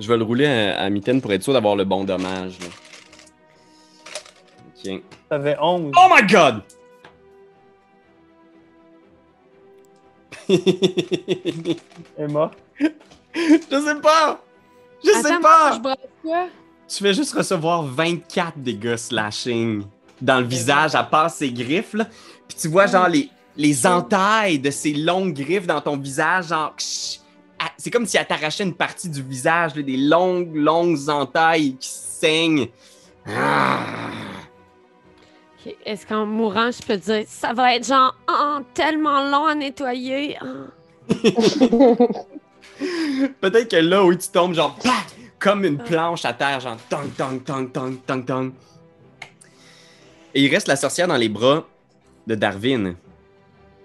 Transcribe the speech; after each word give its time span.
Je 0.00 0.08
vais 0.08 0.16
le 0.16 0.24
rouler 0.24 0.46
à, 0.46 0.80
à 0.82 0.90
mitaine 0.90 1.20
pour 1.20 1.32
être 1.32 1.44
sûr 1.44 1.52
d'avoir 1.52 1.76
le 1.76 1.84
bon 1.84 2.02
dommage. 2.02 2.58
là. 2.58 2.66
Ok. 4.92 5.02
T'avais 5.30 5.56
11. 5.60 5.92
Oh 5.96 6.08
my 6.12 6.26
god! 6.26 6.62
Emma? 12.18 12.50
je 12.80 12.86
sais 13.70 14.00
pas! 14.02 14.42
Je 15.02 15.10
sais 15.10 15.26
Attends, 15.26 15.40
pas! 15.40 15.68
moi, 15.68 15.72
je 15.76 15.80
brasse 15.80 15.96
quoi? 16.22 16.48
Tu 16.88 17.02
fais 17.02 17.14
juste 17.14 17.32
recevoir 17.32 17.84
24 17.84 18.58
dégâts 18.58 18.96
slashing 18.96 19.84
dans 20.20 20.40
le 20.40 20.46
visage, 20.46 20.96
à 20.96 21.04
part 21.04 21.30
ses 21.30 21.52
griffes, 21.52 21.94
là. 21.94 22.06
Puis 22.48 22.58
tu 22.60 22.68
vois, 22.68 22.86
genre, 22.86 23.08
les, 23.08 23.30
les 23.56 23.86
entailles 23.86 24.58
de 24.58 24.70
ces 24.70 24.92
longues 24.92 25.34
griffes 25.34 25.66
dans 25.68 25.80
ton 25.80 25.96
visage, 25.96 26.48
genre... 26.48 26.74
ksh, 26.76 27.20
ah, 27.20 27.23
C'est 27.76 27.90
comme 27.90 28.06
si 28.06 28.16
elle 28.16 28.26
t'arrachait 28.26 28.64
une 28.64 28.74
partie 28.74 29.08
du 29.08 29.22
visage, 29.22 29.74
là, 29.74 29.82
des 29.82 29.96
longues, 29.96 30.54
longues 30.54 31.08
entailles 31.08 31.76
qui 31.76 31.88
saignent. 31.88 32.68
Ah. 33.26 33.80
Est-ce 35.84 36.06
qu'en 36.06 36.26
mourant, 36.26 36.70
je 36.70 36.82
peux 36.82 36.96
dire 36.96 37.24
ça 37.26 37.52
va 37.54 37.74
être 37.74 37.86
genre 37.86 38.14
oh, 38.28 38.58
tellement 38.74 39.24
long 39.30 39.46
à 39.46 39.54
nettoyer? 39.54 40.36
Ah. 40.40 40.66
Peut-être 43.40 43.70
que 43.70 43.76
là 43.76 44.04
où 44.04 44.14
tu 44.14 44.28
tombes, 44.28 44.54
genre, 44.54 44.78
comme 45.38 45.64
une 45.64 45.78
planche 45.78 46.24
à 46.24 46.32
terre, 46.32 46.60
genre, 46.60 46.76
tong, 46.88 47.08
tong, 47.16 47.42
tong, 47.44 47.70
tong, 47.70 47.96
tong, 48.06 48.24
tong. 48.24 48.52
Et 50.34 50.44
il 50.44 50.50
reste 50.50 50.68
la 50.68 50.76
sorcière 50.76 51.06
dans 51.06 51.16
les 51.16 51.28
bras 51.28 51.66
de 52.26 52.34
Darwin. 52.34 52.96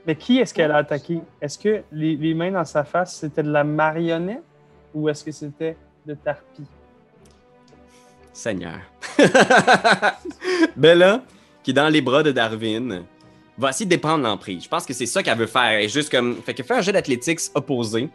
Mais 0.09 0.15
qui 0.15 0.39
est-ce 0.39 0.55
qu'elle 0.55 0.71
a 0.71 0.77
attaqué? 0.77 1.21
Est-ce 1.39 1.59
que 1.59 1.83
les, 1.91 2.15
les 2.15 2.33
mains 2.33 2.49
dans 2.49 2.65
sa 2.65 2.83
face, 2.83 3.17
c'était 3.17 3.43
de 3.43 3.51
la 3.51 3.63
marionnette 3.63 4.41
ou 4.91 5.07
est-ce 5.07 5.23
que 5.23 5.31
c'était 5.31 5.77
de 6.03 6.15
Tarpi? 6.15 6.63
Seigneur. 8.33 8.79
Bella, 10.75 11.21
qui 11.61 11.69
est 11.69 11.73
dans 11.75 11.89
les 11.89 12.01
bras 12.01 12.23
de 12.23 12.31
Darwin, 12.31 13.03
va 13.55 13.69
essayer 13.69 13.85
de 13.85 13.91
déprendre 13.91 14.23
l'emprise. 14.23 14.63
Je 14.63 14.67
pense 14.67 14.83
que 14.83 14.93
c'est 14.93 15.05
ça 15.05 15.21
qu'elle 15.21 15.37
veut 15.37 15.45
faire. 15.45 15.61
Elle 15.61 15.85
est 15.85 15.89
juste 15.89 16.09
comme. 16.09 16.41
Fait 16.41 16.55
que 16.55 16.63
fais 16.63 16.73
un 16.73 16.81
jeu 16.81 16.91
d'athlétiques 16.91 17.41
opposé. 17.53 18.09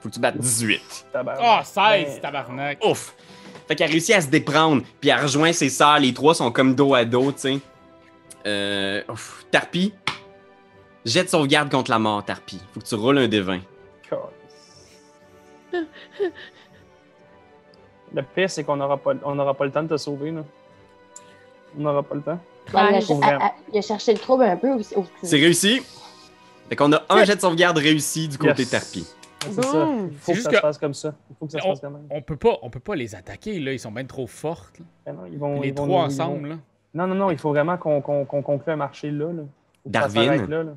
Faut 0.00 0.08
que 0.08 0.14
tu 0.14 0.20
battes 0.20 0.38
18. 0.38 1.08
Tabarnak. 1.12 1.44
Ah, 1.46 1.62
16, 1.62 1.74
Ben, 2.14 2.20
tabarnak. 2.22 2.78
Ouf! 2.82 3.14
Fait 3.68 3.76
qu'elle 3.76 3.90
réussit 3.90 4.14
à 4.14 4.22
se 4.22 4.28
déprendre, 4.28 4.82
puis 5.02 5.10
elle 5.10 5.20
rejoint 5.20 5.52
ses 5.52 5.68
sœurs. 5.68 5.98
Les 5.98 6.14
trois 6.14 6.34
sont 6.34 6.50
comme 6.50 6.74
dos 6.74 6.94
à 6.94 7.04
dos, 7.04 7.30
tu 7.30 7.40
sais. 7.40 7.60
Euh. 8.46 9.02
ouf. 9.08 9.46
Tarpi. 9.50 9.92
Jette 11.04 11.28
sauvegarde 11.30 11.70
contre 11.70 11.90
la 11.90 11.98
mort, 11.98 12.24
Tarpi. 12.24 12.60
Faut 12.72 12.80
que 12.80 12.86
tu 12.86 12.94
roules 12.94 13.18
un 13.18 13.28
des 13.28 13.40
20. 13.40 13.60
Calisse. 14.08 15.88
Le 18.14 18.22
pire, 18.22 18.48
c'est 18.48 18.64
qu'on 18.64 18.76
n'aura 18.76 18.96
pas, 18.96 19.12
on 19.24 19.34
n'aura 19.34 19.54
pas 19.54 19.64
le 19.64 19.70
temps 19.72 19.82
de 19.82 19.88
te 19.88 19.96
sauver. 19.96 20.30
Là. 20.30 20.44
On 21.76 21.80
n'aura 21.82 22.02
pas 22.02 22.14
le 22.14 22.22
temps. 22.22 22.38
Ben, 22.72 22.88
il, 22.92 22.96
a, 22.96 23.00
Pour 23.06 23.22
a- 23.22 23.26
vrai. 23.36 23.44
a- 23.44 23.54
il 23.72 23.78
a 23.78 23.82
cherché 23.82 24.12
le 24.12 24.18
trouble 24.18 24.44
un 24.44 24.56
peu 24.56 24.70
aussi. 24.72 24.94
Oh, 24.96 25.04
C'est 25.22 25.36
réussi. 25.36 25.82
Fait 26.68 26.76
qu'on 26.76 26.92
a 26.92 27.02
un 27.10 27.24
jet 27.24 27.36
de 27.36 27.40
sauvegarde 27.40 27.76
réussi 27.76 28.28
du 28.28 28.38
côté 28.38 28.62
Yes. 28.62 28.70
Tarpi. 28.70 29.06
C'est 29.44 29.62
ça. 29.62 29.88
Il 30.10 30.16
faut 30.16 30.32
que 30.32 30.40
ça 30.40 30.50
que- 30.50 30.56
se 30.56 30.62
passe 30.62 30.78
comme 30.78 30.94
ça. 30.94 31.14
Il 31.28 31.36
faut 31.36 31.44
que 31.46 31.52
ça 31.52 31.58
se 31.58 31.66
On, 31.66 31.70
passe 31.70 31.80
comme 31.80 31.92
même. 31.94 32.06
on 32.08 32.22
peut 32.22 32.36
pas, 32.36 32.56
on 32.62 32.70
peut 32.70 32.80
pas 32.80 32.94
les 32.94 33.14
attaquer, 33.14 33.58
là. 33.60 33.72
Ils 33.72 33.78
sont 33.80 33.92
bien 33.92 34.04
trop 34.06 34.26
fortes. 34.26 34.78
Ben 35.04 35.12
non, 35.12 35.26
ils 35.30 35.36
vont- 35.38 35.60
Les 35.60 35.68
ils 35.68 35.74
vont 35.74 35.84
trois 35.86 36.06
nous- 36.06 36.12
ils 36.12 36.16
vont- 36.16 36.24
ensemble, 36.24 36.48
là. 36.48 36.54
Non, 36.94 37.06
non, 37.08 37.14
non, 37.16 37.30
il 37.30 37.38
faut 37.38 37.50
vraiment 37.50 37.76
qu'on 37.76 38.00
conclue 38.00 38.72
un 38.72 38.76
marché 38.76 39.10
là. 39.10 39.32
là. 39.32 39.42
Darwin. 39.84 40.24
s'arrête 40.24 40.48
Là, 40.48 40.62
là. 40.62 40.76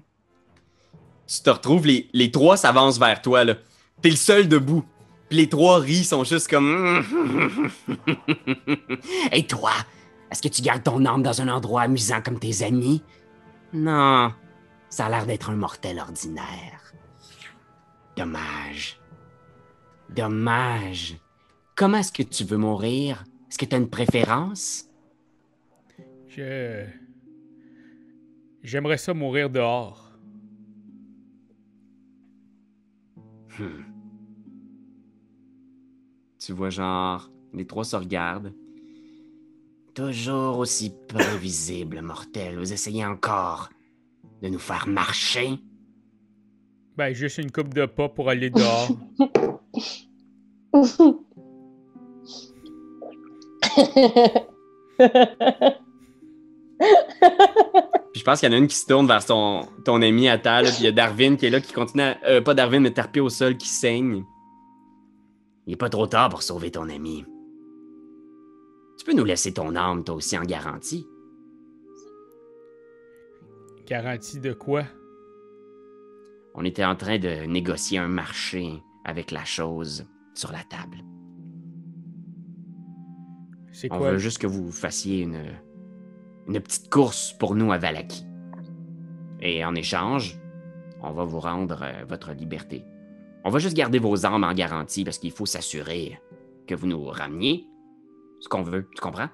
tu 1.27 1.41
te 1.41 1.49
retrouves, 1.49 1.85
les, 1.85 2.09
les 2.13 2.31
trois 2.31 2.57
s'avancent 2.57 2.99
vers 2.99 3.21
toi, 3.21 3.43
là. 3.43 3.55
T'es 4.01 4.09
le 4.09 4.15
seul 4.15 4.47
debout. 4.47 4.83
Puis 5.29 5.37
les 5.37 5.49
trois 5.49 5.79
rient, 5.79 6.03
sont 6.03 6.23
juste 6.23 6.49
comme... 6.49 7.03
Et 9.31 9.45
toi, 9.45 9.71
est-ce 10.31 10.41
que 10.41 10.47
tu 10.47 10.61
gardes 10.61 10.83
ton 10.83 11.05
âme 11.05 11.21
dans 11.21 11.41
un 11.41 11.49
endroit 11.49 11.81
amusant 11.81 12.21
comme 12.21 12.39
tes 12.39 12.63
amis? 12.63 13.01
Non, 13.73 14.31
ça 14.89 15.05
a 15.07 15.09
l'air 15.09 15.25
d'être 15.25 15.49
un 15.49 15.55
mortel 15.55 15.99
ordinaire. 15.99 16.93
Dommage. 18.15 18.99
Dommage. 20.09 21.17
Comment 21.75 21.97
est-ce 21.97 22.11
que 22.13 22.23
tu 22.23 22.43
veux 22.45 22.57
mourir? 22.57 23.23
Est-ce 23.49 23.57
que 23.57 23.65
tu 23.65 23.75
as 23.75 23.79
une 23.79 23.89
préférence? 23.89 24.85
Je. 26.37 26.85
J'aimerais 28.61 28.97
ça 28.97 29.13
mourir 29.15 29.49
dehors. 29.49 30.11
Hmm. 33.57 33.81
Tu 36.39 36.53
vois, 36.53 36.69
genre, 36.69 37.31
les 37.53 37.65
trois 37.65 37.83
se 37.83 37.95
regardent. 37.95 38.53
Toujours 39.95 40.59
aussi 40.59 40.93
prévisible, 41.07 42.01
mortel. 42.03 42.59
Vous 42.59 42.71
essayez 42.71 43.03
encore 43.03 43.69
de 44.43 44.49
nous 44.49 44.59
faire 44.59 44.87
marcher? 44.87 45.57
Ben, 46.97 47.13
juste 47.13 47.39
une 47.39 47.51
coupe 47.51 47.73
de 47.73 47.87
pas 47.87 48.09
pour 48.09 48.29
aller 48.29 48.51
dehors. 48.51 48.89
Puis 58.13 58.19
je 58.19 58.23
pense 58.23 58.39
qu'il 58.39 58.49
y 58.49 58.51
en 58.51 58.55
a 58.55 58.59
une 58.59 58.67
qui 58.67 58.75
se 58.75 58.85
tourne 58.85 59.07
vers 59.07 59.25
ton, 59.25 59.67
ton 59.83 60.01
ami 60.01 60.29
à 60.29 60.37
terre, 60.37 60.63
là, 60.63 60.69
puis 60.69 60.79
il 60.81 60.85
y 60.85 60.87
a 60.87 60.91
Darwin 60.91 61.37
qui 61.37 61.45
est 61.45 61.49
là, 61.49 61.59
qui 61.61 61.73
continue 61.73 62.03
à... 62.03 62.17
euh, 62.25 62.41
pas 62.41 62.53
Darwin, 62.53 62.81
mais 62.81 62.91
Tarpé 62.91 63.19
au 63.19 63.29
sol, 63.29 63.57
qui 63.57 63.67
saigne. 63.67 64.23
Il 65.65 65.73
est 65.73 65.77
pas 65.77 65.89
trop 65.89 66.07
tard 66.07 66.29
pour 66.29 66.41
sauver 66.43 66.71
ton 66.71 66.89
ami. 66.89 67.25
Tu 68.97 69.05
peux 69.05 69.13
nous 69.13 69.25
laisser 69.25 69.53
ton 69.53 69.75
âme, 69.75 70.03
toi 70.03 70.15
aussi, 70.15 70.37
en 70.37 70.43
garantie. 70.43 71.05
Garantie 73.85 74.39
de 74.39 74.53
quoi? 74.53 74.83
On 76.55 76.63
était 76.65 76.85
en 76.85 76.95
train 76.95 77.19
de 77.19 77.45
négocier 77.45 77.99
un 77.99 78.07
marché 78.07 78.81
avec 79.05 79.31
la 79.31 79.45
chose 79.45 80.05
sur 80.33 80.51
la 80.51 80.63
table. 80.63 80.97
C'est 83.71 83.91
On 83.91 83.97
quoi? 83.99 84.11
veut 84.13 84.17
juste 84.17 84.39
que 84.39 84.47
vous 84.47 84.71
fassiez 84.71 85.21
une, 85.21 85.43
une 86.47 86.59
petite 86.59 86.89
course 86.89 87.33
pour 87.33 87.55
nous 87.55 87.71
à 87.71 87.77
Valaki. 87.77 88.25
Et 89.41 89.63
en 89.63 89.75
échange, 89.75 90.39
on 91.01 91.11
va 91.11 91.23
vous 91.23 91.39
rendre 91.39 91.83
euh, 91.83 92.05
votre 92.07 92.31
liberté. 92.31 92.83
On 93.43 93.49
va 93.49 93.59
juste 93.59 93.75
garder 93.75 93.99
vos 93.99 94.25
armes 94.25 94.43
en 94.43 94.53
garantie 94.53 95.03
parce 95.03 95.19
qu'il 95.19 95.31
faut 95.31 95.45
s'assurer 95.45 96.19
que 96.65 96.75
vous 96.75 96.87
nous 96.87 97.03
rameniez 97.05 97.65
ce 98.39 98.49
qu'on 98.49 98.63
veut. 98.63 98.87
Tu 98.95 99.01
comprends? 99.01 99.29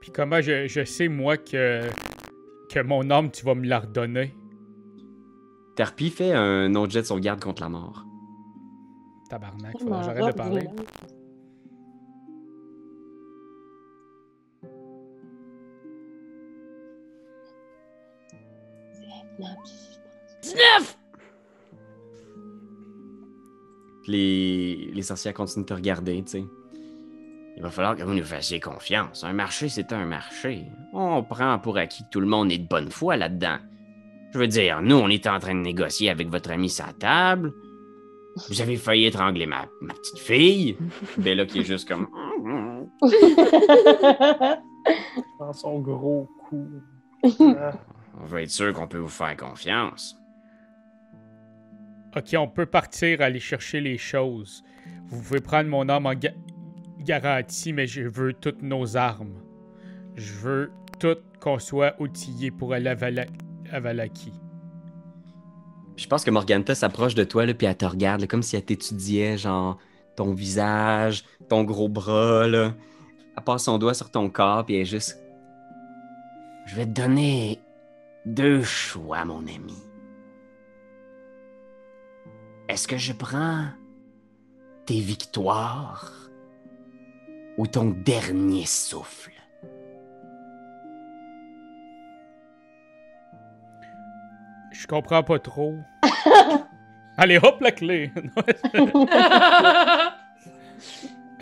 Puis 0.00 0.10
comment 0.12 0.40
je, 0.40 0.66
je 0.66 0.84
sais, 0.84 1.08
moi, 1.08 1.36
que, 1.36 1.82
que 2.70 2.80
mon 2.80 3.10
âme, 3.10 3.30
tu 3.30 3.44
vas 3.44 3.54
me 3.54 3.66
la 3.66 3.80
redonner? 3.80 4.34
Tarpi 5.76 6.10
fait 6.10 6.32
un 6.32 6.74
autre 6.74 6.92
jet 6.92 7.02
de 7.02 7.06
sauvegarde 7.06 7.42
contre 7.42 7.62
la 7.62 7.68
mort. 7.68 8.04
Tabarnak, 9.28 9.72
que 9.74 9.86
j'arrête 9.86 10.26
de 10.26 10.32
parler. 10.32 10.68
Les, 24.08 24.90
les 24.94 25.02
sorcières 25.02 25.34
continuent 25.34 25.64
de 25.64 25.68
te 25.68 25.74
regarder, 25.74 26.22
tu 26.22 26.30
sais. 26.30 26.44
Il 27.56 27.62
va 27.62 27.70
falloir 27.70 27.96
que 27.96 28.02
vous 28.02 28.12
nous 28.14 28.22
fassiez 28.22 28.60
confiance. 28.60 29.24
Un 29.24 29.32
marché, 29.32 29.68
c'est 29.70 29.92
un 29.92 30.04
marché. 30.04 30.66
On 30.92 31.22
prend 31.22 31.58
pour 31.58 31.78
acquis 31.78 32.04
que 32.04 32.10
tout 32.10 32.20
le 32.20 32.26
monde 32.26 32.52
est 32.52 32.58
de 32.58 32.68
bonne 32.68 32.90
foi 32.90 33.16
là-dedans. 33.16 33.56
Je 34.32 34.38
veux 34.38 34.46
dire, 34.46 34.82
nous, 34.82 34.96
on 34.96 35.08
est 35.08 35.26
en 35.26 35.38
train 35.38 35.54
de 35.54 35.60
négocier 35.60 36.10
avec 36.10 36.28
votre 36.28 36.50
ami 36.50 36.68
sa 36.68 36.92
table. 36.98 37.54
Vous 38.50 38.60
avez 38.60 38.76
failli 38.76 39.06
étrangler 39.06 39.46
ma, 39.46 39.64
ma 39.80 39.94
petite 39.94 40.18
fille. 40.18 40.76
Bella 41.16 41.46
qui 41.46 41.60
est 41.60 41.64
juste 41.64 41.88
comme... 41.88 42.06
Dans 45.40 45.52
son 45.52 45.80
gros 45.80 46.28
cou. 46.48 46.68
On 48.20 48.24
veut 48.24 48.42
être 48.42 48.50
sûr 48.50 48.72
qu'on 48.72 48.88
peut 48.88 48.98
vous 48.98 49.08
faire 49.08 49.36
confiance. 49.36 50.16
Ok, 52.16 52.34
on 52.38 52.48
peut 52.48 52.66
partir 52.66 53.20
aller 53.20 53.40
chercher 53.40 53.80
les 53.80 53.98
choses. 53.98 54.64
Vous 55.08 55.20
pouvez 55.20 55.40
prendre 55.40 55.68
mon 55.68 55.88
âme 55.88 56.06
en 56.06 56.14
ga- 56.14 56.32
garantie, 56.98 57.72
mais 57.72 57.86
je 57.86 58.02
veux 58.02 58.32
toutes 58.32 58.62
nos 58.62 58.96
armes. 58.96 59.34
Je 60.14 60.32
veux 60.32 60.72
tout 60.98 61.18
qu'on 61.40 61.58
soit 61.58 61.94
outillé 62.00 62.50
pour 62.50 62.72
aller 62.72 62.88
à, 62.88 62.94
Vala- 62.94 63.26
à 63.70 63.80
Valaki. 63.80 64.32
Je 65.96 66.06
pense 66.06 66.24
que 66.24 66.30
Morganta 66.30 66.74
s'approche 66.74 67.14
de 67.14 67.24
toi, 67.24 67.44
là, 67.46 67.54
puis 67.54 67.66
elle 67.66 67.76
te 67.76 67.84
regarde, 67.84 68.22
là, 68.22 68.26
comme 68.26 68.42
si 68.42 68.56
elle 68.56 68.64
t'étudiait, 68.64 69.36
genre, 69.36 69.78
ton 70.16 70.32
visage, 70.32 71.24
ton 71.48 71.64
gros 71.64 71.88
bras, 71.88 72.46
là. 72.46 72.74
Elle 73.36 73.44
passe 73.44 73.64
son 73.64 73.76
doigt 73.76 73.94
sur 73.94 74.10
ton 74.10 74.30
corps, 74.30 74.64
puis 74.64 74.76
elle 74.76 74.82
est 74.82 74.86
juste... 74.86 75.20
Je 76.66 76.76
vais 76.76 76.86
te 76.86 76.90
donner 77.00 77.60
deux 78.26 78.62
choix, 78.62 79.24
mon 79.24 79.46
ami. 79.46 79.76
Est-ce 82.68 82.88
que 82.88 82.96
je 82.96 83.12
prends 83.12 83.68
tes 84.84 84.98
victoires 84.98 86.12
ou 87.56 87.66
ton 87.68 87.90
dernier 87.90 88.66
souffle? 88.66 89.30
Je 94.72 94.86
comprends 94.88 95.22
pas 95.22 95.38
trop. 95.38 95.76
Allez, 97.16 97.38
hop, 97.38 97.60
la 97.60 97.70
clé! 97.70 98.10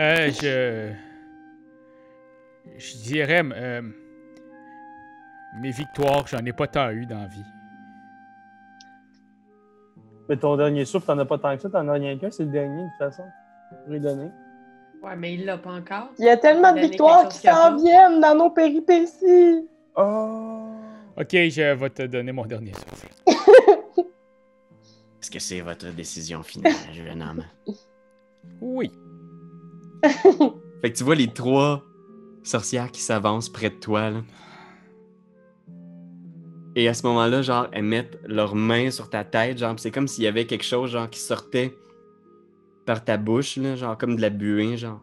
euh, 0.00 0.30
je. 0.30 0.92
Je 2.76 2.96
dirais. 3.02 3.42
euh, 3.42 3.82
mes 5.60 5.70
victoires, 5.70 6.26
j'en 6.26 6.44
ai 6.44 6.52
pas 6.52 6.66
tant 6.66 6.90
eu 6.90 7.06
dans 7.06 7.18
la 7.18 7.26
vie. 7.26 7.44
Mais 10.28 10.36
ton 10.36 10.56
dernier 10.56 10.84
souffle, 10.84 11.06
t'en 11.06 11.18
as 11.18 11.24
pas 11.24 11.38
tant 11.38 11.54
que 11.56 11.62
ça, 11.62 11.70
t'en 11.70 11.86
as 11.88 11.92
rien 11.92 12.16
qu'un, 12.18 12.30
c'est 12.30 12.44
le 12.44 12.50
dernier 12.50 12.82
de 12.82 12.88
toute 12.88 12.98
façon. 12.98 13.24
Je 13.88 13.96
donner. 13.98 14.30
Ouais, 15.02 15.16
mais 15.16 15.34
il 15.34 15.44
l'a 15.44 15.58
pas 15.58 15.72
encore. 15.72 16.08
Il 16.18 16.24
y 16.24 16.30
a 16.30 16.36
tellement 16.36 16.72
de 16.72 16.80
victoires 16.80 17.28
qui 17.28 17.38
s'en 17.38 17.76
viennent 17.76 18.20
dans 18.20 18.34
nos 18.34 18.50
péripéties. 18.50 19.68
Oh! 19.96 20.70
Ok, 21.16 21.30
je 21.30 21.74
vais 21.74 21.90
te 21.90 22.02
donner 22.02 22.32
mon 22.32 22.46
dernier 22.46 22.72
souffle. 22.72 23.08
Est-ce 25.20 25.30
que 25.30 25.38
c'est 25.38 25.60
votre 25.60 25.88
décision 25.90 26.42
finale, 26.42 26.72
jeune 26.92 27.22
homme? 27.22 27.44
Oui. 28.60 28.90
Fait 30.82 30.90
que 30.90 30.96
tu 30.96 31.04
vois 31.04 31.14
les 31.14 31.28
trois 31.28 31.82
sorcières 32.42 32.90
qui 32.90 33.00
s'avancent 33.00 33.48
près 33.48 33.70
de 33.70 33.76
toi, 33.76 34.10
là. 34.10 34.20
Et 36.76 36.88
à 36.88 36.94
ce 36.94 37.06
moment-là, 37.06 37.42
genre, 37.42 37.68
elles 37.72 37.84
mettent 37.84 38.18
leurs 38.26 38.54
mains 38.54 38.90
sur 38.90 39.08
ta 39.08 39.24
tête, 39.24 39.58
genre, 39.58 39.74
c'est 39.78 39.92
comme 39.92 40.08
s'il 40.08 40.24
y 40.24 40.26
avait 40.26 40.46
quelque 40.46 40.64
chose, 40.64 40.90
genre, 40.90 41.08
qui 41.08 41.20
sortait 41.20 41.76
par 42.84 43.04
ta 43.04 43.16
bouche, 43.16 43.56
là, 43.56 43.76
genre, 43.76 43.96
comme 43.96 44.16
de 44.16 44.20
la 44.20 44.30
buée, 44.30 44.76
genre. 44.76 45.00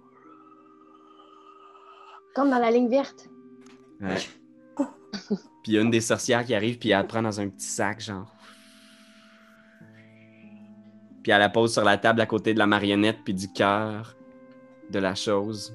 Comme 2.35 2.49
dans 2.49 2.59
la 2.59 2.71
ligne 2.71 2.89
verte. 2.89 3.29
Ouais. 4.01 4.17
puis 5.27 5.37
il 5.67 5.73
y 5.73 5.77
a 5.77 5.81
une 5.81 5.91
des 5.91 6.01
sorcières 6.01 6.45
qui 6.45 6.53
arrive, 6.53 6.77
puis 6.77 6.89
elle 6.89 6.97
la 6.97 7.03
prend 7.05 7.21
dans 7.21 7.39
un 7.39 7.47
petit 7.47 7.67
sac, 7.67 8.01
genre. 8.01 8.35
Puis 11.23 11.31
elle 11.31 11.39
la 11.39 11.49
pose 11.49 11.71
sur 11.71 11.83
la 11.83 11.97
table 11.97 12.19
à 12.19 12.25
côté 12.25 12.53
de 12.53 12.59
la 12.59 12.67
marionnette, 12.67 13.19
puis 13.23 13.33
du 13.33 13.51
cœur 13.51 14.15
de 14.89 14.99
la 14.99 15.15
chose. 15.15 15.73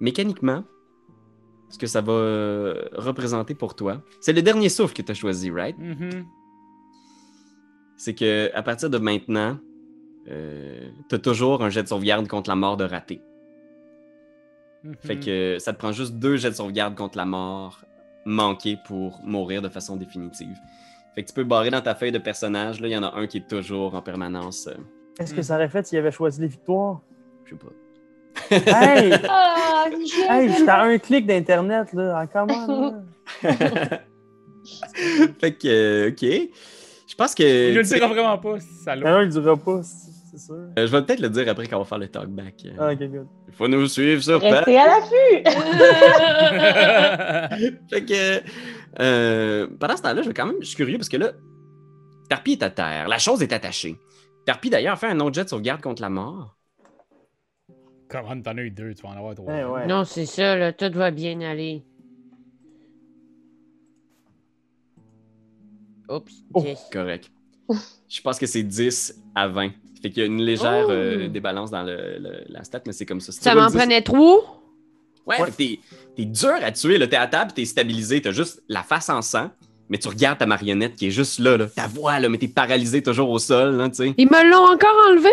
Mécaniquement, 0.00 0.64
ce 1.72 1.78
que 1.78 1.86
ça 1.86 2.00
va 2.02 2.12
euh, 2.12 2.84
représenter 2.92 3.54
pour 3.54 3.74
toi, 3.74 4.02
c'est 4.20 4.32
le 4.34 4.42
dernier 4.42 4.68
souffle 4.68 4.94
que 4.94 5.02
tu 5.02 5.10
as 5.10 5.14
choisi, 5.14 5.50
right? 5.50 5.76
Mhm. 5.78 6.24
C'est 7.96 8.14
que 8.14 8.50
à 8.54 8.62
partir 8.62 8.90
de 8.90 8.98
maintenant, 8.98 9.58
euh, 10.28 10.88
tu 11.08 11.14
as 11.14 11.18
toujours 11.18 11.64
un 11.64 11.70
jet 11.70 11.82
de 11.82 11.88
sauvegarde 11.88 12.28
contre 12.28 12.50
la 12.50 12.56
mort 12.56 12.76
de 12.76 12.84
raté. 12.84 13.22
Mhm. 14.84 14.94
Fait 15.00 15.18
que 15.18 15.56
ça 15.58 15.72
te 15.72 15.78
prend 15.78 15.92
juste 15.92 16.14
deux 16.14 16.36
jets 16.36 16.50
de 16.50 16.54
sauvegarde 16.56 16.94
contre 16.94 17.16
la 17.16 17.24
mort 17.24 17.84
manquée 18.26 18.76
pour 18.86 19.20
mourir 19.24 19.62
de 19.62 19.68
façon 19.68 19.96
définitive. 19.96 20.56
Fait 21.14 21.22
que 21.22 21.28
tu 21.28 21.34
peux 21.34 21.44
barrer 21.44 21.70
dans 21.70 21.80
ta 21.80 21.94
feuille 21.94 22.12
de 22.12 22.18
personnage, 22.18 22.80
là, 22.80 22.88
il 22.88 22.92
y 22.92 22.96
en 22.96 23.02
a 23.02 23.14
un 23.16 23.26
qui 23.26 23.38
est 23.38 23.48
toujours 23.48 23.94
en 23.94 24.02
permanence. 24.02 24.66
euh, 24.68 24.74
Est-ce 25.18 25.34
que 25.34 25.42
ça 25.42 25.54
aurait 25.56 25.68
fait 25.68 25.86
s'il 25.86 25.98
avait 25.98 26.10
choisi 26.12 26.40
les 26.40 26.46
victoires? 26.48 27.00
je 27.44 27.50
sais 27.50 27.56
pas. 27.56 27.72
Hey! 28.50 29.12
Ah, 29.28 29.86
hey, 30.40 30.48
j'étais 30.52 30.70
à 30.70 30.82
un 30.82 30.98
clic 30.98 31.26
d'Internet, 31.26 31.92
là. 31.92 32.18
Ah, 32.20 32.26
comment, 32.26 32.66
là? 32.66 33.02
fait 35.40 35.52
que, 35.58 35.66
euh, 35.66 36.10
ok. 36.10 36.22
Je 37.08 37.14
pense 37.16 37.34
que. 37.34 37.42
Il 37.42 37.74
le 37.74 37.82
tu 37.82 37.88
sais, 37.88 37.96
dira 37.96 38.06
vraiment 38.06 38.38
pas, 38.38 38.58
salaud. 38.84 39.04
Non, 39.06 39.20
il 39.20 39.24
le 39.24 39.30
dira 39.30 39.56
pas, 39.56 39.80
c'est 39.82 40.38
sûr. 40.38 40.54
euh, 40.54 40.68
je 40.76 40.82
vais 40.86 41.02
peut-être 41.02 41.20
le 41.20 41.30
dire 41.30 41.48
après 41.48 41.66
qu'on 41.66 41.78
va 41.78 41.84
faire 41.84 41.98
le 41.98 42.08
talkback. 42.08 42.54
Ah, 42.78 42.92
ok, 42.92 42.98
good. 42.98 43.26
Il 43.48 43.54
faut 43.54 43.66
nous 43.68 43.86
suivre 43.88 44.22
sur 44.22 44.40
Restez 44.40 44.78
à 44.78 44.86
l'affût. 44.86 45.42
Fait 47.90 48.04
que 48.04 48.40
euh, 49.00 49.66
pendant 49.78 49.96
ce 49.96 50.02
temps-là, 50.02 50.22
je, 50.22 50.28
vais 50.28 50.34
quand 50.34 50.46
même, 50.46 50.56
je 50.60 50.66
suis 50.66 50.76
curieux 50.76 50.96
parce 50.96 51.08
que 51.08 51.16
là, 51.16 51.32
Tarpi 52.28 52.52
est 52.52 52.62
à 52.62 52.70
terre. 52.70 53.08
La 53.08 53.18
chose 53.18 53.42
est 53.42 53.52
attachée. 53.52 53.96
Tarpi, 54.46 54.70
d'ailleurs, 54.70 54.98
fait 54.98 55.08
un 55.08 55.20
autre 55.20 55.34
jet 55.34 55.44
de 55.44 55.48
sauvegarde 55.48 55.80
contre 55.80 56.02
la 56.02 56.08
mort. 56.08 56.56
Comment 58.12 58.40
t'en 58.42 58.58
as 58.58 58.62
eu 58.62 58.70
deux, 58.70 58.92
tu 58.94 59.02
vas 59.02 59.08
en 59.08 59.16
avoir 59.16 59.34
trois. 59.34 59.52
Eh 59.58 59.64
ouais. 59.64 59.86
Non, 59.86 60.04
c'est 60.04 60.26
ça, 60.26 60.54
là, 60.56 60.72
tout 60.74 60.92
va 60.92 61.10
bien 61.10 61.40
aller. 61.40 61.82
Oups, 66.10 66.32
Oh. 66.52 66.60
10. 66.62 66.78
Correct. 66.92 67.30
Je 68.08 68.20
pense 68.20 68.38
que 68.38 68.46
c'est 68.46 68.62
10 68.62 69.18
à 69.34 69.48
20. 69.48 69.70
Fait 70.02 70.10
qu'il 70.10 70.18
y 70.18 70.22
a 70.22 70.26
une 70.26 70.42
légère 70.42 70.86
Oh. 70.88 70.90
euh, 70.90 71.28
débalance 71.28 71.70
dans 71.70 71.84
le, 71.84 72.18
le- 72.18 72.44
la 72.48 72.64
stat, 72.64 72.82
mais 72.86 72.92
c'est 72.92 73.06
comme 73.06 73.20
ça. 73.20 73.32
Ça 73.32 73.54
m'en 73.54 73.68
10 73.68 73.76
prenait 73.78 74.02
trop? 74.02 74.42
Ouais, 75.26 75.38
que 75.38 75.50
t'es, 75.52 75.78
t'es 76.16 76.24
dur 76.24 76.54
à 76.62 76.72
tuer. 76.72 76.98
Là. 76.98 77.06
T'es 77.06 77.16
à 77.16 77.28
table, 77.28 77.52
t'es 77.54 77.64
stabilisé, 77.64 78.20
t'as 78.20 78.32
juste 78.32 78.62
la 78.68 78.82
face 78.82 79.08
en 79.08 79.22
sang, 79.22 79.50
mais 79.88 79.96
tu 79.96 80.08
regardes 80.08 80.38
ta 80.38 80.46
marionnette 80.46 80.96
qui 80.96 81.06
est 81.06 81.10
juste 81.12 81.38
là, 81.38 81.56
là. 81.56 81.66
ta 81.66 81.86
voix, 81.86 82.18
là, 82.18 82.28
mais 82.28 82.38
t'es 82.38 82.48
paralysé 82.48 83.02
toujours 83.02 83.30
au 83.30 83.38
sol, 83.38 83.76
là, 83.76 83.88
tu 83.88 83.94
sais. 83.94 84.14
Ils 84.18 84.26
me 84.28 84.50
l'ont 84.50 84.70
encore 84.74 84.96
enlevé? 85.08 85.30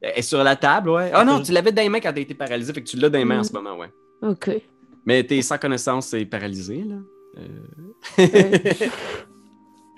Elle 0.00 0.12
est 0.16 0.22
sur 0.22 0.42
la 0.44 0.54
table, 0.56 0.90
ouais. 0.90 1.10
Ah 1.12 1.24
non, 1.24 1.42
tu 1.42 1.50
l'avais 1.52 1.72
dans 1.72 1.82
les 1.82 1.88
mains 1.88 2.00
quand 2.00 2.12
t'as 2.12 2.20
été 2.20 2.34
paralysé, 2.34 2.72
fait 2.72 2.82
que 2.82 2.88
tu 2.88 2.96
l'as 2.96 3.08
dans 3.10 3.18
les 3.18 3.24
mains 3.24 3.40
en 3.40 3.44
ce 3.44 3.52
moment, 3.52 3.76
ouais. 3.76 3.90
OK. 4.22 4.50
Mais 5.04 5.24
t'es 5.24 5.42
sans 5.42 5.58
connaissance 5.58 6.12
et 6.14 6.24
paralysé, 6.26 6.84
là. 6.84 6.96
Euh. 7.38 8.18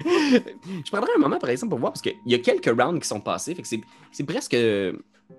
Je 0.04 0.90
prendrais 0.90 1.10
un 1.16 1.18
moment, 1.18 1.38
par 1.38 1.50
exemple, 1.50 1.70
pour 1.70 1.78
voir, 1.78 1.92
parce 1.92 2.00
qu'il 2.02 2.14
y 2.26 2.34
a 2.34 2.38
quelques 2.38 2.66
rounds 2.80 3.00
qui 3.00 3.06
sont 3.08 3.20
passés, 3.20 3.54
fait 3.54 3.62
que 3.62 3.68
c'est, 3.68 3.80
c'est 4.12 4.24
presque 4.24 4.56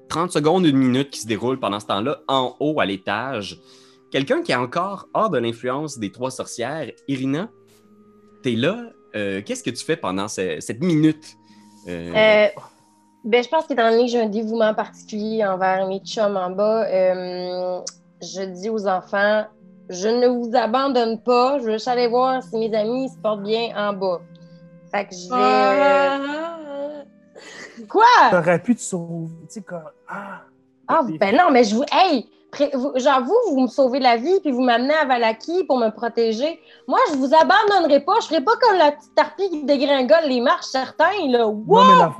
30 0.10 0.32
secondes, 0.32 0.66
une 0.66 0.78
minute 0.78 1.10
qui 1.10 1.22
se 1.22 1.28
déroule 1.28 1.60
pendant 1.60 1.80
ce 1.80 1.88
temps-là, 1.88 2.22
en 2.28 2.56
haut, 2.60 2.80
à 2.80 2.86
l'étage. 2.86 3.60
Quelqu'un 4.12 4.42
qui 4.44 4.52
est 4.52 4.56
encore 4.56 5.08
hors 5.14 5.30
de 5.30 5.38
l'influence 5.40 5.98
des 5.98 6.12
trois 6.12 6.30
sorcières, 6.32 6.92
Irina, 7.08 7.50
t'es 8.44 8.52
là, 8.52 8.92
euh, 9.16 9.42
qu'est-ce 9.44 9.64
que 9.64 9.70
tu 9.72 9.84
fais 9.84 9.96
pendant 9.98 10.28
ce- 10.28 10.60
cette 10.60 10.82
minute? 10.84 11.36
Euh, 11.88 12.12
Euh, 12.16 12.48
ben, 13.24 13.44
je 13.44 13.50
pense 13.50 13.66
qu'étant 13.68 13.90
donné 13.92 14.06
que 14.06 14.12
j'ai 14.12 14.22
un 14.22 14.28
dévouement 14.30 14.74
particulier 14.74 15.46
envers 15.46 15.88
mes 15.88 16.00
chums 16.00 16.38
en 16.38 16.50
bas, 16.50 16.86
euh, 16.88 17.80
je 18.22 18.42
dis 18.44 18.70
aux 18.70 18.88
enfants, 18.88 19.46
je 19.90 20.08
ne 20.08 20.28
vous 20.28 20.52
abandonne 20.56 21.20
pas, 21.22 21.60
je 21.60 21.64
veux 21.66 21.72
juste 21.74 21.88
aller 21.88 22.08
voir 22.08 22.42
si 22.44 22.58
mes 22.58 22.74
amis 22.76 23.10
se 23.10 23.18
portent 23.18 23.44
bien 23.44 23.70
en 23.76 23.94
bas. 23.94 24.20
Fait 24.92 25.06
que 25.06 25.14
je 25.16 25.30
vais... 25.30 25.36
euh, 25.36 27.04
Quoi? 27.90 28.04
T'aurais 28.30 28.60
pu 28.62 28.76
te 28.76 28.82
sauver, 28.82 29.28
tu 29.48 29.54
sais, 29.56 29.62
comme... 29.62 29.84
Ah! 30.08 30.42
Ah, 30.88 31.02
ben 31.20 31.36
non, 31.36 31.52
mais 31.52 31.64
je 31.64 31.76
vous... 31.76 31.84
Hey! 31.92 32.28
Genre, 32.54 33.22
vous, 33.24 33.54
vous 33.54 33.62
me 33.62 33.68
sauvez 33.68 34.00
la 34.00 34.18
vie, 34.18 34.40
puis 34.42 34.52
vous 34.52 34.62
m'amenez 34.62 34.94
à 34.94 35.06
Valaki 35.06 35.64
pour 35.64 35.78
me 35.78 35.90
protéger. 35.90 36.60
Moi, 36.86 37.00
je 37.12 37.16
vous 37.16 37.32
abandonnerai 37.34 38.02
pas. 38.02 38.16
Je 38.22 38.28
ferai 38.28 38.42
pas 38.42 38.52
comme 38.62 38.78
la 38.78 38.92
petite 38.92 39.18
harpie 39.18 39.50
qui 39.50 39.64
dégringole 39.64 40.26
les 40.28 40.42
marches, 40.42 40.66
certains, 40.66 41.28
là. 41.30 41.48
Wow! 41.48 41.56
Non, 41.66 41.84
mais, 41.86 42.00
la- 42.00 42.14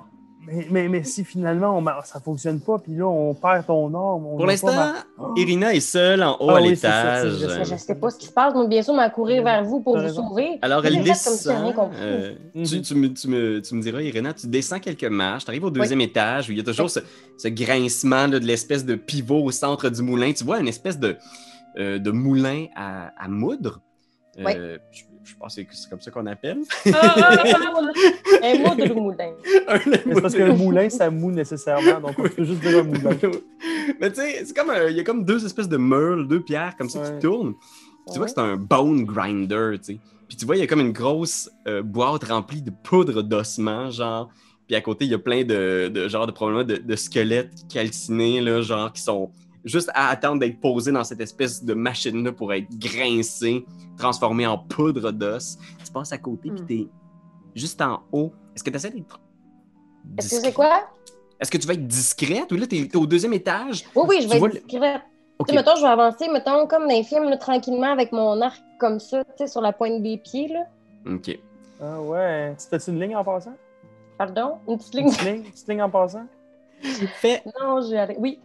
mais, 0.48 0.68
mais, 0.72 0.88
mais 0.88 1.04
si 1.04 1.24
finalement 1.24 1.78
on, 1.78 1.86
ça 2.04 2.20
fonctionne 2.20 2.60
pas, 2.60 2.80
puis 2.80 2.96
là 2.96 3.06
on 3.08 3.34
perd 3.36 3.66
ton 3.68 3.86
arme. 3.94 4.26
on 4.26 4.38
pour 4.38 4.46
l'instant, 4.46 4.74
ma- 4.74 4.94
Oh. 5.20 5.34
Irina 5.38 5.74
est 5.74 5.80
seule 5.82 6.24
en 6.24 6.34
haut 6.40 6.50
Ah 6.50 6.58
à 6.58 6.62
oui, 6.62 6.70
c'est 6.70 6.88
ça, 6.88 7.24
l'étage. 7.26 7.68
je 7.70 7.76
sais 7.76 7.94
pas 7.96 8.10
ce 8.10 8.18
qui 8.18 8.26
se 8.26 8.32
passe. 8.32 8.54
Donc, 8.56 8.70
bien 8.70 8.82
sûr, 8.82 8.94
m'a 8.96 9.10
courir 9.12 9.44
vers 9.44 9.64
vous 9.64 9.80
pour 9.82 9.98
vous 10.00 10.10
sauver. 10.10 10.58
Alors, 10.64 10.84
elle 10.86 11.04
descend. 11.04 11.74
compris. 11.76 11.98
euh, 12.02 12.34
Mhm. 12.56 12.64
tu, 12.66 12.82
tu 12.82 12.96
me, 12.96 13.14
tu 13.14 13.28
me- 13.28 13.62
tu 13.62 13.76
me 13.76 13.82
diras, 13.84 14.02
Irina, 14.02 14.34
tu 14.34 14.48
descends 14.48 14.80
quelques 14.80 15.04
marches, 15.04 15.46
tu 15.46 15.52
arrives 15.52 15.64
au 15.64 15.70
deuxième 15.70 16.02
étage 16.02 16.50
où 16.50 16.54
il 16.54 16.58
y 16.58 16.62
a 16.62 16.64
toujours 16.64 16.90
ce, 16.90 17.02
ce 17.38 17.48
grincement 17.50 18.26
là, 18.28 18.40
de 18.40 18.46
l'espèce 18.46 18.84
de 18.84 18.96
pivot 18.96 19.44
au 19.44 19.52
centre 19.52 19.90
du 19.90 20.02
moulin. 20.02 20.34
Tu 20.34 20.44
vois 20.44 20.60
une 20.60 20.68
espèce 20.68 20.98
de, 21.00 21.18
euh, 21.78 22.00
de 22.00 22.10
moulin 22.12 22.66
à, 22.76 23.12
à 23.24 23.28
moudre. 23.28 23.80
Euh, 24.40 24.78
je, 24.92 25.04
je 25.24 25.34
pense 25.40 25.56
que 25.56 25.62
c'est 25.72 25.90
comme 25.90 26.02
ça 26.02 26.12
qu'on 26.12 26.26
appelle. 26.26 26.60
Un 28.44 28.58
mot 28.60 28.76
de 28.76 28.94
moulin. 28.94 29.32
C'est 29.46 30.22
parce 30.22 30.34
que 30.34 30.44
le 30.44 30.54
moulin, 30.54 30.90
ça 30.90 31.10
moue 31.10 31.32
nécessairement, 31.32 32.00
donc 32.00 32.18
on 32.18 32.24
peut 32.28 32.44
juste 32.44 32.62
dire 32.62 32.80
un 32.80 32.84
moulin. 32.84 33.18
Mais 34.00 34.10
tu 34.12 34.16
sais, 34.22 34.44
c'est 34.46 34.56
comme 34.56 34.70
un- 34.72 34.88
il 34.90 34.96
y 34.96 35.00
a 35.00 35.04
comme 35.04 35.24
deux 35.24 35.46
espèces 35.46 35.70
de 35.70 35.78
meules, 35.78 36.28
deux 36.28 36.42
pierres 36.42 36.76
comme 36.78 36.90
ça 36.90 37.00
Ouais. 37.00 37.14
qui 37.14 37.20
tournent. 37.20 37.54
Tu 38.12 38.18
vois 38.18 38.26
que 38.26 38.32
c'est 38.32 38.40
un 38.42 38.58
bone 38.58 39.04
grinder, 39.06 39.74
tu 39.78 39.94
sais. 39.94 40.00
Puis 40.28 40.38
tu 40.38 40.46
vois, 40.46 40.56
il 40.56 40.60
y 40.60 40.64
a 40.64 40.68
comme 40.68 40.80
une 40.80 40.92
grosse 40.94 41.50
euh, 41.68 41.82
boîte 41.84 42.24
remplie 42.24 42.62
de 42.62 42.72
poudre 42.72 43.22
d'ossement, 43.22 43.90
genre. 43.92 44.30
Puis 44.68 44.76
à 44.76 44.82
côté, 44.82 45.06
il 45.06 45.12
y 45.12 45.14
a 45.14 45.20
plein 45.20 45.44
de, 45.44 45.90
de 45.94 46.08
genre 46.08 46.26
de 46.26 46.32
probablement 46.32 46.64
de, 46.64 46.78
de 46.78 46.96
squelettes 46.96 47.52
calcinés, 47.72 48.40
là, 48.42 48.62
genre, 48.62 48.92
qui 48.94 49.02
sont 49.02 49.30
juste 49.64 49.90
à 49.94 50.10
attendre 50.10 50.40
d'être 50.40 50.60
posés 50.60 50.92
dans 50.92 51.04
cette 51.04 51.22
espèce 51.22 51.64
de 51.64 51.74
machine-là 51.74 52.32
pour 52.32 52.52
être 52.54 52.68
grincés, 52.78 53.66
transformés 53.98 54.48
en 54.48 54.58
poudre 54.58 55.12
d'os. 55.12 55.58
Tu 55.86 55.92
passes 55.92 56.12
à 56.12 56.18
côté, 56.18 56.50
puis 56.52 56.62
Hmm. 56.62 56.66
t'es 56.66 56.88
juste 57.56 57.82
en 57.82 58.02
haut. 58.12 58.32
Est-ce 58.56 58.64
que 58.64 58.70
tu 58.70 58.76
essaies 58.76 58.90
d'être. 58.92 59.20
Est-ce 60.18 60.30
que 60.36 60.42
c'est 60.42 60.54
quoi? 60.54 60.90
Est-ce 61.40 61.50
que 61.52 61.58
tu 61.58 61.68
vas 61.68 61.74
être 61.74 61.88
discrète? 61.88 62.52
Ou 62.52 62.56
là, 62.56 62.68
t'es 62.68 62.96
au 62.96 63.06
deuxième 63.06 63.34
étage? 63.34 63.84
Oui, 63.96 64.04
oui, 64.10 64.20
je 64.22 64.28
vais 64.28 64.38
être 64.38 64.66
discrète. 64.66 65.02
Ok. 65.40 65.48
Tu 65.48 65.54
sais, 65.54 65.60
mettons, 65.60 65.76
je 65.76 65.82
vais 65.82 65.88
avancer, 65.88 66.28
mettons, 66.30 66.68
comme 66.68 66.84
dans 66.84 66.96
les 66.96 67.04
films, 67.04 67.24
là, 67.30 67.38
tranquillement, 67.38 67.92
avec 67.92 68.12
mon 68.12 68.40
arc 68.42 68.62
comme 68.80 69.00
ça, 69.00 69.24
tu 69.24 69.32
sais, 69.38 69.48
sur 69.48 69.62
la 69.62 69.74
pointe 69.74 70.02
des 70.04 70.18
pieds, 70.18 70.48
là. 70.50 70.66
Ok. 71.12 71.38
Ah 71.82 72.00
ouais. 72.02 72.54
C'était 72.58 72.78
une 72.92 73.00
ligne 73.00 73.16
en 73.16 73.24
passant? 73.24 73.56
Pardon? 74.20 74.58
Une 74.68 74.78
petite 74.78 74.94
Une 74.94 75.00
ligne? 75.00 75.10
petite 75.12 75.24
ligne, 75.26 75.36
une 75.46 75.52
petite 75.52 75.68
ligne 75.68 75.82
en 75.82 75.90
passant? 75.90 76.26
Fais 77.16 77.42
Non, 77.60 77.82
j'ai 77.82 77.98
arrêté. 77.98 78.20
Oui, 78.22 78.40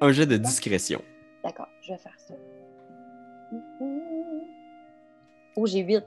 un 0.00 0.12
jet 0.12 0.26
de 0.26 0.36
discrétion. 0.36 1.02
d'accord, 1.42 1.68
je 1.82 1.92
vais 1.92 1.98
faire 1.98 2.18
ça. 2.18 2.34
Oh, 5.56 5.66
j'ai 5.66 5.80
8. 5.80 6.02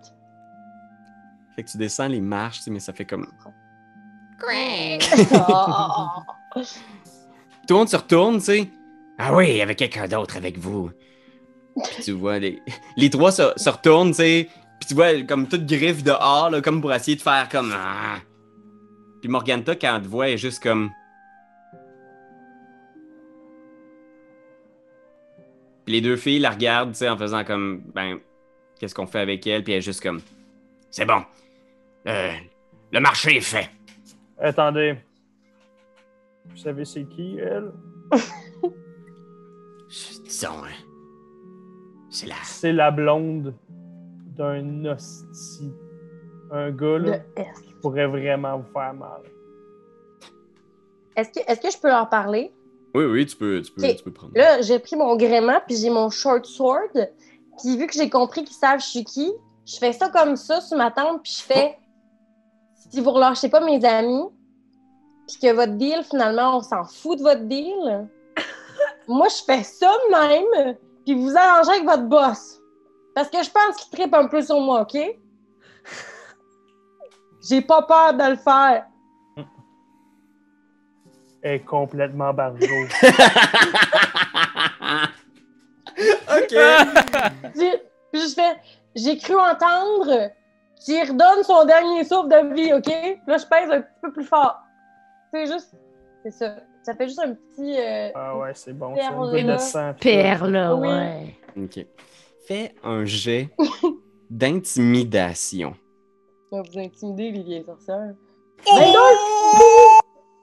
Fait 1.56 1.64
que 1.64 1.70
tu 1.70 1.78
descends 1.78 2.08
les 2.08 2.22
marches, 2.22 2.58
tu 2.58 2.64
sais, 2.64 2.72
mais 2.72 2.80
ça 2.80 2.94
fait 2.94 3.06
comme. 3.06 3.28
Oh. 3.46 3.50
Tout 7.68 7.70
le 7.70 7.76
monde 7.76 7.90
se 7.90 7.96
retourne, 7.96 8.40
tu 8.40 8.46
sais. 8.46 8.70
Ah 9.18 9.34
oui, 9.36 9.52
il 9.52 9.58
y 9.58 9.62
avait 9.62 9.76
quelqu'un 9.76 10.08
d'autre 10.08 10.38
avec 10.38 10.58
vous. 10.58 10.90
Puis 11.84 12.04
tu 12.04 12.12
vois, 12.12 12.40
les, 12.40 12.62
les 12.98 13.10
trois 13.10 13.32
se, 13.32 13.54
se 13.56 13.70
retournent, 13.70 14.12
tu 14.12 14.18
sais. 14.18 14.50
Puis 14.80 14.90
tu 14.90 14.96
vois, 14.96 15.22
comme 15.24 15.48
toute 15.48 15.66
griffe 15.66 16.04
dehors, 16.04 16.50
là, 16.50 16.62
comme 16.62 16.82
pour 16.82 16.94
essayer 16.94 17.16
de 17.16 17.22
faire 17.22 17.48
comme. 17.50 17.72
Ah. 17.74 18.18
Puis 19.22 19.30
Morganta, 19.30 19.76
quand 19.76 19.96
elle 19.96 20.02
te 20.02 20.08
voit, 20.08 20.30
est 20.30 20.38
juste 20.38 20.62
comme. 20.62 20.90
Puis 25.86 25.94
les 25.96 26.02
deux 26.02 26.16
filles 26.16 26.40
la 26.40 26.52
regardent, 26.52 26.92
tu 26.92 27.00
sais, 27.00 27.10
en 27.10 27.18
faisant 27.18 27.44
comme. 27.44 27.82
Ben, 27.94 28.20
qu'est-ce 28.80 28.96
qu'on 28.96 29.08
fait 29.08 29.20
avec 29.20 29.46
elle? 29.48 29.64
Puis 29.64 29.74
elle 29.74 29.80
est 29.80 29.82
juste 29.82 30.02
comme. 30.02 30.22
C'est 30.90 31.06
bon. 31.06 31.22
Euh, 32.08 32.32
le 32.92 33.00
marché 33.00 33.38
est 33.38 33.42
fait. 33.42 33.70
Attendez. 34.40 34.96
Vous 36.46 36.58
savez 36.58 36.86
c'est 36.86 37.06
qui, 37.06 37.38
elle? 37.40 37.72
Disons, 40.24 40.64
hein. 40.64 40.70
C'est 42.10 42.28
la. 42.28 42.36
C'est 42.44 42.74
la 42.74 42.92
blonde 42.92 43.54
d'un 44.36 44.86
hostie. 44.86 45.74
Un 46.52 46.72
gars, 46.72 46.98
Le 46.98 47.10
là, 47.12 47.18
S. 47.38 47.62
qui 47.62 47.74
pourrait 47.82 48.08
vraiment 48.08 48.60
vous 48.60 48.72
faire 48.72 48.94
mal. 48.94 49.22
Est-ce 51.16 51.30
que, 51.32 51.52
est-ce 51.52 51.62
que 51.62 51.72
je 51.72 51.80
peux 51.80 51.88
leur 51.90 52.10
parler? 52.10 52.52
Oui, 52.94 53.06
oui, 53.06 53.26
tu 53.26 53.36
peux, 53.36 53.62
tu 53.62 53.72
peux, 53.72 53.82
tu 53.82 54.04
peux 54.04 54.14
prendre. 54.14 54.34
Là, 54.36 54.62
j'ai 54.62 54.78
pris 54.80 54.96
mon 54.96 55.16
gréement, 55.16 55.60
puis 55.66 55.76
j'ai 55.76 55.90
mon 55.90 56.10
short 56.10 56.46
sword. 56.46 56.92
Puis 57.60 57.78
vu 57.78 57.88
que 57.88 57.94
j'ai 57.94 58.10
compris 58.10 58.44
qu'ils 58.44 58.56
savent 58.56 58.80
je 58.80 58.86
suis 58.86 59.04
qui, 59.04 59.32
je 59.66 59.78
fais 59.78 59.94
ça 59.94 60.10
comme 60.10 60.36
ça 60.36 60.62
sur 60.62 60.78
ma 60.78 60.92
tente, 60.92 61.24
puis 61.24 61.34
je 61.38 61.44
fais 61.44 61.78
si 62.92 63.02
vous 63.02 63.12
relâchez 63.12 63.50
pas 63.50 63.60
mes 63.60 63.84
amis, 63.84 64.30
puis 65.28 65.38
que 65.42 65.52
votre 65.54 65.74
deal, 65.74 66.04
finalement, 66.04 66.58
on 66.58 66.62
s'en 66.62 66.84
fout 66.84 67.18
de 67.18 67.24
votre 67.24 67.42
deal, 67.42 68.08
moi, 69.08 69.28
je 69.30 69.44
fais 69.44 69.64
ça 69.64 69.92
même, 70.12 70.76
puis 71.04 71.16
vous 71.16 71.36
arrangez 71.36 71.72
avec 71.72 71.86
votre 71.86 72.04
boss. 72.04 72.60
Parce 73.16 73.30
que 73.30 73.42
je 73.42 73.50
pense 73.50 73.78
qu'il 73.78 73.98
tripe 73.98 74.14
un 74.14 74.28
peu 74.28 74.42
sur 74.44 74.60
moi, 74.60 74.82
OK? 74.82 74.96
J'ai 77.50 77.62
pas 77.62 77.82
peur 77.82 78.14
de 78.14 78.32
le 78.32 78.38
faire. 78.38 78.86
Est 81.44 81.60
complètement 81.60 82.34
barjo. 82.34 82.66
ok. 86.38 86.50
J'ai- 87.56 87.82
Puis 88.12 88.22
je 88.22 88.34
fais, 88.34 88.56
j'ai 88.96 89.18
cru 89.18 89.36
entendre 89.36 90.30
qu'il 90.86 91.02
redonne 91.02 91.44
son 91.44 91.66
dernier 91.66 92.04
souffle 92.04 92.30
de 92.30 92.54
vie, 92.54 92.74
OK? 92.74 92.88
Là, 93.28 93.38
je 93.38 93.46
pèse 93.46 93.70
un 93.72 93.82
petit 93.82 94.00
peu 94.02 94.12
plus 94.14 94.24
fort. 94.26 94.60
C'est 95.34 95.46
juste, 95.48 95.72
c'est 96.24 96.32
ça. 96.32 96.56
Ça 96.84 96.94
fait 96.96 97.08
juste 97.08 97.20
un 97.20 97.34
petit. 97.34 97.78
euh, 97.80 98.10
ah 98.14 98.38
ouais, 98.38 98.52
c'est 98.54 98.74
bon. 98.74 98.94
Perle, 98.94 99.08
Ça, 99.10 99.16
un 99.20 99.32
peu 99.32 99.42
de 99.42 99.58
sang. 99.58 99.94
Oui. 100.80 100.88
ouais. 100.90 101.36
Ok. 101.58 101.86
Fais 102.48 102.76
un 102.84 103.06
jet 103.06 103.50
d'intimidation. 104.30 105.76
va 106.52 106.62
vous 106.62 106.78
intimider, 106.80 107.32
les 107.32 107.44
vieilles 107.44 107.66
sorcières. 107.66 108.14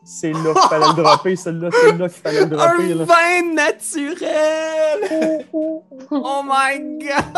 C'est 0.03 0.33
là 0.33 0.53
qu'il 0.55 0.69
fallait 0.69 0.87
le 0.97 1.03
dropper, 1.03 1.37
celle-là, 1.37 1.69
c'est 1.73 1.97
là 1.99 2.09
qu'il 2.09 2.23
fallait 2.23 2.41
le 2.41 2.47
dropper. 2.57 2.93
Un 2.93 2.95
Là. 2.97 3.05
vin 3.05 3.55
naturel! 3.55 5.47
Oh 6.11 6.43
my 6.45 6.99
god! 6.99 7.37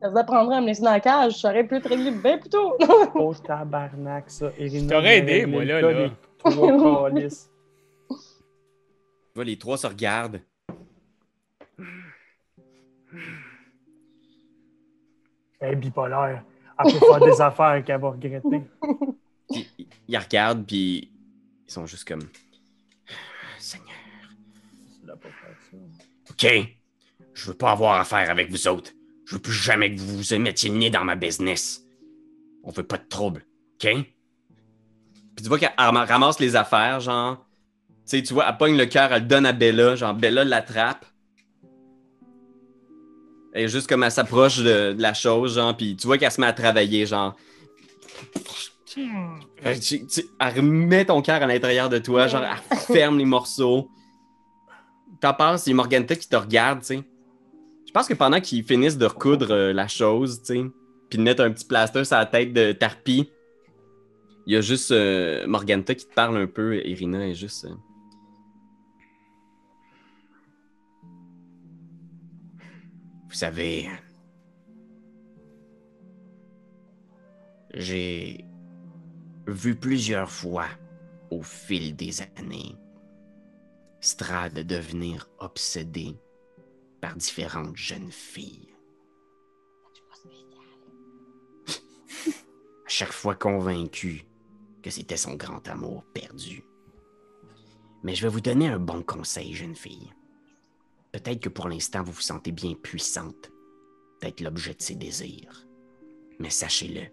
Ça 0.00 0.08
vous 0.10 0.18
apprendrait 0.18 0.56
à 0.56 0.60
me 0.60 0.66
laisser 0.66 0.82
dans 0.82 0.90
la 0.92 1.00
cage, 1.00 1.40
j'aurais 1.40 1.64
pu 1.64 1.76
être 1.76 1.88
réglé 1.88 2.10
bien 2.10 2.38
plus 2.38 2.48
tôt. 2.50 2.76
Oh 3.14 3.34
tabarnak, 3.34 4.30
ça. 4.30 4.50
Irina 4.58 4.94
t'aurais 4.94 5.18
aidé, 5.18 5.32
régler 5.44 5.46
moi, 5.46 5.64
là, 5.64 5.80
là. 5.80 5.92
des 6.08 6.12
Trois 6.38 7.10
calices. 7.14 7.50
Tu 8.08 8.16
vois, 9.34 9.44
les 9.44 9.58
trois 9.58 9.76
se 9.76 9.86
regardent. 9.86 10.40
Elle 15.60 15.72
est 15.72 15.76
bipolaire. 15.76 16.42
Elle 16.84 16.92
peut 16.92 16.98
faire 17.06 17.20
des 17.20 17.40
affaires 17.40 17.82
qu'elle 17.84 18.00
va 18.00 18.10
regretter. 18.10 18.62
Ils- 20.08 20.18
regardent, 20.18 20.66
puis 20.66 21.10
ils 21.66 21.72
sont 21.72 21.86
juste 21.86 22.06
comme. 22.06 22.22
Seigneur. 23.58 23.88
Ok. 26.30 26.46
Je 27.32 27.46
veux 27.46 27.54
pas 27.56 27.72
avoir 27.72 28.00
affaire 28.00 28.30
avec 28.30 28.50
vous 28.50 28.68
autres. 28.68 28.92
Je 29.26 29.34
veux 29.36 29.40
plus 29.40 29.52
jamais 29.52 29.94
que 29.94 30.00
vous 30.00 30.18
vous 30.22 30.38
mettiez 30.38 30.70
le 30.70 30.76
nez 30.76 30.90
dans 30.90 31.04
ma 31.04 31.16
business. 31.16 31.82
On 32.62 32.70
veut 32.70 32.82
pas 32.86 32.98
de 32.98 33.06
trouble. 33.08 33.44
Ok? 33.74 33.90
Puis 35.36 35.42
tu 35.42 35.48
vois 35.48 35.58
qu'elle 35.58 35.72
ram- 35.76 35.96
ramasse 35.96 36.38
les 36.38 36.54
affaires, 36.56 37.00
genre. 37.00 37.44
Tu 38.06 38.18
sais, 38.18 38.22
tu 38.22 38.34
vois, 38.34 38.46
elle 38.48 38.56
pogne 38.58 38.76
le 38.76 38.86
cœur, 38.86 39.12
elle 39.12 39.22
le 39.22 39.28
donne 39.28 39.46
à 39.46 39.52
Bella, 39.52 39.96
genre 39.96 40.14
Bella 40.14 40.44
l'attrape. 40.44 41.06
Et 43.54 43.68
juste 43.68 43.88
comme 43.88 44.02
elle 44.02 44.10
s'approche 44.12 44.58
de, 44.58 44.92
de 44.92 45.00
la 45.02 45.14
chose, 45.14 45.54
genre, 45.54 45.76
puis 45.76 45.96
tu 45.96 46.06
vois 46.06 46.18
qu'elle 46.18 46.30
se 46.32 46.40
met 46.40 46.46
à 46.46 46.52
travailler, 46.52 47.06
genre. 47.06 47.36
Euh, 49.66 49.74
tu- 49.80 50.06
tu- 50.06 50.24
elle 50.40 50.54
remet 50.56 51.04
ton 51.06 51.20
cœur 51.22 51.42
à 51.42 51.46
l'intérieur 51.46 51.88
de 51.88 51.98
toi, 51.98 52.26
genre, 52.26 52.42
elle 52.44 52.76
ferme 52.76 53.18
les 53.18 53.24
morceaux. 53.24 53.88
T'en 55.20 55.34
penses, 55.34 55.66
il 55.66 55.70
y 55.70 55.72
a 55.72 55.76
Morganta 55.76 56.14
qui 56.16 56.28
te 56.28 56.36
regarde, 56.36 56.80
tu 56.80 56.86
sais. 56.86 57.02
Je 57.86 57.92
pense 57.92 58.08
que 58.08 58.14
pendant 58.14 58.40
qu'ils 58.40 58.64
finissent 58.64 58.98
de 58.98 59.06
recoudre 59.06 59.50
euh, 59.52 59.72
la 59.72 59.88
chose, 59.88 60.40
tu 60.42 60.54
sais, 60.54 60.64
puis 61.08 61.18
de 61.18 61.22
mettre 61.22 61.42
un 61.42 61.50
petit 61.50 61.64
plaster 61.64 62.04
sur 62.04 62.16
la 62.16 62.26
tête 62.26 62.52
de 62.52 62.72
Tarpi, 62.72 63.30
il 64.46 64.52
y 64.52 64.56
a 64.56 64.60
juste 64.60 64.90
euh, 64.90 65.46
Morganta 65.46 65.94
qui 65.94 66.06
te 66.06 66.12
parle 66.14 66.36
un 66.36 66.46
peu, 66.46 66.76
Irina 66.84 67.26
est 67.26 67.34
juste. 67.34 67.64
euh, 67.64 67.74
Vous 73.28 73.34
savez, 73.34 73.88
j'ai 77.74 78.44
vu 79.46 79.74
plusieurs 79.76 80.30
fois 80.30 80.68
au 81.30 81.42
fil 81.42 81.94
des 81.96 82.22
années 82.36 82.76
Strad 84.00 84.52
devenir 84.54 85.30
obsédé 85.38 86.14
par 87.00 87.16
différentes 87.16 87.76
jeunes 87.76 88.12
filles. 88.12 88.74
À 92.86 92.88
chaque 92.88 93.12
fois 93.12 93.34
convaincu 93.34 94.26
que 94.82 94.90
c'était 94.90 95.16
son 95.16 95.36
grand 95.36 95.66
amour 95.68 96.04
perdu. 96.12 96.64
Mais 98.02 98.14
je 98.14 98.22
vais 98.22 98.28
vous 98.28 98.42
donner 98.42 98.68
un 98.68 98.78
bon 98.78 99.02
conseil, 99.02 99.54
jeune 99.54 99.74
fille. 99.74 100.12
Peut-être 101.10 101.40
que 101.40 101.48
pour 101.48 101.68
l'instant 101.68 102.02
vous 102.02 102.12
vous 102.12 102.20
sentez 102.20 102.52
bien 102.52 102.74
puissante 102.74 103.50
d'être 104.20 104.42
l'objet 104.42 104.74
de 104.74 104.82
ses 104.82 104.96
désirs. 104.96 105.66
Mais 106.38 106.50
sachez-le, 106.50 107.06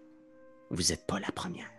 vous 0.70 0.90
n'êtes 0.90 1.06
pas 1.06 1.20
la 1.20 1.32
première. 1.32 1.71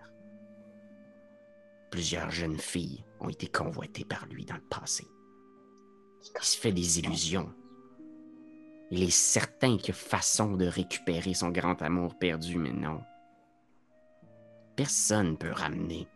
Plusieurs 1.94 2.32
jeunes 2.32 2.58
filles 2.58 3.06
ont 3.20 3.30
été 3.30 3.46
convoitées 3.46 4.04
par 4.04 4.26
lui 4.26 4.46
dans 4.46 4.56
le 4.56 4.62
passé. 4.62 5.08
Il 6.24 6.44
se 6.44 6.58
fait 6.58 6.72
des 6.72 6.98
illusions. 6.98 7.54
Il 8.90 9.04
est 9.04 9.12
certain 9.12 9.78
qu'il 9.78 9.90
y 9.90 9.92
a 9.92 9.94
façon 9.94 10.54
de 10.56 10.66
récupérer 10.66 11.36
son 11.36 11.52
grand 11.52 11.80
amour 11.84 12.18
perdu, 12.18 12.58
mais 12.58 12.72
non. 12.72 13.00
Personne 14.76 15.34
ne 15.34 15.36
peut 15.36 15.52
ramener. 15.52 16.08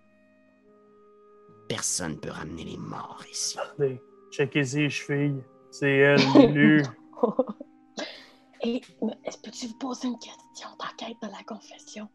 Personne 1.70 2.14
ne 2.14 2.18
peut 2.18 2.32
ramener 2.32 2.64
les 2.64 2.78
morts 2.78 3.24
ici. 3.32 3.60
Regardez, 3.60 4.02
checkez 4.32 4.64
les 4.64 4.90
chevilles. 4.90 5.44
C'est 5.70 5.96
elle, 5.96 6.34
l'élu. 6.34 6.84
Et 8.64 8.82
mais 9.04 9.14
est-ce 9.26 9.38
que 9.38 9.52
tu 9.52 9.68
vous 9.68 9.78
poser 9.78 10.08
une 10.08 10.18
question 10.18 10.70
d'enquête 10.80 11.18
dans 11.22 11.30
la 11.30 11.44
confession? 11.44 12.10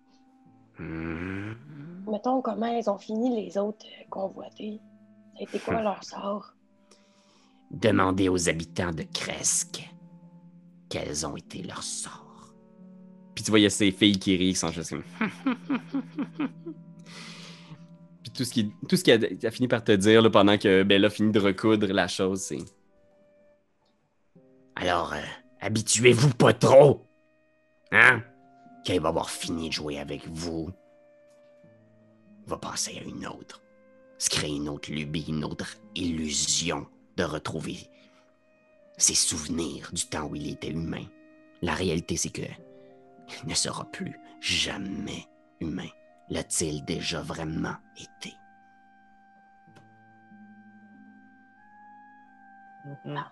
Hmm. 0.81 1.52
Mettons 2.11 2.42
comment 2.42 2.66
ils 2.66 2.88
ont 2.90 2.99
fini 2.99 3.44
les 3.44 3.56
autres 3.59 3.87
euh, 3.87 4.04
convoités. 4.11 4.80
Ça 5.35 5.40
a 5.40 5.42
été 5.42 5.59
quoi 5.59 5.82
leur 5.82 6.02
sort? 6.04 6.54
Demandez 7.71 8.28
aux 8.28 8.49
habitants 8.49 8.92
de 8.92 9.04
Cresque 9.04 9.88
quels 10.88 11.26
ont 11.26 11.37
été 11.37 11.62
leurs 11.62 11.82
sorts. 11.82 12.54
Puis 13.35 13.44
tu 13.44 13.50
vois, 13.50 13.61
il 13.61 13.62
y 13.62 13.66
a 13.66 13.71
ces 13.71 13.90
filles 13.92 14.18
qui 14.18 14.37
rient, 14.37 14.52
qui 14.52 14.59
sont 14.59 14.71
juste 14.71 14.90
comme... 14.90 15.04
Puis 18.23 18.30
tout 18.30 18.44
ce 18.44 18.52
qui, 18.52 18.73
tout 18.88 18.97
ce 18.97 19.04
qu'elle 19.04 19.25
a, 19.25 19.47
a 19.47 19.50
fini 19.50 19.68
par 19.68 19.82
te 19.82 19.92
dire 19.92 20.21
là, 20.21 20.28
pendant 20.28 20.59
que 20.59 20.82
Bella 20.82 21.09
finit 21.09 21.32
de 21.32 21.40
recoudre 21.40 21.87
la 21.87 22.09
chose, 22.09 22.42
c'est... 22.42 22.59
Alors, 24.76 25.14
euh, 25.14 25.23
habituez-vous 25.61 26.35
pas 26.35 26.52
trop. 26.52 27.06
Hein? 27.90 28.23
Il 28.87 29.00
va 29.00 29.09
avoir 29.09 29.30
fini 29.30 29.68
de 29.68 29.75
jouer 29.75 29.99
avec 29.99 30.28
vous, 30.28 30.71
va 32.46 32.56
passer 32.56 32.99
à 32.99 33.02
une 33.02 33.26
autre. 33.26 33.62
Se 34.18 34.30
créer 34.30 34.56
une 34.56 34.68
autre 34.68 34.90
lubie, 34.90 35.26
une 35.28 35.44
autre 35.44 35.76
illusion 35.94 36.87
de 37.16 37.25
retrouver 37.25 37.78
ses 38.96 39.14
souvenirs 39.14 39.90
du 39.92 40.06
temps 40.06 40.26
où 40.26 40.37
il 40.37 40.50
était 40.50 40.70
humain. 40.70 41.04
La 41.61 41.75
réalité, 41.75 42.16
c'est 42.16 42.30
que 42.30 42.42
il 43.42 43.49
ne 43.49 43.54
sera 43.54 43.84
plus 43.87 44.18
jamais 44.40 45.26
humain. 45.61 45.88
L'a-t-il 46.28 46.84
déjà 46.84 47.20
vraiment 47.20 47.76
été? 47.96 48.34
Pas, 52.84 52.99
non. 53.04 53.22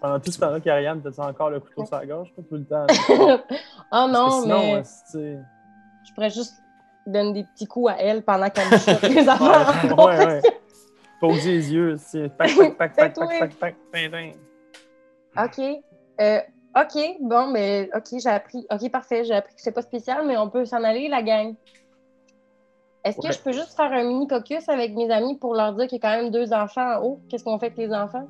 Pendant 0.00 0.20
tout 0.20 0.30
ce 0.30 0.38
temps-là, 0.38 0.60
Karianne, 0.60 1.02
t'as 1.02 1.28
encore 1.28 1.50
le 1.50 1.60
couteau 1.60 1.84
sur 1.84 1.96
la 1.96 2.06
gorge, 2.06 2.32
pas 2.34 2.42
tout 2.42 2.56
le 2.56 2.64
temps? 2.64 2.86
oh 3.92 4.08
non, 4.10 4.42
sinon, 4.42 4.74
mais 4.76 4.82
je 6.10 6.14
pourrais 6.14 6.30
juste 6.30 6.54
donner 7.06 7.32
des 7.32 7.44
petits 7.44 7.66
coups 7.66 7.90
à 7.92 7.96
elle 8.02 8.22
pendant 8.22 8.50
qu'elle 8.50 8.68
me 8.70 8.76
chope 8.78 9.02
les 9.02 9.18
affaires. 9.28 9.96
Ouais, 9.98 10.04
ouais, 10.18 10.26
ouais. 10.26 10.40
Poser 11.20 11.52
les 11.52 11.72
yeux, 11.72 11.96
c'est 11.98 12.28
pac, 12.36 12.50
pac, 12.56 12.76
pac, 12.76 12.76
pac, 12.76 12.94
Fais-toi. 12.94 13.26
pac, 13.26 13.38
pac, 13.38 13.54
pac, 13.58 13.74
pac, 14.10 14.10
pac. 15.34 15.58
OK. 15.58 15.82
Euh, 16.20 16.40
OK, 16.76 17.16
bon, 17.20 17.46
mais 17.48 17.90
OK, 17.94 18.18
j'ai 18.22 18.28
appris. 18.28 18.66
OK, 18.70 18.90
parfait, 18.90 19.24
j'ai 19.24 19.34
appris 19.34 19.54
que 19.54 19.60
c'est 19.60 19.72
pas 19.72 19.82
spécial, 19.82 20.26
mais 20.26 20.36
on 20.36 20.48
peut 20.50 20.64
s'en 20.64 20.82
aller, 20.82 21.08
la 21.08 21.22
gang. 21.22 21.54
Est-ce 23.04 23.16
que 23.16 23.26
Ouais. 23.28 23.32
je 23.32 23.38
peux 23.40 23.52
juste 23.52 23.74
faire 23.76 23.90
un 23.92 24.04
mini 24.04 24.26
caucus 24.28 24.68
avec 24.68 24.94
mes 24.94 25.10
amis 25.10 25.36
pour 25.38 25.54
leur 25.54 25.72
dire 25.74 25.86
qu'il 25.88 25.98
y 26.02 26.06
a 26.06 26.10
quand 26.10 26.22
même 26.22 26.30
deux 26.30 26.52
enfants 26.52 26.96
en 26.98 27.02
haut? 27.02 27.20
Qu'est-ce 27.28 27.44
qu'on 27.44 27.58
fait 27.58 27.66
avec 27.66 27.78
les 27.78 27.92
enfants? 27.94 28.28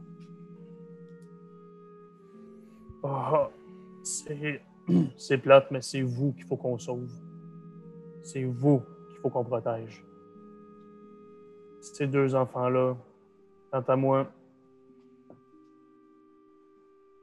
Ah, 3.04 3.48
c'est 4.04 5.38
plate, 5.42 5.66
mais 5.70 5.80
c'est 5.82 6.02
vous 6.02 6.32
qu'il 6.32 6.44
faut 6.44 6.56
qu'on 6.56 6.78
sauve. 6.78 7.08
C'est 8.32 8.44
vous 8.44 8.82
qu'il 9.08 9.18
faut 9.18 9.28
qu'on 9.28 9.44
protège. 9.44 10.04
Ces 11.80 12.06
deux 12.06 12.34
enfants-là, 12.36 12.94
quant 13.72 13.80
à 13.88 13.96
moi, 13.96 14.30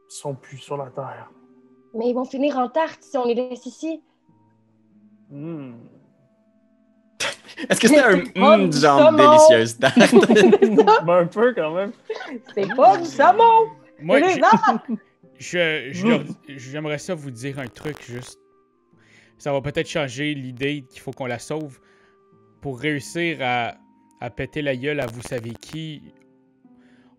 sont 0.10 0.36
plus 0.36 0.58
sur 0.58 0.76
la 0.78 0.88
terre. 0.90 1.30
Mais 1.94 2.10
ils 2.10 2.14
vont 2.14 2.26
finir 2.26 2.58
en 2.58 2.68
tarte 2.70 3.02
si 3.04 3.18
on 3.18 3.26
les 3.26 3.36
laisse 3.36 3.66
ici. 3.66 4.02
Hmm. 5.30 5.76
Est-ce 7.70 7.80
que 7.80 7.88
c'était 7.88 8.02
un 8.40 8.68
du 8.68 8.78
genre 8.78 9.00
saumon! 9.00 9.18
délicieuse 9.18 9.78
tarte? 9.80 9.96
Ben, 11.06 11.18
un 11.20 11.28
peu 11.28 11.54
quand 11.54 11.74
même. 11.74 11.92
C'est 12.54 12.76
pas 12.76 12.98
du 12.98 13.06
saumon! 13.06 13.68
Moi, 14.02 14.20
C'est 15.40 15.94
je- 15.94 16.24
j'aimerais 16.48 16.98
ça 16.98 17.16
vous 17.16 17.32
dire 17.32 17.60
un 17.60 17.68
truc 17.68 18.02
juste. 18.04 18.40
Ça 19.38 19.52
va 19.52 19.62
peut-être 19.62 19.88
changer 19.88 20.34
l'idée 20.34 20.84
qu'il 20.90 21.02
faut 21.02 21.12
qu'on 21.12 21.26
la 21.26 21.40
sauve. 21.40 21.80
Pour 22.62 22.80
réussir 22.80 23.38
à, 23.42 23.76
à 24.20 24.30
péter 24.30 24.62
la 24.62 24.76
gueule 24.76 25.00
à 25.00 25.06
vous 25.06 25.22
savez 25.22 25.52
qui, 25.52 26.14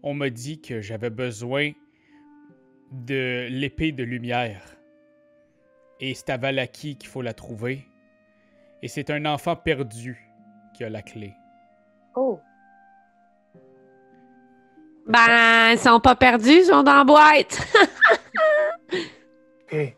on 0.02 0.14
m'a 0.14 0.30
dit 0.30 0.60
que 0.60 0.80
j'avais 0.80 1.10
besoin 1.10 1.72
de 2.90 3.46
l'épée 3.50 3.92
de 3.92 4.02
lumière. 4.02 4.62
Et 6.00 6.14
c'est 6.14 6.30
à 6.30 6.36
Valaki 6.36 6.96
qu'il 6.96 7.08
faut 7.08 7.22
la 7.22 7.34
trouver. 7.34 7.86
Et 8.82 8.88
c'est 8.88 9.10
un 9.10 9.24
enfant 9.26 9.56
perdu 9.56 10.24
qui 10.74 10.84
a 10.84 10.88
la 10.88 11.02
clé. 11.02 11.34
Oh! 12.14 12.40
Ben, 15.06 15.72
ils 15.72 15.78
sont 15.78 16.00
pas 16.00 16.14
perdus, 16.14 16.50
ils 16.50 16.64
sont 16.66 16.82
dans 16.82 16.98
la 16.98 17.04
boîte. 17.04 17.66
OK. 19.72 19.96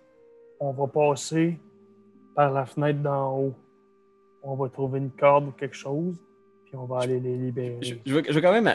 On 0.60 0.72
va 0.72 0.86
passer 0.86 1.58
par 2.34 2.52
la 2.52 2.66
fenêtre 2.66 3.00
d'en 3.00 3.36
haut. 3.38 3.54
On 4.42 4.54
va 4.56 4.68
trouver 4.68 4.98
une 5.00 5.10
corde 5.10 5.48
ou 5.48 5.50
quelque 5.52 5.76
chose, 5.76 6.16
puis 6.64 6.74
on 6.76 6.86
va 6.86 7.00
aller 7.00 7.20
les 7.20 7.36
libérer. 7.36 7.76
je, 7.82 7.94
je 8.06 8.14
veux, 8.14 8.22
je 8.26 8.32
veux 8.32 8.40
quand 8.40 8.52
même 8.52 8.72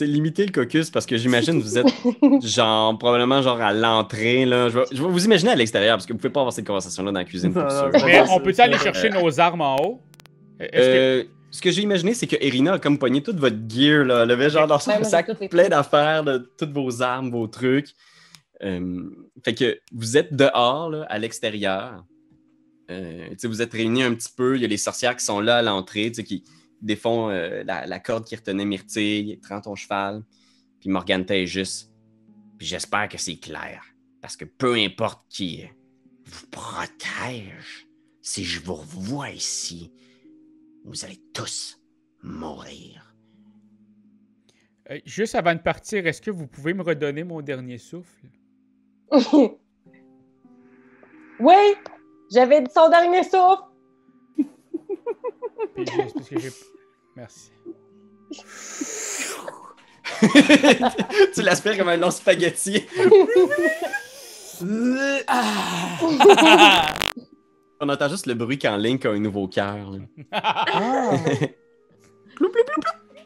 limiter 0.00 0.44
le 0.44 0.52
caucus 0.52 0.90
parce 0.90 1.06
que 1.06 1.16
j'imagine 1.16 1.58
vous 1.58 1.78
êtes 1.78 1.86
genre 2.42 2.96
probablement 2.98 3.40
genre 3.42 3.60
à 3.60 3.72
l'entrée. 3.72 4.44
là. 4.44 4.68
Je 4.68 4.78
vais, 4.78 4.84
je 4.92 5.02
vais 5.02 5.08
vous 5.08 5.24
imaginer 5.24 5.52
à 5.52 5.54
l'extérieur 5.54 5.96
parce 5.96 6.04
que 6.06 6.12
vous 6.12 6.18
pouvez 6.18 6.32
pas 6.32 6.40
avoir 6.40 6.52
cette 6.52 6.66
conversation-là 6.66 7.10
dans 7.12 7.18
la 7.18 7.24
cuisine 7.24 7.52
pour 7.52 7.62
Non, 7.62 7.70
sûr. 7.70 7.90
non, 7.92 7.98
Mais 8.04 8.20
on 8.30 8.38
peut 8.40 8.52
aller 8.58 8.76
chercher 8.78 9.08
nos 9.10 9.40
armes 9.40 9.62
en 9.62 9.76
haut? 9.76 10.00
Que- 10.60 10.66
Euh, 10.74 11.24
ce 11.50 11.62
que 11.62 11.70
j'ai 11.70 11.80
imaginé, 11.82 12.12
c'est 12.12 12.26
que 12.26 12.36
Irina 12.44 12.74
a 12.74 12.78
comme 12.78 12.98
pogné 12.98 13.22
toute 13.22 13.38
votre 13.38 13.56
gear, 13.68 14.04
là. 14.04 14.24
Elle 14.24 14.30
avait 14.32 14.50
genre 14.50 14.66
dans 14.66 14.78
son 14.78 15.02
sac 15.02 15.30
plein 15.48 15.68
d'affaires, 15.70 16.22
de 16.24 16.50
toutes 16.58 16.72
vos 16.72 17.00
armes, 17.02 17.30
vos 17.30 17.46
trucs. 17.46 17.94
Euh, 18.62 19.04
fait 19.44 19.54
que 19.54 19.78
vous 19.92 20.16
êtes 20.18 20.34
dehors, 20.34 20.90
là, 20.90 21.06
à 21.08 21.18
l'extérieur. 21.18 22.04
Euh, 22.90 23.34
vous 23.44 23.62
êtes 23.62 23.72
réunis 23.72 24.02
un 24.02 24.14
petit 24.14 24.32
peu. 24.34 24.56
Il 24.56 24.62
y 24.62 24.64
a 24.64 24.68
les 24.68 24.76
sorcières 24.76 25.16
qui 25.16 25.24
sont 25.24 25.40
là 25.40 25.58
à 25.58 25.62
l'entrée, 25.62 26.10
qui 26.12 26.44
défont 26.80 27.30
euh, 27.30 27.62
la, 27.64 27.86
la 27.86 27.98
corde 27.98 28.24
qui 28.24 28.36
retenait 28.36 28.64
Myrtille, 28.64 29.38
prend 29.38 29.60
ton 29.60 29.74
cheval. 29.74 30.22
Puis 30.80 30.90
Morganta 30.90 31.36
est 31.36 31.46
juste. 31.46 31.90
Puis 32.58 32.66
j'espère 32.66 33.08
que 33.08 33.18
c'est 33.18 33.36
clair. 33.36 33.82
Parce 34.20 34.36
que 34.36 34.44
peu 34.44 34.74
importe 34.74 35.24
qui 35.28 35.64
vous 36.24 36.46
protège, 36.50 37.86
si 38.22 38.44
je 38.44 38.60
vous 38.60 38.74
revois 38.74 39.30
ici, 39.30 39.92
vous 40.84 41.04
allez 41.04 41.20
tous 41.32 41.80
mourir. 42.22 43.14
Euh, 44.90 45.00
juste 45.04 45.34
avant 45.34 45.54
de 45.54 45.60
partir, 45.60 46.06
est-ce 46.06 46.22
que 46.22 46.30
vous 46.30 46.46
pouvez 46.46 46.74
me 46.74 46.82
redonner 46.82 47.24
mon 47.24 47.40
dernier 47.40 47.78
souffle? 47.78 48.26
oui! 51.40 51.54
J'avais 52.32 52.60
dit 52.62 52.70
son 52.74 52.88
dernier 52.88 53.22
souffle! 53.22 53.62
Puis 55.74 55.84
j'ai- 55.86 56.08
c'est 56.08 56.14
parce 56.14 56.28
que 56.28 56.38
j'ai- 56.38 56.50
Merci. 57.16 57.50
tu 61.34 61.42
l'aspires 61.42 61.76
comme 61.78 61.88
un 61.88 61.96
long 61.96 62.10
spaghetti. 62.10 62.84
On 67.78 67.88
entend 67.90 68.08
juste 68.08 68.26
le 68.26 68.32
bruit 68.34 68.58
quand 68.58 68.76
Link 68.76 69.04
a 69.04 69.10
un 69.10 69.18
nouveau 69.18 69.48
cœur. 69.48 69.92
Ah! 70.32 71.12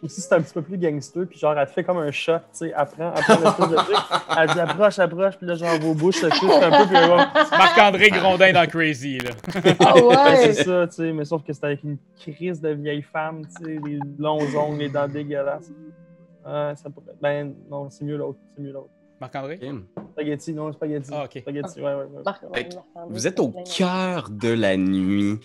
Aussi, 0.03 0.21
c'est 0.21 0.35
un 0.35 0.41
petit 0.41 0.55
peu 0.55 0.63
plus 0.63 0.79
gangster, 0.79 1.27
puis 1.29 1.39
genre, 1.39 1.59
elle 1.59 1.67
te 1.67 1.73
fait 1.73 1.85
comme 1.85 1.99
un 1.99 2.11
shot, 2.11 2.39
tu 2.39 2.43
sais, 2.53 2.73
apprend, 2.73 3.09
apprend 3.11 3.35
l'espèce 3.39 3.69
de 3.69 3.75
truc. 3.77 3.97
Elle 4.39 4.49
dit 4.49 4.61
approche, 4.61 4.99
approche, 4.99 5.37
puis 5.37 5.47
là, 5.47 5.55
genre, 5.55 5.79
vos 5.81 5.95
bouches 5.95 6.21
se 6.21 6.27
touchent 6.27 6.63
un 6.63 6.71
peu, 6.71 6.87
puis 6.87 6.95
va. 6.95 7.33
Marc-André 7.51 8.09
Grondin 8.11 8.53
dans 8.53 8.67
Crazy, 8.67 9.19
là. 9.19 9.31
Ah 9.81 9.97
Ouais, 9.97 10.03
ouais! 10.17 10.37
c'est 10.53 10.65
ça, 10.65 10.87
tu 10.87 10.95
sais, 10.95 11.13
mais 11.13 11.25
sauf 11.25 11.43
que 11.45 11.53
c'est 11.53 11.65
avec 11.65 11.83
une 11.85 11.99
crise 12.19 12.61
de 12.61 12.71
vieille 12.71 13.03
femme, 13.03 13.43
tu 13.47 13.65
sais, 13.65 13.81
les 13.85 13.99
longs 14.19 14.41
ongles, 14.57 14.79
les 14.79 14.89
dents 14.89 15.09
dégueulasses. 15.09 15.71
Ouais, 16.47 16.73
ça 16.77 16.89
pourrait. 16.89 17.15
Ben, 17.21 17.55
non, 17.71 17.91
c'est 17.91 18.05
mieux 18.05 18.17
l'autre, 18.17 18.39
c'est 18.57 18.63
mieux 18.63 18.73
l'autre. 18.73 18.89
Marc-André? 19.21 19.61
Spaghetti, 20.13 20.55
non, 20.55 20.73
spaghetti. 20.73 21.11
Ah, 21.13 21.25
ok. 21.25 21.41
Spaghetti, 21.43 21.81
ouais, 21.83 21.95
ouais, 21.95 22.69
Vous 23.11 23.27
êtes 23.27 23.39
au 23.39 23.53
cœur 23.77 24.31
de 24.31 24.49
la 24.49 24.79
nuit, 24.79 25.39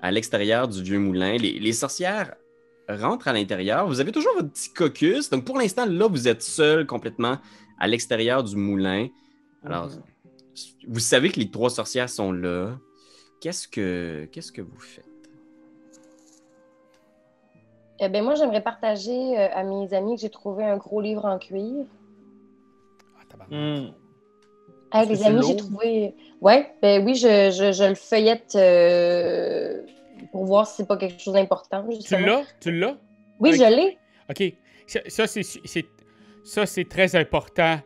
à 0.00 0.10
l'extérieur 0.10 0.66
du 0.66 0.82
vieux 0.82 0.98
moulin. 0.98 1.36
Les, 1.36 1.58
les 1.58 1.72
sorcières 1.74 2.34
rentrent 2.88 3.28
à 3.28 3.32
l'intérieur. 3.32 3.86
Vous 3.86 4.00
avez 4.00 4.12
toujours 4.12 4.32
votre 4.34 4.50
petit 4.50 4.72
caucus. 4.72 5.30
Donc 5.30 5.44
pour 5.44 5.58
l'instant, 5.58 5.86
là, 5.86 6.08
vous 6.08 6.28
êtes 6.28 6.42
seul 6.42 6.86
complètement 6.86 7.36
à 7.78 7.86
l'extérieur 7.86 8.42
du 8.42 8.56
moulin. 8.56 9.08
Alors, 9.64 9.86
Mhm. 9.86 10.02
vous 10.88 11.00
savez 11.00 11.30
que 11.30 11.38
les 11.40 11.50
trois 11.50 11.70
sorcières 11.70 12.08
sont 12.08 12.32
là. 12.32 12.76
Qu'est-ce 13.40 13.68
que, 13.68 14.28
qu'est-ce 14.32 14.50
que 14.52 14.62
vous 14.62 14.78
faites? 14.80 15.04
Eh 18.00 18.08
ben 18.08 18.22
moi, 18.22 18.34
j'aimerais 18.36 18.62
partager 18.62 19.38
euh, 19.38 19.48
à 19.52 19.64
mes 19.64 19.92
amis 19.92 20.14
que 20.16 20.20
j'ai 20.22 20.30
trouvé 20.30 20.64
un 20.64 20.76
gros 20.76 21.00
livre 21.00 21.24
en 21.24 21.38
cuir. 21.38 21.84
Ah, 23.18 23.24
tabarnak. 23.28 23.58
Hmm. 23.58 23.92
Hey, 24.92 25.08
les 25.08 25.22
amis, 25.24 25.42
j'ai 25.46 25.56
trouvé. 25.56 26.14
Ouais, 26.40 26.72
ben 26.80 27.04
oui, 27.04 27.14
je, 27.14 27.50
je, 27.50 27.72
je 27.72 27.84
le 27.88 27.94
feuillette 27.94 28.54
euh, 28.54 29.82
pour 30.32 30.44
voir 30.44 30.66
si 30.66 30.76
c'est 30.76 30.86
pas 30.86 30.96
quelque 30.96 31.20
chose 31.20 31.34
d'important. 31.34 31.86
Tu 32.04 32.16
l'as? 32.16 32.44
Tu 32.60 32.72
l'as? 32.72 32.96
Oui, 33.40 33.52
je 33.52 33.64
l'ai. 33.64 33.98
OK. 34.30 34.54
Ça, 34.86 35.26
ça, 35.26 36.66
c'est, 36.66 36.88
très 36.88 37.16
important. 37.16 37.78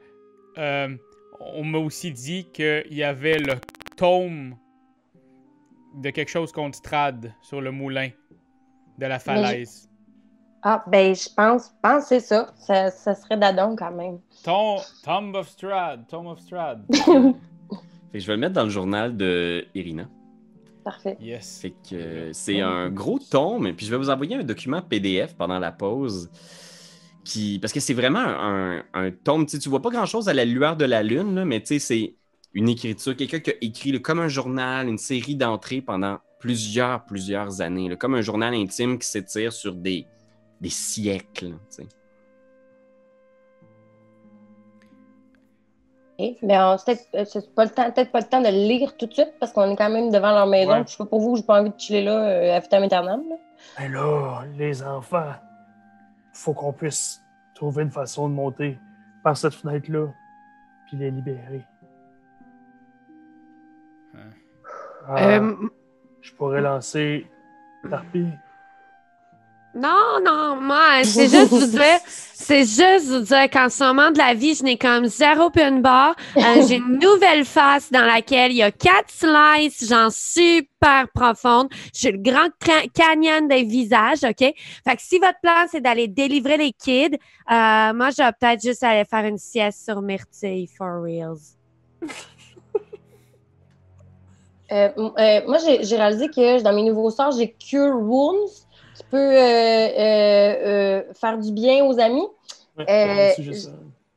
Euh, 0.59 0.97
on 1.41 1.65
m'a 1.65 1.79
aussi 1.79 2.13
dit 2.13 2.47
qu'il 2.53 2.93
y 2.93 3.03
avait 3.03 3.39
le 3.39 3.55
tome 3.97 4.57
de 5.97 6.11
quelque 6.11 6.31
chose 6.31 6.53
contre 6.53 6.79
Strad 6.79 7.35
sur 7.43 7.61
le 7.61 7.73
moulin 7.73 8.11
de 8.99 9.07
la 9.07 9.19
falaise. 9.19 9.89
Ah, 10.63 10.85
ben 10.87 11.13
je 11.13 11.29
pense, 11.35 11.75
pense 11.83 12.05
que 12.05 12.09
c'est 12.09 12.21
ça. 12.21 12.53
ça. 12.57 12.91
Ça 12.91 13.15
serait 13.17 13.37
d'Adon 13.37 13.75
quand 13.75 13.91
même. 13.91 14.21
Tom, 14.45 14.79
Tomb 15.03 15.35
of 15.35 15.49
Strad. 15.49 16.07
Tomb 16.07 16.29
of 16.29 16.39
Strad. 16.39 16.85
Fait 18.13 18.19
que 18.19 18.19
je 18.19 18.27
vais 18.27 18.35
le 18.35 18.41
mettre 18.41 18.53
dans 18.53 18.65
le 18.65 18.71
journal 18.71 19.17
de 19.17 19.67
Irina. 19.75 20.09
Parfait. 20.85 21.17
Yes. 21.21 21.61
Fait 21.61 21.75
que 21.89 22.31
c'est 22.33 22.61
un 22.61 22.91
gros 22.91 23.19
tome, 23.19 23.73
puis 23.75 23.87
je 23.87 23.91
vais 23.91 23.97
vous 23.97 24.11
envoyer 24.11 24.37
un 24.37 24.43
document 24.43 24.83
PDF 24.83 25.35
pendant 25.35 25.59
la 25.59 25.73
pause. 25.73 26.31
Qui... 27.25 27.59
Parce 27.61 27.73
que 27.73 27.79
c'est 27.79 27.95
vraiment 27.95 28.25
un, 28.25 29.11
tome, 29.25 29.47
tu 29.47 29.69
vois 29.69 29.81
pas 29.81 29.91
grand-chose 29.91 30.29
à 30.29 30.35
la 30.35 30.45
lueur 30.45 30.77
de 30.77 30.85
la 30.85 31.03
lune, 31.03 31.37
là, 31.37 31.45
mais 31.45 31.61
tu 31.61 31.67
sais, 31.67 31.79
c'est 31.79 32.15
une 32.53 32.69
écriture, 32.69 33.17
quelqu'un 33.17 33.39
qui 33.39 33.51
a 33.51 33.55
écrit 33.61 33.93
là, 33.93 33.99
comme 34.01 34.19
un 34.19 34.29
journal, 34.29 34.89
une 34.89 34.99
série 34.99 35.37
d'entrées 35.37 35.81
pendant 35.81 36.19
plusieurs, 36.41 37.05
plusieurs 37.05 37.61
années. 37.61 37.89
là, 37.89 37.97
comme 37.97 38.15
un 38.15 38.21
journal 38.21 38.53
intime 38.55 38.99
qui 38.99 39.07
s'étire 39.07 39.53
sur 39.53 39.75
des, 39.75 40.07
des 40.61 40.69
siècles. 40.69 41.55
Sais. 46.19 46.31
Ok, 46.33 46.37
Mais 46.43 46.59
on- 46.61 46.77
c'est 46.79 46.85
peut-être 46.85 47.09
euh, 47.15 47.25
c'est 47.25 47.55
pas 47.55 47.65
le 47.65 47.71
temps, 47.71 47.91
peut-être 47.91 48.11
pas 48.13 48.21
le 48.21 48.27
temps 48.27 48.41
de 48.41 48.47
le 48.49 48.53
lire 48.69 48.97
tout 48.97 49.07
de 49.07 49.13
suite 49.13 49.35
parce 49.41 49.53
qu'on 49.53 49.71
est 49.71 49.77
quand 49.77 49.91
même 49.91 50.11
devant 50.11 50.33
leur 50.33 50.47
maison. 50.47 50.73
Ouais. 50.73 50.83
Je 50.87 50.93
sais 50.93 50.99
pas 50.99 51.07
pour 51.07 51.21
vous, 51.21 51.37
j'ai 51.37 51.43
pas 51.43 51.61
envie 51.61 51.71
de 51.71 51.79
chiller 51.79 52.03
là 52.05 52.13
euh, 52.19 52.57
à 52.57 52.61
vitam 52.61 52.83
aeternam. 52.83 53.23
là. 53.29 53.37
Mais 53.79 53.89
là, 53.89 54.43
les 54.57 54.83
enfants, 54.83 55.33
faut 56.33 56.53
qu'on 56.55 56.73
puisse 56.73 57.23
trouver 57.55 57.83
une 57.85 57.91
façon 57.91 58.29
de 58.29 58.35
monter 58.35 58.79
par 59.23 59.37
cette 59.37 59.55
fenêtre-là, 59.55 60.09
puis 60.87 60.97
les 60.97 61.11
libérer. 61.11 61.65
Hein. 64.15 64.19
Ah, 65.09 65.29
Euh, 65.39 65.55
Je 66.21 66.33
pourrais 66.35 66.61
lancer 66.61 67.27
Tarpi. 67.91 68.27
Non, 69.75 70.21
non, 70.25 70.61
moi, 70.61 71.03
c'est 71.05 71.29
juste 71.29 71.49
vous 71.49 71.67
dire, 71.67 71.99
c'est 72.35 72.65
juste 72.65 73.07
vous 73.07 73.21
dire 73.21 73.49
qu'en 73.51 73.69
ce 73.69 73.85
moment 73.85 74.11
de 74.11 74.19
la 74.19 74.35
vie, 74.35 74.55
je 74.55 74.63
n'ai 74.65 74.77
comme 74.77 75.07
zéro 75.07 75.51
pin 75.51 75.81
bar. 75.81 76.15
Euh, 76.37 76.41
j'ai 76.69 76.77
une 76.77 76.99
nouvelle 76.99 77.45
face 77.45 77.91
dans 77.91 78.05
laquelle 78.05 78.53
il 78.53 78.59
y 78.59 78.63
a 78.63 78.71
quatre 78.71 79.11
slices, 79.11 79.89
genre 79.89 80.11
super 80.13 81.09
profondes. 81.15 81.69
J'ai 81.95 82.13
le 82.13 82.19
grand 82.19 82.49
canyon 82.93 83.49
des 83.49 83.63
visages, 83.63 84.25
OK? 84.25 84.39
Fait 84.39 84.55
que 84.97 85.03
si 85.03 85.19
votre 85.19 85.41
plan, 85.43 85.67
c'est 85.71 85.81
d'aller 85.81 86.09
délivrer 86.09 86.59
les 86.59 86.73
kids, 86.73 87.17
euh, 87.51 87.93
moi, 87.95 88.11
je 88.11 88.23
vais 88.23 88.33
peut-être 88.39 88.63
juste 88.63 88.83
aller 88.83 89.05
faire 89.05 89.25
une 89.25 89.39
sieste 89.39 89.85
sur 89.85 90.03
Myrtille, 90.03 90.69
for 90.77 91.03
reals. 91.03 91.57
Euh, 94.73 94.89
euh, 94.99 95.41
moi, 95.47 95.59
j'ai 95.59 95.97
réalisé 95.97 96.29
que 96.29 96.63
dans 96.63 96.73
mes 96.73 96.83
nouveaux 96.85 97.11
sorts, 97.11 97.33
j'ai 97.33 97.53
Cure 97.53 97.95
Wounds 97.95 98.67
peut 99.13 99.19
euh, 99.19 99.89
euh, 99.99 100.55
euh, 100.67 101.03
faire 101.13 101.39
du 101.39 101.53
bien 101.53 101.85
aux 101.85 101.99
amis. 102.01 102.27
Ouais, 102.79 102.87
Euh. 102.89 103.31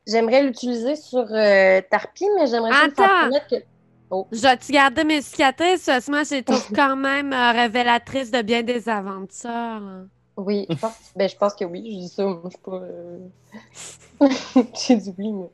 J'aimerais 0.08 0.42
l'utiliser 0.44 0.94
sur 0.96 1.26
euh, 1.30 1.80
Tarpi, 1.90 2.24
mais 2.36 2.46
j'aimerais 2.46 2.70
Attends. 2.72 3.30
que. 3.50 3.56
Je 4.30 4.40
vais-tu 4.40 4.70
garder 4.72 5.02
mes 5.04 5.20
cicatrices 5.20 5.84
parce 5.86 6.06
que 6.06 6.10
moi, 6.12 6.22
je 6.22 6.36
les 6.36 6.42
trouve 6.44 6.64
quand 6.74 6.96
même 6.96 7.32
euh, 7.32 7.52
révélatrices 7.52 8.30
de 8.30 8.40
bien 8.42 8.62
des 8.62 8.88
aventures. 8.88 10.06
Oui, 10.36 10.66
je 10.70 10.76
pense, 10.76 10.94
ben, 11.16 11.28
je 11.28 11.36
pense 11.36 11.54
que 11.54 11.64
oui. 11.64 11.82
Je 11.92 11.98
dis 12.02 12.08
ça, 12.08 12.24
moi, 12.24 12.40
je 12.44 12.50
suis 12.50 12.58
pas. 12.64 12.80
euh, 12.82 13.18
J'ai 14.86 14.96
dit 14.96 15.14
oui, 15.18 15.32
mais. 15.32 15.50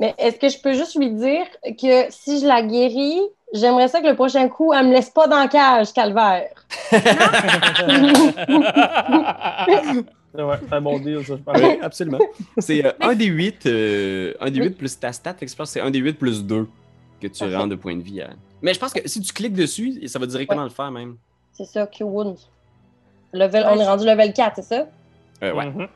Mais 0.00 0.14
est-ce 0.18 0.38
que 0.38 0.48
je 0.48 0.58
peux 0.58 0.72
juste 0.72 0.96
lui 0.98 1.10
dire 1.10 1.44
que 1.80 2.06
si 2.10 2.40
je 2.40 2.46
la 2.46 2.62
guéris, 2.62 3.20
j'aimerais 3.52 3.88
ça 3.88 4.00
que 4.00 4.06
le 4.08 4.14
prochain 4.14 4.48
coup, 4.48 4.72
elle 4.72 4.86
me 4.86 4.92
laisse 4.92 5.10
pas 5.10 5.26
dans 5.28 5.38
la 5.38 5.48
cage, 5.48 5.92
calvaire. 5.92 6.48
Ouais, 10.32 10.54
c'est 10.68 10.72
un 10.74 10.80
bon 10.80 10.98
deal, 11.00 11.24
ça, 11.26 11.34
je 11.36 11.42
pense. 11.42 11.58
Oui, 11.60 11.78
absolument. 11.82 12.18
C'est 12.58 12.84
euh, 12.86 12.92
un 13.00 13.14
des 13.16 13.24
8, 13.26 13.66
un 14.40 14.50
des 14.50 14.60
8 14.60 14.70
plus 14.78 14.96
ta 14.98 15.12
stat, 15.12 15.34
c'est 15.64 15.80
un 15.80 15.90
des 15.90 15.98
8 15.98 16.12
plus 16.14 16.44
2 16.44 16.68
que 17.20 17.26
tu 17.26 17.40
Parfait. 17.40 17.56
rends 17.56 17.66
de 17.66 17.74
points 17.74 17.96
de 17.96 18.02
vie. 18.02 18.22
à- 18.22 18.30
Mais 18.62 18.72
je 18.72 18.78
pense 18.78 18.92
que 18.92 19.06
si 19.08 19.20
tu 19.20 19.32
cliques 19.32 19.54
dessus, 19.54 20.06
ça 20.06 20.20
va 20.20 20.26
directement 20.26 20.62
le 20.62 20.70
faire 20.70 20.90
même. 20.92 21.16
C'est 21.52 21.64
ça, 21.64 21.84
Cure 21.88 22.06
Wounds. 22.06 22.38
Level, 23.32 23.66
on 23.68 23.80
est 23.80 23.86
rendu 23.86 24.06
level 24.06 24.32
4, 24.32 24.52
c'est 24.56 24.62
ça? 24.62 24.86
Euh, 25.42 25.52
ouais. 25.52 25.66
Mhm. 25.66 25.88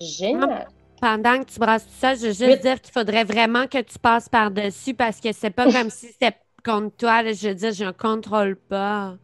Génial. 0.00 0.66
Pendant 1.00 1.38
que 1.44 1.50
tu 1.50 1.58
brasses 1.60 1.84
tout 1.84 1.92
ça, 1.98 2.14
je 2.14 2.26
veux 2.26 2.32
juste 2.32 2.60
dire 2.62 2.80
qu'il 2.80 2.92
faudrait 2.92 3.24
vraiment 3.24 3.66
que 3.66 3.80
tu 3.80 3.98
passes 3.98 4.28
par-dessus 4.28 4.94
parce 4.94 5.20
que 5.20 5.32
c'est 5.32 5.50
pas 5.50 5.70
comme 5.70 5.90
si 5.90 6.08
c'était 6.08 6.36
contre 6.64 6.96
toi. 6.96 7.22
là. 7.22 7.32
je 7.32 7.48
veux 7.48 7.54
dire, 7.54 7.72
je 7.72 7.84
ne 7.84 7.90
contrôle 7.92 8.56
pas. 8.56 9.16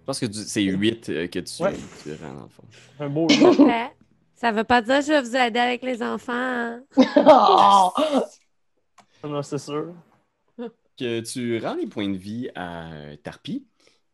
Je 0.00 0.04
pense 0.06 0.18
que 0.18 0.26
tu- 0.26 0.38
c'est 0.38 0.62
8 0.62 1.08
euh, 1.08 1.26
que 1.28 1.38
tu, 1.38 1.62
Ouais. 1.62 1.74
tu 2.02 2.10
rends 2.22 2.34
dans 2.34 2.42
le 2.42 2.48
fond. 2.48 2.64
Un 2.98 3.08
beau. 3.08 3.26
Parfait. 3.28 3.92
Ça 4.34 4.50
veut 4.52 4.64
pas 4.64 4.80
dire 4.82 4.98
que 4.98 5.04
je 5.04 5.12
vais 5.12 5.20
vous 5.20 5.36
aider 5.36 5.58
avec 5.60 5.82
les 5.82 6.02
enfants. 6.02 6.32
hein. 6.32 6.82
Oh! 7.16 7.90
non, 9.28 9.42
c'est 9.42 9.58
sûr. 9.58 9.94
Que 10.98 11.20
tu 11.20 11.58
rends 11.64 11.74
les 11.74 11.86
points 11.86 12.08
de 12.08 12.16
vie 12.16 12.50
à 12.54 12.90
Tarpi, 13.22 13.64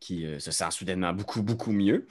qui 0.00 0.26
euh, 0.26 0.38
se 0.38 0.50
sent 0.50 0.70
soudainement 0.70 1.12
beaucoup, 1.12 1.42
beaucoup 1.42 1.72
mieux. 1.72 2.06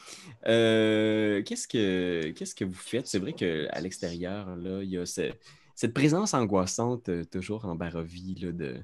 Euh, 0.48 1.42
qu'est-ce, 1.44 1.68
que, 1.68 2.32
qu'est-ce 2.32 2.56
que 2.56 2.66
vous 2.66 2.74
faites? 2.74 3.08
C'est 3.08 3.20
vrai 3.20 3.34
qu'à 3.34 3.80
l'extérieur, 3.82 4.56
là, 4.56 4.82
il 4.84 4.90
y 4.90 4.98
a 4.98 5.06
ce- 5.06 5.32
cette 5.76 5.94
présence 5.94 6.34
angoissante 6.34 7.10
euh, 7.10 7.24
toujours 7.26 7.66
en 7.66 7.76
Barovie 7.76 8.36
là, 8.42 8.52
de, 8.52 8.78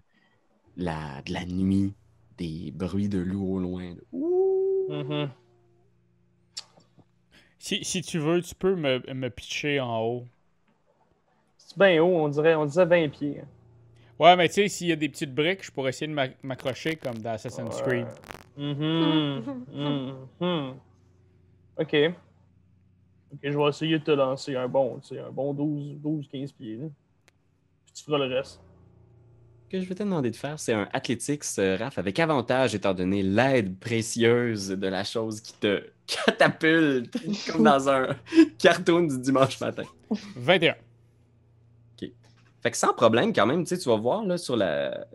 la, 0.77 1.21
de 1.25 1.33
la 1.33 1.45
nuit, 1.45 1.93
des 2.37 2.71
bruits 2.75 3.09
de 3.09 3.19
loups 3.19 3.55
au 3.55 3.59
loin. 3.59 3.95
Ouh! 4.11 4.87
Mhm. 4.89 5.29
Si, 7.59 7.83
si 7.83 8.01
tu 8.01 8.17
veux, 8.19 8.41
tu 8.41 8.55
peux 8.55 8.75
me, 8.75 9.01
me 9.13 9.29
pitcher 9.29 9.79
en 9.79 9.99
haut. 10.01 10.27
C'est 11.57 11.77
bien 11.77 12.01
haut, 12.03 12.17
on 12.17 12.27
dirait, 12.29 12.55
on 12.55 12.65
disait 12.65 12.85
20 12.85 13.09
pieds. 13.09 13.41
Ouais, 14.19 14.35
mais 14.35 14.47
tu 14.49 14.55
sais, 14.55 14.67
s'il 14.67 14.87
y 14.87 14.91
a 14.91 14.95
des 14.95 15.09
petites 15.09 15.33
briques, 15.33 15.63
je 15.63 15.71
pourrais 15.71 15.89
essayer 15.89 16.07
de 16.07 16.13
m'a- 16.13 16.27
m'accrocher 16.43 16.95
comme 16.95 17.19
dans 17.19 17.31
Assassin's 17.31 17.75
Ouais. 17.81 18.03
Creed. 18.03 18.07
Mhm. 18.61 19.65
Mhm. 20.39 20.75
Ok. 21.77 21.95
Ok, 23.33 23.39
je 23.43 23.57
vais 23.57 23.69
essayer 23.69 23.97
de 23.97 24.03
te 24.03 24.11
lancer 24.11 24.55
un 24.55 24.67
bon, 24.67 24.99
tu 24.99 25.15
sais, 25.15 25.19
un 25.19 25.31
bon 25.31 25.53
12, 25.53 25.95
12 26.01 26.27
15 26.27 26.51
pieds. 26.51 26.75
là. 26.77 26.87
Puis 27.85 27.93
tu 27.95 28.03
feras 28.03 28.17
le 28.19 28.35
reste. 28.35 28.59
Ce 29.63 29.77
que 29.77 29.81
je 29.81 29.87
vais 29.87 29.95
te 29.95 30.03
demander 30.03 30.29
de 30.29 30.35
faire, 30.35 30.59
c'est 30.59 30.73
un 30.73 30.87
Athletics, 30.91 31.43
euh, 31.57 31.77
Raph, 31.77 31.97
avec 31.97 32.19
avantage, 32.19 32.75
étant 32.75 32.93
donné 32.93 33.23
l'aide 33.23 33.79
précieuse 33.79 34.67
de 34.69 34.87
la 34.87 35.05
chose 35.05 35.39
qui 35.39 35.53
te 35.53 35.83
catapulte, 36.25 37.15
comme 37.49 37.63
dans 37.63 37.89
un 37.89 38.09
cartoon 38.59 39.03
du 39.03 39.17
dimanche 39.17 39.59
matin. 39.61 39.83
21. 40.35 40.75
Fait 42.61 42.69
que 42.69 42.77
sans 42.77 42.93
problème, 42.93 43.33
quand 43.33 43.47
même, 43.47 43.63
tu 43.63 43.69
sais, 43.75 43.81
tu 43.81 43.89
vas 43.89 43.95
voir 43.95 44.23
là, 44.23 44.37
sur 44.37 44.55
la. 44.55 45.07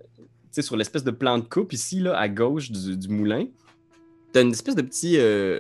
Tu 0.57 0.63
sais, 0.63 0.67
sur 0.67 0.77
l'espèce 0.77 1.05
de 1.05 1.11
plan 1.11 1.39
de 1.39 1.45
coupe 1.45 1.73
ici, 1.73 2.01
là, 2.01 2.17
à 2.19 2.29
gauche 2.29 2.71
du, 2.71 2.97
du 2.97 3.09
moulin, 3.09 3.47
t'as 4.33 4.43
une 4.43 4.53
espèce 4.53 4.75
de 4.75 4.83
petit. 4.83 5.17
euh, 5.19 5.59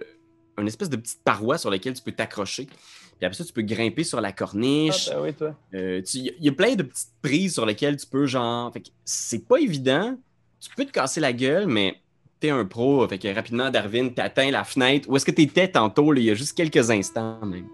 une 0.59 0.66
espèce 0.68 0.88
de 0.88 0.96
petite 0.96 1.20
paroi 1.22 1.59
sur 1.59 1.68
laquelle 1.70 1.92
tu 1.92 2.02
peux 2.02 2.12
t'accrocher. 2.12 2.64
Puis 2.64 3.26
après 3.26 3.35
ça, 3.35 3.44
tu 3.44 3.52
peux 3.52 3.61
grimper 3.62 4.04
sur 4.04 4.20
la 4.22 4.28
Ah, 4.28 4.32
corniche. 4.32 5.11
ben 5.11 5.20
oui, 5.22 5.35
toi. 5.35 5.54
Euh, 5.74 6.00
tu- 6.02 6.18
Il 6.18 6.35
y 6.44 6.48
a 6.48 6.52
plein 6.52 6.74
de 6.74 6.82
petites 6.82 7.12
prises 7.20 7.52
sur 7.54 7.66
lesquelles 7.66 7.96
tu 7.98 8.06
peux, 8.06 8.24
genre. 8.26 8.72
Fait 8.72 8.80
que 8.80 8.88
c'est 9.04 9.46
pas 9.46 9.59
évident. 9.59 10.16
Tu 10.61 10.70
peux 10.74 10.87
te 10.87 10.92
casser 10.92 11.20
la 11.20 11.35
gueule, 11.35 11.66
mais 11.66 11.96
t'es 12.40 12.48
un 12.48 12.64
pro. 12.64 13.06
Fait 13.06 13.18
que 13.18 13.28
rapidement, 13.35 13.70
Darwin, 13.70 14.14
t'atteins 14.14 14.50
la 14.50 14.64
fenêtre. 14.64 15.09
Où 15.11 15.16
est-ce 15.16 15.26
que 15.26 15.30
t'étais 15.30 15.68
tantôt, 15.68 16.11
là, 16.11 16.20
il 16.20 16.24
y 16.26 16.30
a 16.30 16.35
juste 16.35 16.56
quelques 16.56 16.90
instants, 16.90 17.44
même. 17.44 17.68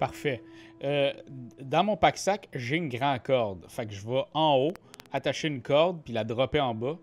Parfait. 0.00 0.42
Euh, 0.84 1.12
dans 1.60 1.84
mon 1.84 1.96
pack-sac, 1.96 2.48
j'ai 2.52 2.76
une 2.76 2.88
grande 2.88 3.22
corde. 3.22 3.64
Fait 3.68 3.86
que 3.86 3.92
je 3.94 4.04
vais 4.06 4.24
en 4.34 4.56
haut, 4.56 4.72
attacher 5.12 5.48
une 5.48 5.62
corde, 5.62 6.02
puis 6.04 6.12
la 6.12 6.24
dropper 6.24 6.60
en 6.60 6.74
bas. 6.74 6.96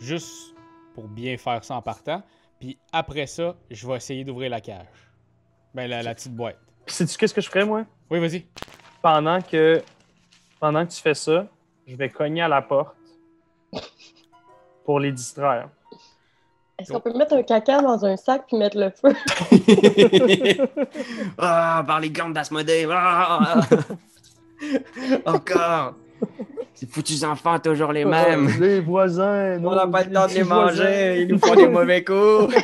Juste 0.00 0.54
pour 0.94 1.08
bien 1.08 1.36
faire 1.36 1.64
ça 1.64 1.74
en 1.74 1.82
partant. 1.82 2.22
Puis 2.60 2.78
après 2.92 3.26
ça, 3.26 3.56
je 3.70 3.86
vais 3.86 3.96
essayer 3.96 4.24
d'ouvrir 4.24 4.50
la 4.50 4.60
cage. 4.60 4.86
Ben, 5.74 5.88
la, 5.88 6.02
la 6.02 6.14
petite 6.14 6.34
boîte. 6.34 6.58
Puis 6.86 6.94
sais-tu 6.94 7.16
qu'est-ce 7.16 7.34
que 7.34 7.40
je 7.40 7.48
ferais, 7.48 7.64
moi? 7.64 7.84
Oui, 8.10 8.20
vas-y. 8.20 8.46
Pendant 9.02 9.40
que, 9.40 9.82
pendant 10.58 10.86
que 10.86 10.92
tu 10.92 11.00
fais 11.00 11.14
ça, 11.14 11.46
je 11.86 11.96
vais 11.96 12.08
cogner 12.08 12.42
à 12.42 12.48
la 12.48 12.62
porte 12.62 12.96
pour 14.84 15.00
les 15.00 15.12
distraire. 15.12 15.68
Est-ce 16.78 16.92
qu'on 16.92 17.00
peut 17.00 17.12
mettre 17.12 17.34
un 17.34 17.42
caca 17.42 17.82
dans 17.82 18.04
un 18.04 18.16
sac 18.16 18.46
puis 18.46 18.56
mettre 18.56 18.78
le 18.78 18.90
feu? 18.90 19.12
Ah, 21.38 21.82
par 21.86 22.00
les 22.00 22.10
glandes 22.10 22.34
d'Asmodée. 22.34 22.86
Ah! 22.90 23.60
Encore. 25.26 25.94
Ces 26.78 26.86
foutus 26.86 27.24
enfants, 27.24 27.58
toujours 27.58 27.92
les 27.92 28.04
mêmes. 28.04 28.46
Euh, 28.46 28.58
les 28.60 28.80
voisins. 28.80 29.58
On 29.64 29.74
n'a 29.74 29.86
pas 29.88 30.04
le 30.04 30.12
temps 30.12 30.28
de 30.28 30.32
les 30.34 30.42
voisins. 30.42 30.64
manger. 30.84 31.22
Ils 31.22 31.28
nous 31.28 31.38
font 31.38 31.54
des 31.56 31.66
mauvais 31.66 32.04
coups. 32.04 32.54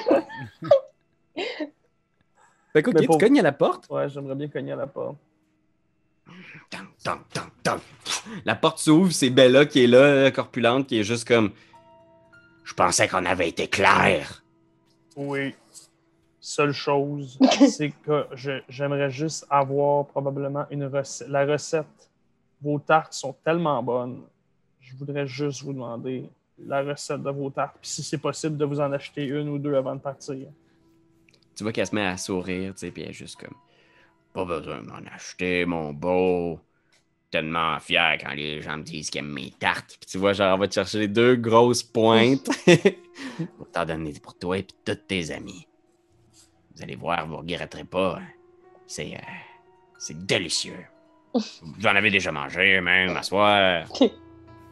fait 2.73 2.83
que, 2.83 2.91
ok, 2.91 2.95
Mais 2.95 3.01
tu 3.01 3.07
pour- 3.09 3.19
cognes 3.19 3.41
à 3.41 3.43
la 3.43 3.51
porte? 3.53 3.87
Ouais, 3.91 4.09
j'aimerais 4.09 4.37
bien 4.37 4.47
cogner 4.49 4.71
à 4.73 4.77
la 4.77 4.87
porte. 4.87 5.17
La 8.45 8.55
porte 8.55 8.79
s'ouvre, 8.79 9.13
c'est 9.13 9.31
Bella 9.31 9.67
qui 9.67 9.85
est 9.85 9.87
là, 9.87 10.31
corpulente, 10.31 10.87
qui 10.87 10.99
est 11.01 11.05
juste 11.05 11.27
comme. 11.27 11.51
Je 12.65 12.73
pensais 12.73 13.09
qu'on 13.09 13.25
avait 13.27 13.49
été 13.49 13.69
clair. 13.69 14.43
Oui. 15.17 15.55
Seule 16.41 16.73
chose, 16.73 17.39
c'est 17.71 17.91
que 18.05 18.27
je- 18.35 18.63
j'aimerais 18.69 19.11
juste 19.11 19.47
avoir 19.51 20.07
probablement 20.07 20.67
une 20.71 20.85
recette. 20.85 21.29
La 21.29 21.45
recette. 21.47 21.87
Vos 22.65 22.79
tartes 22.79 23.13
sont 23.13 23.37
tellement 23.45 23.83
bonnes. 23.83 24.23
Je 24.81 24.97
voudrais 24.97 25.27
juste 25.27 25.63
vous 25.63 25.75
demander 25.75 26.31
la 26.59 26.83
recette 26.83 27.23
de 27.23 27.29
vos 27.29 27.51
tartes. 27.51 27.77
Puis 27.79 27.91
si 27.91 28.03
c'est 28.03 28.17
possible, 28.17 28.57
de 28.57 28.65
vous 28.65 28.81
en 28.81 28.91
acheter 28.91 29.27
une 29.27 29.51
ou 29.51 29.59
deux 29.59 29.75
avant 29.75 29.95
de 29.95 30.01
partir. 30.01 30.49
Tu 31.55 31.63
vois 31.63 31.73
qu'elle 31.73 31.87
se 31.87 31.95
met 31.95 32.07
à 32.07 32.17
sourire, 32.17 32.73
tu 32.73 32.81
sais, 32.81 32.91
puis 32.91 33.03
elle 33.03 33.11
est 33.11 33.13
juste 33.13 33.37
comme. 33.37 33.55
Pas 34.33 34.47
besoin 34.47 34.81
de 34.81 34.87
m'en 34.87 35.03
acheter, 35.15 35.67
mon 35.67 35.93
beau. 35.93 36.59
tellement 37.31 37.79
fier 37.81 38.17
quand 38.19 38.33
les 38.33 38.63
gens 38.63 38.79
me 38.79 38.83
disent 38.83 39.11
qu'ils 39.11 39.19
aiment 39.19 39.33
mes 39.33 39.51
tartes. 39.51 39.99
Puis 40.01 40.09
tu 40.11 40.17
vois, 40.17 40.33
genre, 40.33 40.55
on 40.57 40.59
va 40.59 40.67
te 40.67 40.75
chercher 40.75 41.01
les 41.01 41.09
deux 41.09 41.37
grosses 41.37 41.83
pointes 41.83 42.49
pour 43.59 43.71
t'en 43.71 43.85
donner 43.85 44.15
pour 44.15 44.39
toi 44.39 44.57
et 44.57 44.63
puis 44.63 44.75
tous 44.87 44.95
tes 45.07 45.33
amis. 45.33 45.67
Vous 46.75 46.83
allez 46.83 46.97
voir, 46.97 47.27
vous 47.27 47.37
regretterez 47.37 47.85
pas. 47.85 48.21
C'est 48.87 49.15
euh, 49.15 49.19
c'est 49.99 50.27
délicieux. 50.27 50.87
Vous 51.35 51.87
en 51.87 51.97
avez 51.97 52.11
déjà 52.11 52.31
mangé, 52.31 52.81
même, 52.81 53.17
à 53.17 53.23
soir. 53.23 53.87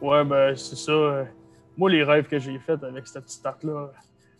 Ouais, 0.01 0.23
ben, 0.23 0.55
c'est 0.55 0.77
ça. 0.77 1.25
Moi, 1.77 1.89
les 1.89 2.03
rêves 2.03 2.27
que 2.27 2.39
j'ai 2.39 2.57
faits 2.59 2.83
avec 2.83 3.07
cette 3.07 3.23
petite 3.23 3.43
tarte-là, 3.43 3.91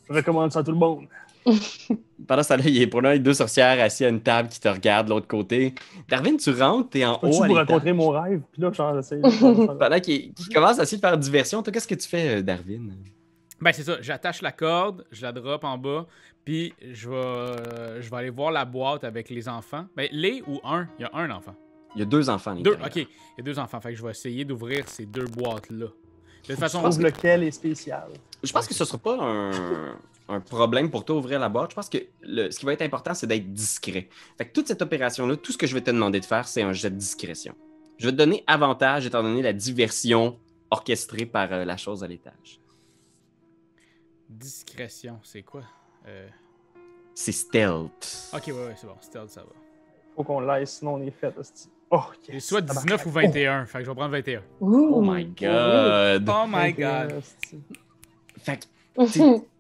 je 0.10 0.14
recommande 0.14 0.52
ça 0.52 0.60
à 0.60 0.64
tout 0.64 0.72
le 0.72 0.78
monde. 0.78 1.08
Pendant 2.28 2.44
ce 2.44 2.50
temps-là, 2.50 2.64
il 2.66 2.78
y 2.78 2.84
a 2.84 2.88
pour 2.88 3.02
l'un 3.02 3.18
deux 3.18 3.34
sorcières 3.34 3.80
assis 3.82 4.06
à 4.06 4.10
une 4.10 4.22
table 4.22 4.50
qui 4.50 4.60
te 4.60 4.68
regardent 4.68 5.08
de 5.08 5.14
l'autre 5.14 5.28
côté. 5.28 5.74
Darwin, 6.08 6.38
tu 6.38 6.52
rentres, 6.52 6.90
t'es 6.90 7.06
en 7.06 7.20
haut 7.22 7.44
à 7.44 7.48
vous 7.48 7.54
raconter 7.54 7.92
mon 7.92 8.10
rêve? 8.10 8.42
Puis 8.52 8.62
là, 8.62 8.72
genre, 8.72 8.96
j'essaie 8.96 9.18
de... 9.18 9.78
Pendant 9.78 10.00
qu'il 10.00 10.34
qu'il 10.34 10.54
commence 10.54 10.80
à 10.80 10.84
essayer 10.84 10.98
de 10.98 11.06
faire 11.06 11.18
diversion, 11.18 11.62
toi, 11.62 11.74
qu'est-ce 11.74 11.88
que 11.88 11.96
tu 11.96 12.08
fais, 12.08 12.38
euh, 12.38 12.42
Darwin? 12.42 12.94
Ben, 13.60 13.72
c'est 13.74 13.84
ça. 13.84 13.98
J'attache 14.02 14.42
la 14.42 14.52
corde, 14.52 15.06
je 15.12 15.22
la 15.22 15.32
drop 15.32 15.64
en 15.64 15.78
bas, 15.78 16.06
puis 16.46 16.74
je 16.92 17.10
vais, 17.10 17.16
euh, 17.16 18.02
je 18.02 18.10
vais 18.10 18.18
aller 18.18 18.30
voir 18.30 18.52
la 18.52 18.66
boîte 18.66 19.04
avec 19.04 19.30
les 19.30 19.50
enfants. 19.50 19.86
Ben, 19.96 20.08
les 20.12 20.44
ou 20.48 20.60
un? 20.64 20.88
Il 21.00 21.04
y 21.04 21.06
a 21.06 21.12
un 21.14 21.30
enfant. 21.32 21.56
Il 21.96 22.00
y 22.00 22.02
a 22.02 22.06
deux 22.06 22.30
enfants 22.30 22.52
à 22.52 22.56
Deux, 22.56 22.74
ok. 22.74 22.96
Il 22.96 23.08
y 23.38 23.42
a 23.42 23.44
deux 23.44 23.60
enfants. 23.60 23.80
Fait 23.82 23.90
que 23.92 23.96
je 23.98 24.04
vais 24.04 24.12
essayer 24.12 24.46
d'ouvrir 24.46 24.88
ces 24.90 25.06
deux 25.06 25.26
boîtes-là. 25.26 25.88
De 25.88 26.48
toute 26.48 26.56
façon, 26.60 26.82
trouve 26.82 27.02
lequel 27.02 27.44
est 27.44 27.52
spécial? 27.52 28.10
Je 28.44 28.52
pense 28.52 28.68
que 28.68 28.74
ce 28.74 28.84
sera 28.84 28.98
pas 28.98 29.18
un, 29.22 29.98
un 30.28 30.40
problème 30.42 30.90
pour 30.92 31.06
toi 31.06 31.16
ouvrir 31.16 31.40
la 31.40 31.48
boîte. 31.50 31.70
Je 31.72 31.76
pense 31.76 31.88
que 31.90 32.00
le- 32.22 32.52
ce 32.52 32.60
qui 32.60 32.66
va 32.66 32.74
être 32.74 32.82
important, 32.82 33.14
c'est 33.14 33.28
d'être 33.28 33.54
discret. 33.54 34.10
Fait 34.38 34.46
que 34.48 34.52
toute 34.52 34.68
cette 34.68 34.82
opération-là, 34.82 35.38
tout 35.38 35.52
ce 35.54 35.58
que 35.58 35.68
je 35.68 35.74
vais 35.74 35.82
te 35.82 35.92
demander 35.92 36.20
de 36.20 36.26
faire, 36.26 36.48
c'est 36.48 36.62
un 36.62 36.74
jet 36.74 36.90
de 36.90 36.96
discrétion. 36.98 37.56
Je 37.98 38.08
vais 38.08 38.12
te 38.12 38.18
donner 38.18 38.44
avantage 38.48 39.06
étant 39.06 39.24
donné 39.24 39.42
la 39.42 39.54
diversion 39.54 40.38
orchestrée 40.72 41.26
par 41.26 41.54
euh, 41.54 41.64
la 41.64 41.78
chose 41.78 42.04
à 42.04 42.08
l'étage. 42.08 42.60
discrétion, 44.30 45.20
c'est 45.24 45.44
quoi? 45.44 45.62
Euh, 46.08 46.28
C'est 47.14 47.32
stealth. 47.32 48.32
Ok, 48.34 48.48
ouais, 48.48 48.54
ouais, 48.54 48.76
c'est 48.76 48.88
bon. 48.88 48.96
Stealth, 49.00 49.30
ça 49.30 49.42
va. 49.42 49.50
Faut 50.16 50.24
qu'on 50.24 50.40
l'aille, 50.40 50.68
sinon 50.68 50.96
on 50.96 51.02
est 51.02 51.12
fait. 51.12 51.34
hostie. 51.38 51.70
Oh, 51.96 52.06
yes, 52.28 52.46
soit 52.48 52.62
tabarnak. 52.64 52.86
19 52.86 53.06
ou 53.06 53.10
21. 53.12 53.66
Fait 53.68 53.78
que 53.80 53.84
je 53.86 53.90
vais 53.92 53.96
prendre 53.96 54.12
21. 54.12 54.42
Oh 54.62 55.00
my 55.02 55.26
god! 55.26 56.28
Oh 56.28 56.46
my 56.48 56.74
god. 56.74 57.22
Fait 58.44 58.58
que 58.58 59.12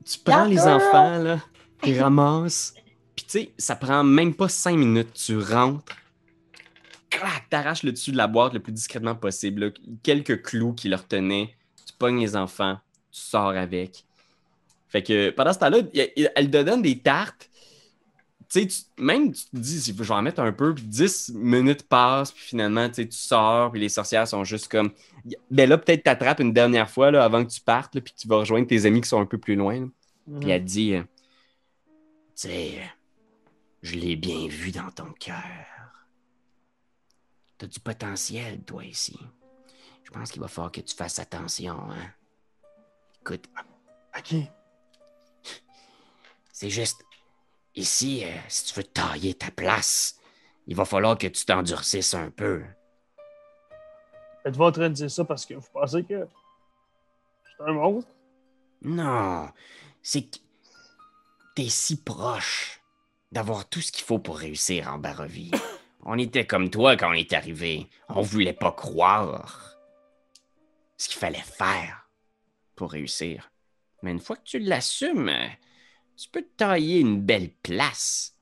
tu- 0.05 0.19
prends 0.25 0.45
les 0.45 0.59
enfants, 0.61 1.19
là, 1.19 1.39
tu 1.83 1.99
ramasses, 2.01 2.73
puis 3.15 3.25
tu 3.25 3.31
sais, 3.39 3.51
ça 3.57 3.75
prend 3.75 4.03
même 4.03 4.33
pas 4.33 4.49
cinq 4.49 4.77
minutes. 4.77 5.13
Tu 5.13 5.37
rentres, 5.39 5.95
clac, 7.09 7.47
t'arraches 7.49 7.83
le 7.83 7.91
dessus 7.91 8.11
de 8.11 8.17
la 8.17 8.27
boîte 8.27 8.53
le 8.53 8.59
plus 8.59 8.73
discrètement 8.73 9.15
possible. 9.15 9.65
là. 9.65 9.71
Quelques 10.01 10.41
clous 10.41 10.73
qui 10.73 10.89
leur 10.89 11.07
tenaient, 11.07 11.55
tu 11.85 11.93
pognes 11.97 12.19
les 12.19 12.35
enfants, 12.35 12.77
tu 13.11 13.21
sors 13.21 13.49
avec. 13.49 14.05
Fait 14.89 15.03
que 15.03 15.29
pendant 15.29 15.53
ce 15.53 15.59
temps-là, 15.59 15.77
elle 16.35 16.49
te 16.51 16.63
donne 16.63 16.81
des 16.81 16.99
tartes. 16.99 17.49
Tu 18.53 18.67
même 18.99 19.31
tu 19.31 19.45
te 19.45 19.57
dis, 19.57 19.81
je 19.83 20.03
vais 20.03 20.11
en 20.11 20.21
mettre 20.21 20.39
un 20.39 20.51
peu, 20.51 20.75
puis 20.75 20.83
10 20.83 21.31
minutes 21.33 21.87
passent, 21.87 22.31
puis 22.31 22.43
finalement, 22.43 22.87
tu 22.87 22.95
sais, 22.95 23.07
tu 23.07 23.17
sors, 23.17 23.71
puis 23.71 23.81
les 23.81 23.89
sorcières 23.89 24.27
sont 24.27 24.43
juste 24.43 24.67
comme. 24.67 24.91
Ben 25.49 25.67
là, 25.67 25.77
peut-être 25.79 26.03
t'attrapes 26.03 26.39
une 26.39 26.53
dernière 26.53 26.89
fois 26.89 27.09
là, 27.09 27.23
avant 27.23 27.43
que 27.43 27.49
tu 27.49 27.61
partes, 27.61 27.95
là, 27.95 28.01
puis 28.01 28.13
que 28.13 28.19
tu 28.19 28.27
vas 28.27 28.37
rejoindre 28.37 28.67
tes 28.67 28.85
amis 28.85 29.01
qui 29.01 29.09
sont 29.09 29.19
un 29.19 29.25
peu 29.25 29.39
plus 29.39 29.55
loin. 29.55 29.89
Puis 30.39 30.49
elle 30.51 30.63
dit, 30.63 30.93
euh, 30.93 31.01
tu 32.35 32.47
sais, 32.47 32.73
euh, 32.77 32.85
je 33.81 33.95
l'ai 33.95 34.15
bien 34.15 34.47
vu 34.47 34.71
dans 34.71 34.91
ton 34.91 35.11
cœur. 35.19 35.35
T'as 37.57 37.67
du 37.67 37.79
potentiel, 37.79 38.61
toi, 38.63 38.85
ici. 38.85 39.17
Je 40.03 40.11
pense 40.11 40.31
qu'il 40.31 40.41
va 40.41 40.47
falloir 40.47 40.71
que 40.71 40.81
tu 40.81 40.95
fasses 40.95 41.17
attention, 41.17 41.79
hein. 41.89 42.11
Écoute, 43.21 43.45
Ok. 44.17 44.35
c'est 46.51 46.69
juste, 46.69 47.03
ici, 47.75 48.23
euh, 48.25 48.37
si 48.47 48.65
tu 48.65 48.79
veux 48.79 48.83
tailler 48.83 49.33
ta 49.33 49.51
place, 49.51 50.19
il 50.67 50.75
va 50.75 50.85
falloir 50.85 51.17
que 51.17 51.27
tu 51.27 51.45
t'endurcisses 51.45 52.13
un 52.13 52.29
peu. 52.29 52.63
Êtes-vous 54.45 54.63
en 54.63 54.71
train 54.71 54.89
de 54.89 54.95
dire 54.95 55.11
ça 55.11 55.23
parce 55.23 55.45
que 55.45 55.53
vous 55.53 55.67
pensez 55.71 56.03
que 56.03 56.27
je 57.43 57.49
suis 57.49 57.63
un 57.65 57.73
monstre? 57.73 58.09
Non, 58.81 59.49
c'est 60.01 60.23
que 60.23 60.37
t'es 61.55 61.69
si 61.69 62.01
proche 62.01 62.81
d'avoir 63.31 63.67
tout 63.67 63.81
ce 63.81 63.91
qu'il 63.91 64.03
faut 64.03 64.19
pour 64.19 64.37
réussir 64.37 64.89
en 64.89 64.97
Barovie. 64.97 65.51
On 66.05 66.17
était 66.17 66.45
comme 66.45 66.69
toi 66.69 66.97
quand 66.97 67.11
on 67.11 67.13
est 67.13 67.31
arrivé. 67.31 67.87
On 68.09 68.21
voulait 68.21 68.51
pas 68.51 68.73
croire 68.73 69.77
ce 70.97 71.07
qu'il 71.07 71.17
fallait 71.17 71.37
faire 71.37 72.09
pour 72.75 72.91
réussir. 72.91 73.53
Mais 74.01 74.11
une 74.11 74.19
fois 74.19 74.35
que 74.35 74.43
tu 74.43 74.59
l'assumes, 74.59 75.31
tu 76.17 76.29
peux 76.29 76.41
te 76.41 76.57
tailler 76.57 76.99
une 76.99 77.21
belle 77.21 77.49
place. 77.63 78.35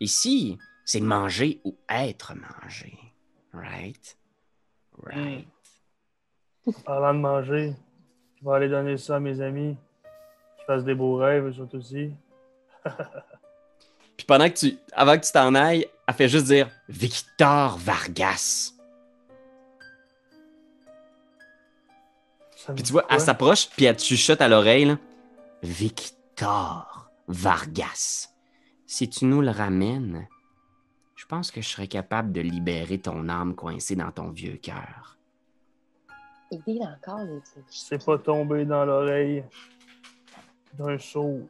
Ici, 0.00 0.58
c'est 0.84 1.00
manger 1.00 1.60
ou 1.64 1.76
être 1.88 2.34
mangé. 2.34 2.98
Right? 3.52 4.16
Right. 5.02 5.46
Parlant 6.84 7.14
de 7.14 7.20
manger, 7.20 7.74
je 8.36 8.44
vais 8.44 8.54
aller 8.54 8.68
donner 8.68 8.96
ça 8.96 9.16
à 9.16 9.20
mes 9.20 9.40
amis. 9.40 9.76
Qu'ils 10.56 10.66
fassent 10.66 10.84
des 10.84 10.94
beaux 10.94 11.16
rêves, 11.16 11.46
eux 11.46 11.60
autres 11.60 11.78
aussi. 11.78 12.12
Puis 14.16 14.26
pendant 14.26 14.48
que 14.48 14.54
tu. 14.54 14.78
Avant 14.92 15.18
que 15.18 15.24
tu 15.24 15.32
t'en 15.32 15.54
ailles, 15.54 15.86
elle 16.06 16.14
fait 16.14 16.28
juste 16.28 16.46
dire 16.46 16.70
Victor 16.88 17.78
Vargas. 17.78 18.72
Puis 22.74 22.84
tu 22.84 22.92
vois, 22.92 23.02
quoi? 23.02 23.14
elle 23.14 23.20
s'approche, 23.20 23.68
puis 23.70 23.86
elle 23.86 23.96
te 23.96 24.02
chuchote 24.02 24.40
à 24.40 24.46
l'oreille 24.46 24.84
là, 24.84 24.98
Victor 25.64 26.91
Vargas. 27.32 28.28
Si 28.86 29.08
tu 29.08 29.24
nous 29.24 29.40
le 29.40 29.50
ramènes, 29.50 30.28
je 31.16 31.24
pense 31.26 31.50
que 31.50 31.60
je 31.60 31.68
serais 31.68 31.86
capable 31.86 32.32
de 32.32 32.40
libérer 32.40 32.98
ton 32.98 33.28
âme 33.28 33.54
coincée 33.54 33.96
dans 33.96 34.10
ton 34.10 34.30
vieux 34.30 34.56
cœur. 34.56 35.16
Il 36.50 36.60
dit 36.66 36.80
encore, 36.82 37.24
les 37.24 37.40
trucs. 37.40 37.64
C'est 37.70 38.04
pas 38.04 38.18
tombé 38.18 38.64
dans 38.66 38.84
l'oreille 38.84 39.42
d'un 40.74 40.98
sourd. 40.98 41.48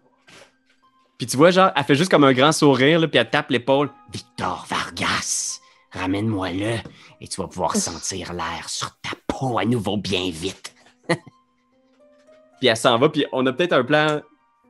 Puis 1.18 1.26
tu 1.26 1.36
vois, 1.36 1.50
genre, 1.50 1.72
elle 1.74 1.84
fait 1.84 1.94
juste 1.94 2.10
comme 2.10 2.24
un 2.24 2.32
grand 2.32 2.52
sourire, 2.52 3.00
là, 3.00 3.08
puis 3.08 3.18
elle 3.18 3.30
tape 3.30 3.50
l'épaule. 3.50 3.90
Victor 4.12 4.66
Vargas, 4.68 5.60
ramène-moi-le, 5.90 6.78
et 7.20 7.28
tu 7.28 7.40
vas 7.40 7.48
pouvoir 7.48 7.76
sentir 7.76 8.32
l'air 8.32 8.68
sur 8.68 8.90
ta 9.00 9.10
peau 9.26 9.58
à 9.58 9.64
nouveau 9.64 9.96
bien 9.96 10.30
vite. 10.30 10.74
puis 11.08 12.68
elle 12.68 12.76
s'en 12.76 12.98
va, 12.98 13.08
puis 13.08 13.26
on 13.32 13.44
a 13.46 13.52
peut-être 13.52 13.72
un 13.72 13.84
plan 13.84 14.20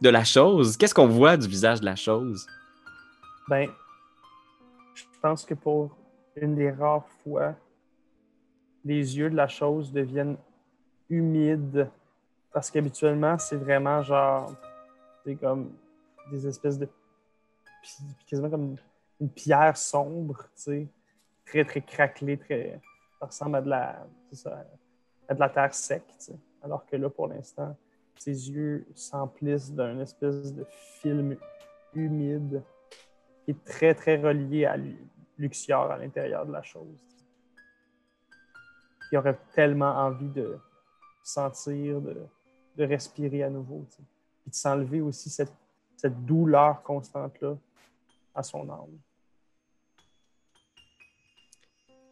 de 0.02 0.08
la 0.08 0.24
chose? 0.24 0.76
Qu'est-ce 0.76 0.94
qu'on 0.94 1.06
voit 1.06 1.36
du 1.36 1.48
visage 1.48 1.80
de 1.80 1.84
la 1.84 1.96
chose? 1.96 2.46
Ben, 3.48 3.70
je 4.94 5.04
pense 5.22 5.44
que 5.44 5.54
pour 5.54 5.96
une 6.36 6.54
des 6.54 6.70
rares 6.70 7.06
fois, 7.22 7.54
les 8.84 9.16
yeux 9.16 9.30
de 9.30 9.36
la 9.36 9.48
chose 9.48 9.92
deviennent 9.92 10.36
humides. 11.08 11.88
Parce 12.52 12.70
qu'habituellement, 12.70 13.38
c'est 13.38 13.56
vraiment 13.56 14.02
genre. 14.02 14.54
C'est 15.24 15.36
comme 15.36 15.72
des 16.30 16.46
espèces 16.46 16.78
de. 16.78 16.88
quasiment 18.26 18.50
comme 18.50 18.76
une 19.20 19.30
pierre 19.30 19.76
sombre, 19.76 20.42
tu 20.56 20.62
sais. 20.62 20.88
Très, 21.46 21.64
très 21.64 21.80
craquelée, 21.80 22.36
très. 22.36 22.80
Ça 23.20 23.26
ressemble 23.26 23.56
à 23.56 23.62
de 23.62 23.70
la. 23.70 24.06
ça, 24.32 24.64
à 25.28 25.34
de 25.34 25.40
la 25.40 25.48
terre 25.48 25.72
sec, 25.72 26.02
tu 26.08 26.14
sais. 26.18 26.38
Alors 26.62 26.84
que 26.86 26.96
là, 26.96 27.08
pour 27.08 27.28
l'instant, 27.28 27.76
ses 28.18 28.50
yeux 28.50 28.86
s'emplissent 28.94 29.72
d'un 29.72 29.98
espèce 30.00 30.54
de 30.54 30.64
film 31.00 31.36
humide 31.94 32.62
qui 33.44 33.50
est 33.52 33.64
très, 33.64 33.94
très 33.94 34.16
relié 34.16 34.64
à 34.64 34.76
Lu- 34.76 35.04
Luxior 35.38 35.90
à 35.90 35.98
l'intérieur 35.98 36.46
de 36.46 36.52
la 36.52 36.62
chose. 36.62 37.04
Qui 39.08 39.16
aurait 39.16 39.38
tellement 39.54 39.90
envie 39.90 40.28
de 40.28 40.58
sentir, 41.22 42.00
de, 42.00 42.16
respirer 42.78 43.42
à 43.42 43.50
nouveau. 43.50 43.86
Puis 44.42 44.50
de 44.50 44.54
s'enlever 44.54 45.00
aussi 45.00 45.30
cette, 45.30 45.52
cette 45.96 46.24
douleur 46.24 46.82
constante-là 46.82 47.56
à 48.34 48.42
son 48.42 48.68
âme. 48.70 48.98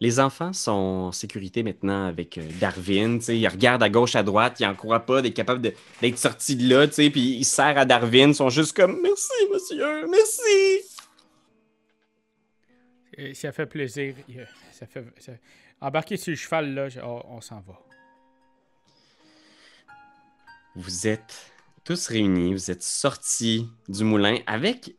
Les 0.03 0.19
enfants 0.19 0.55
sont 0.55 0.71
en 0.73 1.13
sécurité 1.13 1.63
maintenant 1.63 2.07
avec 2.07 2.39
euh, 2.39 2.43
Darwin. 2.59 3.21
Ils 3.29 3.47
regardent 3.49 3.83
à 3.83 3.91
gauche, 3.91 4.17
à 4.17 4.23
droite, 4.23 4.59
ils 4.59 4.67
n'en 4.67 4.75
croient 4.75 5.05
pas 5.05 5.21
d'être 5.21 5.35
capables 5.35 5.61
d'être 6.01 6.19
sortis 6.19 6.57
de 6.57 6.69
là, 6.75 6.89
puis 6.89 7.11
ils 7.37 7.45
serrent 7.45 7.77
à 7.77 7.85
Darwin, 7.85 8.31
ils 8.31 8.35
sont 8.35 8.49
juste 8.49 8.75
comme 8.75 8.99
Merci, 9.03 9.31
monsieur, 9.53 10.07
merci. 10.09 10.87
Euh, 13.19 13.35
Ça 13.35 13.53
fait 13.53 13.67
plaisir. 13.67 14.15
Ça 14.73 14.87
fait, 14.87 15.05
ça- 15.19 15.33
Embarquez 15.83 16.17
sur 16.17 16.31
le 16.31 16.37
cheval, 16.37 16.75
là, 16.75 16.89
on 17.29 17.41
s'en 17.43 17.61
va. 17.61 17.79
Vous 20.77 21.07
êtes 21.07 21.53
tous 21.85 22.07
réunis, 22.09 22.53
vous 22.55 22.71
êtes 22.71 22.83
sortis 22.83 23.67
du 23.89 24.05
moulin 24.05 24.39
avec. 24.47 24.95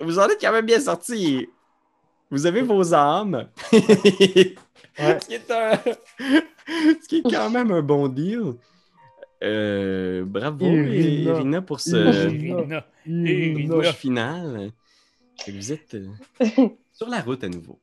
Vous 0.00 0.18
en 0.18 0.28
êtes 0.28 0.40
quand 0.40 0.52
même 0.52 0.66
bien 0.66 0.80
sortis. 0.80 1.48
Vous 2.30 2.46
avez 2.46 2.62
vos 2.62 2.94
âmes. 2.94 3.48
Ouais. 4.96 5.18
Ce 5.20 5.26
qui 5.26 5.34
est 5.34 5.50
un... 5.50 5.72
Ce 7.02 7.08
qui 7.08 7.16
est 7.16 7.22
quand 7.22 7.50
même 7.50 7.72
un 7.72 7.82
bon 7.82 8.06
deal. 8.06 8.54
Euh, 9.42 10.24
bravo, 10.24 10.64
Irina. 10.64 11.32
Irina, 11.32 11.62
pour 11.62 11.80
ce 11.80 12.30
Irina. 12.30 13.92
Final. 13.92 14.70
Vous 15.48 15.72
êtes 15.72 15.94
euh, 15.94 16.08
sur 16.92 17.08
la 17.08 17.20
route 17.20 17.42
à 17.44 17.48
nouveau. 17.48 17.78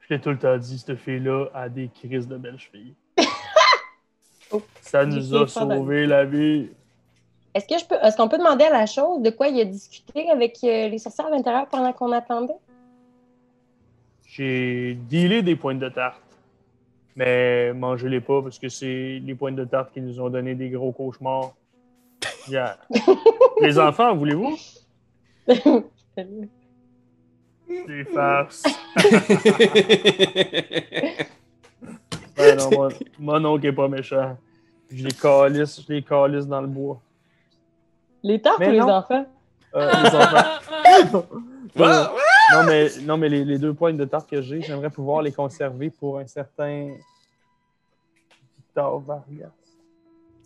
Je 0.00 0.14
l'ai 0.14 0.20
tout 0.20 0.30
le 0.30 0.38
temps 0.38 0.56
dit, 0.56 0.78
cette 0.78 0.96
fille-là 0.96 1.46
a 1.52 1.68
des 1.68 1.88
crises 1.88 2.28
de 2.28 2.36
belles 2.36 2.58
chevilles. 2.58 2.94
Ça 4.80 5.04
nous 5.04 5.34
a 5.34 5.46
sauvé 5.46 6.06
la 6.06 6.24
vie. 6.24 6.68
Est-ce 7.54 7.66
que 7.66 7.78
je 7.78 7.84
peux, 7.84 7.96
est-ce 8.02 8.16
qu'on 8.16 8.28
peut 8.28 8.38
demander 8.38 8.64
à 8.64 8.70
la 8.70 8.86
chose 8.86 9.20
de 9.20 9.30
quoi 9.30 9.48
il 9.48 9.60
a 9.60 9.64
discuté 9.64 10.30
avec 10.30 10.58
euh, 10.62 10.88
les 10.88 10.98
sorcières 10.98 11.26
à 11.26 11.30
l'intérieur 11.30 11.66
pendant 11.66 11.92
qu'on 11.92 12.12
attendait? 12.12 12.54
J'ai 14.30 14.96
dealé 15.08 15.42
des 15.42 15.56
pointes 15.56 15.80
de 15.80 15.88
tarte. 15.88 16.22
Mais 17.16 17.72
mangez-les 17.72 18.20
pas 18.20 18.40
parce 18.42 18.58
que 18.58 18.68
c'est 18.68 19.20
les 19.24 19.34
pointes 19.34 19.56
de 19.56 19.64
tarte 19.64 19.92
qui 19.92 20.00
nous 20.00 20.20
ont 20.20 20.30
donné 20.30 20.54
des 20.54 20.70
gros 20.70 20.92
cauchemars. 20.92 21.52
Yeah. 22.48 22.78
les 23.60 23.78
enfants, 23.78 24.14
voulez-vous? 24.14 24.56
Des 27.86 28.04
farces. 28.04 28.62
Ben 32.36 32.56
non, 32.56 32.70
mon, 32.70 32.88
mon 33.18 33.44
oncle 33.44 33.66
est 33.66 33.72
pas 33.72 33.88
méchant. 33.88 34.38
Je 34.90 35.04
les 35.04 35.12
calisse, 35.12 35.82
je 35.86 35.92
les 35.92 36.02
calisse 36.02 36.46
dans 36.46 36.60
le 36.60 36.68
bois. 36.68 37.00
Les 38.22 38.40
tartes 38.40 38.60
ou 38.60 38.70
les 38.70 38.80
enfants? 38.80 39.26
Euh, 39.74 39.90
les 40.02 40.14
enfants. 40.14 41.24
Non, 42.52 42.64
mais, 42.64 42.90
non, 43.02 43.16
mais 43.16 43.28
les, 43.28 43.44
les 43.44 43.58
deux 43.58 43.74
pointes 43.74 43.96
de 43.96 44.04
tarte 44.04 44.28
que 44.28 44.42
j'ai, 44.42 44.60
j'aimerais 44.62 44.90
pouvoir 44.90 45.22
les 45.22 45.32
conserver 45.32 45.90
pour 45.90 46.18
un 46.18 46.26
certain 46.26 46.94
Victor 48.56 49.00
Vargas. 49.00 49.52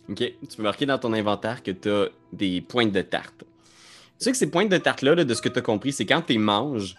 Ok, 0.09 0.17
tu 0.17 0.57
peux 0.57 0.63
marquer 0.63 0.85
dans 0.85 0.99
ton 0.99 1.13
inventaire 1.13 1.63
que 1.63 1.71
tu 1.71 1.89
as 1.89 2.07
des 2.31 2.61
pointes 2.61 2.91
de 2.91 3.01
tarte. 3.01 3.39
Tu 3.39 3.45
sais 4.19 4.31
que 4.31 4.37
ces 4.37 4.51
pointes 4.51 4.69
de 4.69 4.77
tarte-là, 4.77 5.15
là, 5.15 5.23
de 5.23 5.33
ce 5.33 5.41
que 5.41 5.49
tu 5.49 5.59
as 5.59 5.61
compris, 5.63 5.91
c'est 5.91 6.05
quand 6.05 6.21
tu 6.21 6.37
manges, 6.37 6.95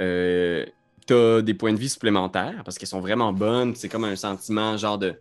euh, 0.00 0.64
tu 1.06 1.14
as 1.14 1.42
des 1.42 1.54
points 1.54 1.72
de 1.72 1.78
vie 1.78 1.90
supplémentaires 1.90 2.62
parce 2.64 2.78
qu'elles 2.78 2.88
sont 2.88 3.00
vraiment 3.00 3.32
bonnes. 3.32 3.74
C'est 3.74 3.88
comme 3.88 4.04
un 4.04 4.16
sentiment 4.16 4.76
genre 4.76 4.98
de, 4.98 5.14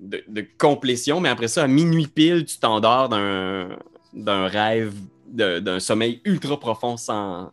de, 0.00 0.22
de 0.28 0.46
complétion, 0.58 1.20
mais 1.20 1.30
après 1.30 1.48
ça, 1.48 1.64
à 1.64 1.66
minuit 1.66 2.06
pile, 2.06 2.44
tu 2.44 2.58
t'endors 2.58 3.08
d'un 3.08 4.46
rêve, 4.46 4.94
d'un 5.28 5.80
sommeil 5.80 6.20
ultra 6.24 6.60
profond 6.60 6.96
sans, 6.96 7.52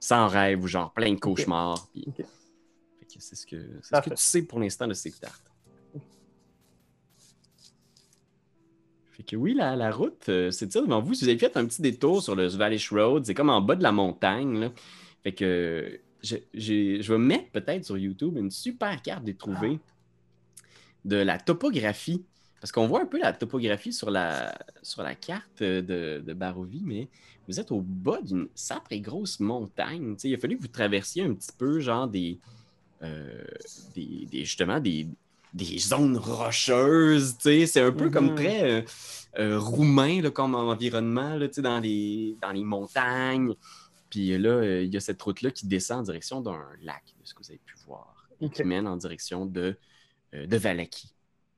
sans 0.00 0.28
rêve 0.28 0.62
ou 0.62 0.66
genre 0.66 0.92
plein 0.92 1.12
de 1.14 1.18
cauchemars. 1.20 1.88
puis- 1.92 2.04
Ok. 2.08 2.16
Fait 2.16 2.24
que 3.06 3.12
c'est 3.22 3.36
ce 3.36 3.46
que, 3.46 3.56
c'est 3.82 3.96
ce 3.96 4.00
que 4.02 4.10
tu 4.10 4.16
sais 4.22 4.42
pour 4.42 4.60
l'instant 4.60 4.86
de 4.86 4.94
ces 4.94 5.10
tartes. 5.12 5.44
Fait 9.12 9.22
que 9.24 9.36
oui, 9.36 9.54
la, 9.54 9.74
la 9.76 9.90
route, 9.90 10.28
euh, 10.28 10.50
c'est 10.50 10.72
ça 10.72 10.80
devant 10.80 11.00
vous. 11.02 11.14
Si 11.14 11.24
vous 11.24 11.30
avez 11.30 11.38
fait 11.38 11.56
un 11.56 11.66
petit 11.66 11.82
détour 11.82 12.22
sur 12.22 12.36
le 12.36 12.48
Svalish 12.48 12.90
Road, 12.92 13.24
c'est 13.26 13.34
comme 13.34 13.50
en 13.50 13.60
bas 13.60 13.74
de 13.74 13.82
la 13.82 13.90
montagne. 13.92 14.60
là. 14.60 14.72
Fait 15.24 15.32
que 15.34 16.00
je, 16.22 16.36
j'ai- 16.54 17.02
je 17.02 17.12
vais 17.12 17.18
mettre 17.18 17.50
peut-être 17.50 17.84
sur 17.84 17.98
YouTube 17.98 18.36
une 18.36 18.50
super 18.50 19.00
carte 19.02 19.24
des 19.24 19.34
trouvées 19.34 19.78
de 21.04 21.16
la 21.16 21.38
topographie. 21.38 22.24
Parce 22.60 22.72
qu'on 22.72 22.86
voit 22.88 23.02
un 23.02 23.06
peu 23.06 23.18
la 23.20 23.32
topographie 23.32 23.92
sur 23.92 24.10
la, 24.10 24.56
sur 24.82 25.02
la 25.02 25.14
carte 25.14 25.62
euh, 25.62 25.80
de, 25.80 26.22
de 26.24 26.32
Barovie, 26.34 26.82
mais 26.84 27.08
vous 27.48 27.58
êtes 27.58 27.72
au 27.72 27.80
bas 27.80 28.20
d'une 28.22 28.46
sacrée 28.54 29.00
grosse 29.00 29.40
montagne. 29.40 30.14
Il 30.22 30.34
a 30.34 30.38
fallu 30.38 30.56
que 30.56 30.62
vous 30.62 30.68
traversiez 30.68 31.22
un 31.24 31.32
petit 31.34 31.50
peu, 31.56 31.80
genre 31.80 32.06
des, 32.06 32.38
euh, 33.02 33.42
des, 33.94 34.26
des- 34.30 34.44
justement 34.44 34.78
des, 34.80 35.08
des 35.54 35.78
zones 35.78 36.18
rocheuses. 36.18 37.36
C'est 37.40 37.80
un 37.80 37.90
peu 37.92 38.10
comme 38.10 38.30
Mhm. 38.30 38.34
très 38.34 38.70
euh, 38.70 38.82
euh, 39.38 39.58
roumain 39.58 40.20
là, 40.20 40.30
comme 40.30 40.54
environnement 40.54 41.36
là, 41.36 41.48
dans, 41.56 41.80
les, 41.80 42.36
dans 42.42 42.52
les 42.52 42.64
montagnes. 42.64 43.54
Puis 44.10 44.36
là, 44.38 44.50
euh, 44.50 44.82
il 44.82 44.92
y 44.92 44.96
a 44.96 45.00
cette 45.00 45.20
route-là 45.22 45.50
qui 45.50 45.66
descend 45.66 46.00
en 46.00 46.02
direction 46.02 46.40
d'un 46.40 46.62
lac, 46.82 47.02
de 47.20 47.26
ce 47.26 47.34
que 47.34 47.42
vous 47.42 47.50
avez 47.50 47.60
pu 47.64 47.74
voir, 47.86 48.28
et 48.40 48.46
Ok. 48.46 48.52
qui 48.54 48.64
mène 48.64 48.86
en 48.86 48.96
direction 48.96 49.46
de, 49.46 49.76
de 50.32 50.56
Valaki, 50.56 51.12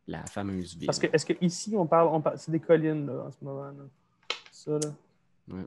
la 0.07 0.24
fameuse 0.26 0.76
ville. 0.76 0.87
Parce 0.87 0.98
que, 0.98 1.07
est-ce 1.12 1.26
que 1.26 1.33
ici, 1.40 1.74
on 1.76 1.87
parle, 1.87 2.09
on 2.12 2.20
parle 2.20 2.38
c'est 2.38 2.50
des 2.53 2.61
collines, 2.61 3.07
là, 3.07 3.26
en 3.26 3.31
ce 3.31 3.37
moment, 3.42 3.62
là. 3.70 3.85
Ça, 4.53 4.72
là. 4.72 4.92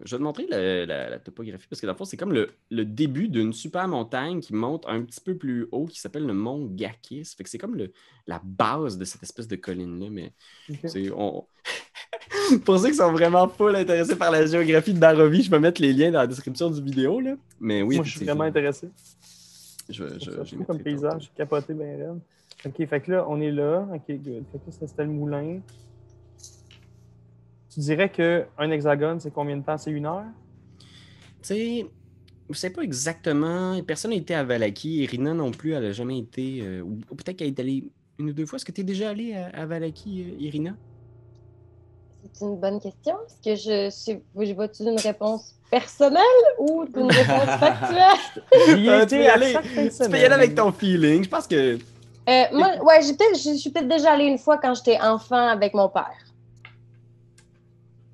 Je 0.05 0.15
vais 0.15 0.17
te 0.19 0.23
montrer 0.23 0.47
le- 0.49 0.85
la, 0.85 1.09
la 1.09 1.19
topographie 1.19 1.67
parce 1.69 1.81
que 1.81 1.85
dans 1.85 1.93
le 1.93 1.97
fond, 1.97 2.05
c'est 2.05 2.15
comme 2.17 2.31
le, 2.33 2.49
le 2.71 2.85
début 2.85 3.27
d'une 3.27 3.51
super 3.53 3.87
montagne 3.87 4.39
qui 4.39 4.53
monte 4.53 4.85
un 4.87 5.01
petit 5.01 5.19
peu 5.19 5.35
plus 5.35 5.67
haut 5.71 5.85
qui 5.85 5.99
s'appelle 5.99 6.25
le 6.25 6.33
mont 6.33 6.65
Gakis. 6.67 7.33
Fait 7.37 7.43
que 7.43 7.49
c'est 7.49 7.57
comme 7.57 7.75
le- 7.75 7.91
la 8.27 8.39
base 8.43 8.97
de 8.97 9.05
cette 9.05 9.23
espèce 9.23 9.47
de 9.47 9.55
colline-là. 9.57 10.07
Mais. 10.09 10.33
On... 11.15 11.43
Pour 12.65 12.79
ceux 12.79 12.89
qui 12.89 12.95
sont 12.95 13.11
vraiment 13.11 13.47
full 13.47 13.75
intéressés 13.75 14.15
par 14.15 14.31
la 14.31 14.45
géographie 14.45 14.93
de 14.93 14.99
Barovie, 14.99 15.43
je 15.43 15.51
vais 15.51 15.59
mettre 15.59 15.81
les 15.81 15.93
liens 15.93 16.11
dans 16.11 16.19
la 16.19 16.27
description 16.27 16.69
du 16.69 16.81
vidéo. 16.81 17.19
Là. 17.19 17.35
Mais 17.59 17.81
oui, 17.81 17.95
Moi, 17.97 18.05
je 18.05 18.17
suis 18.17 18.25
vraiment 18.25 18.43
intéressé. 18.43 18.89
Je, 19.89 20.03
je, 20.19 20.55
comme 20.63 20.79
paysage, 20.79 21.23
j'ai 21.23 21.29
capoté 21.35 21.73
bien 21.73 21.97
raide. 21.97 22.19
Ok, 22.65 22.87
fait 22.87 23.01
que 23.01 23.11
là, 23.11 23.25
on 23.27 23.41
est 23.41 23.51
là. 23.51 23.85
Ok, 23.93 24.03
good. 24.07 24.43
Fait 24.51 24.59
que 24.59 24.81
là, 24.81 24.87
c'était 24.87 25.03
le 25.03 25.09
moulin. 25.09 25.59
Tu 27.73 27.79
dirais 27.79 28.09
qu'un 28.09 28.69
hexagone, 28.71 29.19
c'est 29.19 29.31
combien 29.31 29.57
de 29.57 29.63
temps? 29.63 29.77
C'est 29.77 29.91
une 29.91 30.05
heure? 30.05 30.25
Tu 31.41 31.47
sais, 31.47 31.85
je 32.49 32.55
sais 32.55 32.69
pas 32.69 32.83
exactement. 32.83 33.81
Personne 33.81 34.11
n'a 34.11 34.17
été 34.17 34.35
à 34.35 34.43
Valaki. 34.43 34.97
Irina 35.03 35.33
non 35.33 35.49
plus, 35.51 35.73
elle 35.73 35.83
n'a 35.83 35.91
jamais 35.91 36.19
été. 36.19 36.59
euh, 36.61 36.81
ou 36.81 37.15
peut-être 37.15 37.37
qu'elle 37.37 37.47
est 37.47 37.59
allée 37.59 37.85
une 38.19 38.29
ou 38.29 38.33
deux 38.33 38.45
fois. 38.45 38.57
Est-ce 38.57 38.65
que 38.65 38.71
tu 38.71 38.81
es 38.81 38.83
déjà 38.83 39.09
allée 39.09 39.33
à, 39.33 39.47
à 39.47 39.65
Valaki, 39.65 40.23
euh, 40.23 40.43
Irina? 40.43 40.75
C'est 42.33 42.45
une 42.45 42.57
bonne 42.57 42.79
question. 42.79 43.15
Est-ce 43.25 43.41
que 43.41 43.55
je 43.55 43.89
suis. 43.89 44.21
Je 44.47 44.53
vois-tu 44.53 44.83
d'une 44.83 44.99
réponse 44.99 45.55
personnelle 45.71 46.21
ou 46.59 46.85
d'une 46.85 47.11
réponse 47.11 47.45
factuelle? 47.59 48.77
J'y 48.77 48.89
Euh, 48.89 49.05
tu 49.05 49.15
peux 49.15 49.23
y 49.23 49.27
aller. 49.27 49.55
Tu 49.73 50.09
peux 50.09 50.17
y 50.17 50.25
avec 50.25 50.55
ton 50.55 50.71
feeling. 50.71 51.23
Je 51.23 51.29
pense 51.29 51.47
que. 51.47 51.79
Euh, 52.29 52.43
moi, 52.53 52.77
ouais, 52.83 53.01
j'ai 53.01 53.13
peut-être, 53.13 53.35
je 53.37 53.57
suis 53.57 53.69
peut-être 53.69 53.89
déjà 53.89 54.11
allée 54.13 54.25
une 54.25 54.37
fois 54.37 54.57
quand 54.57 54.73
j'étais 54.75 54.97
enfant 55.01 55.47
avec 55.47 55.73
mon 55.73 55.89
père. 55.89 56.13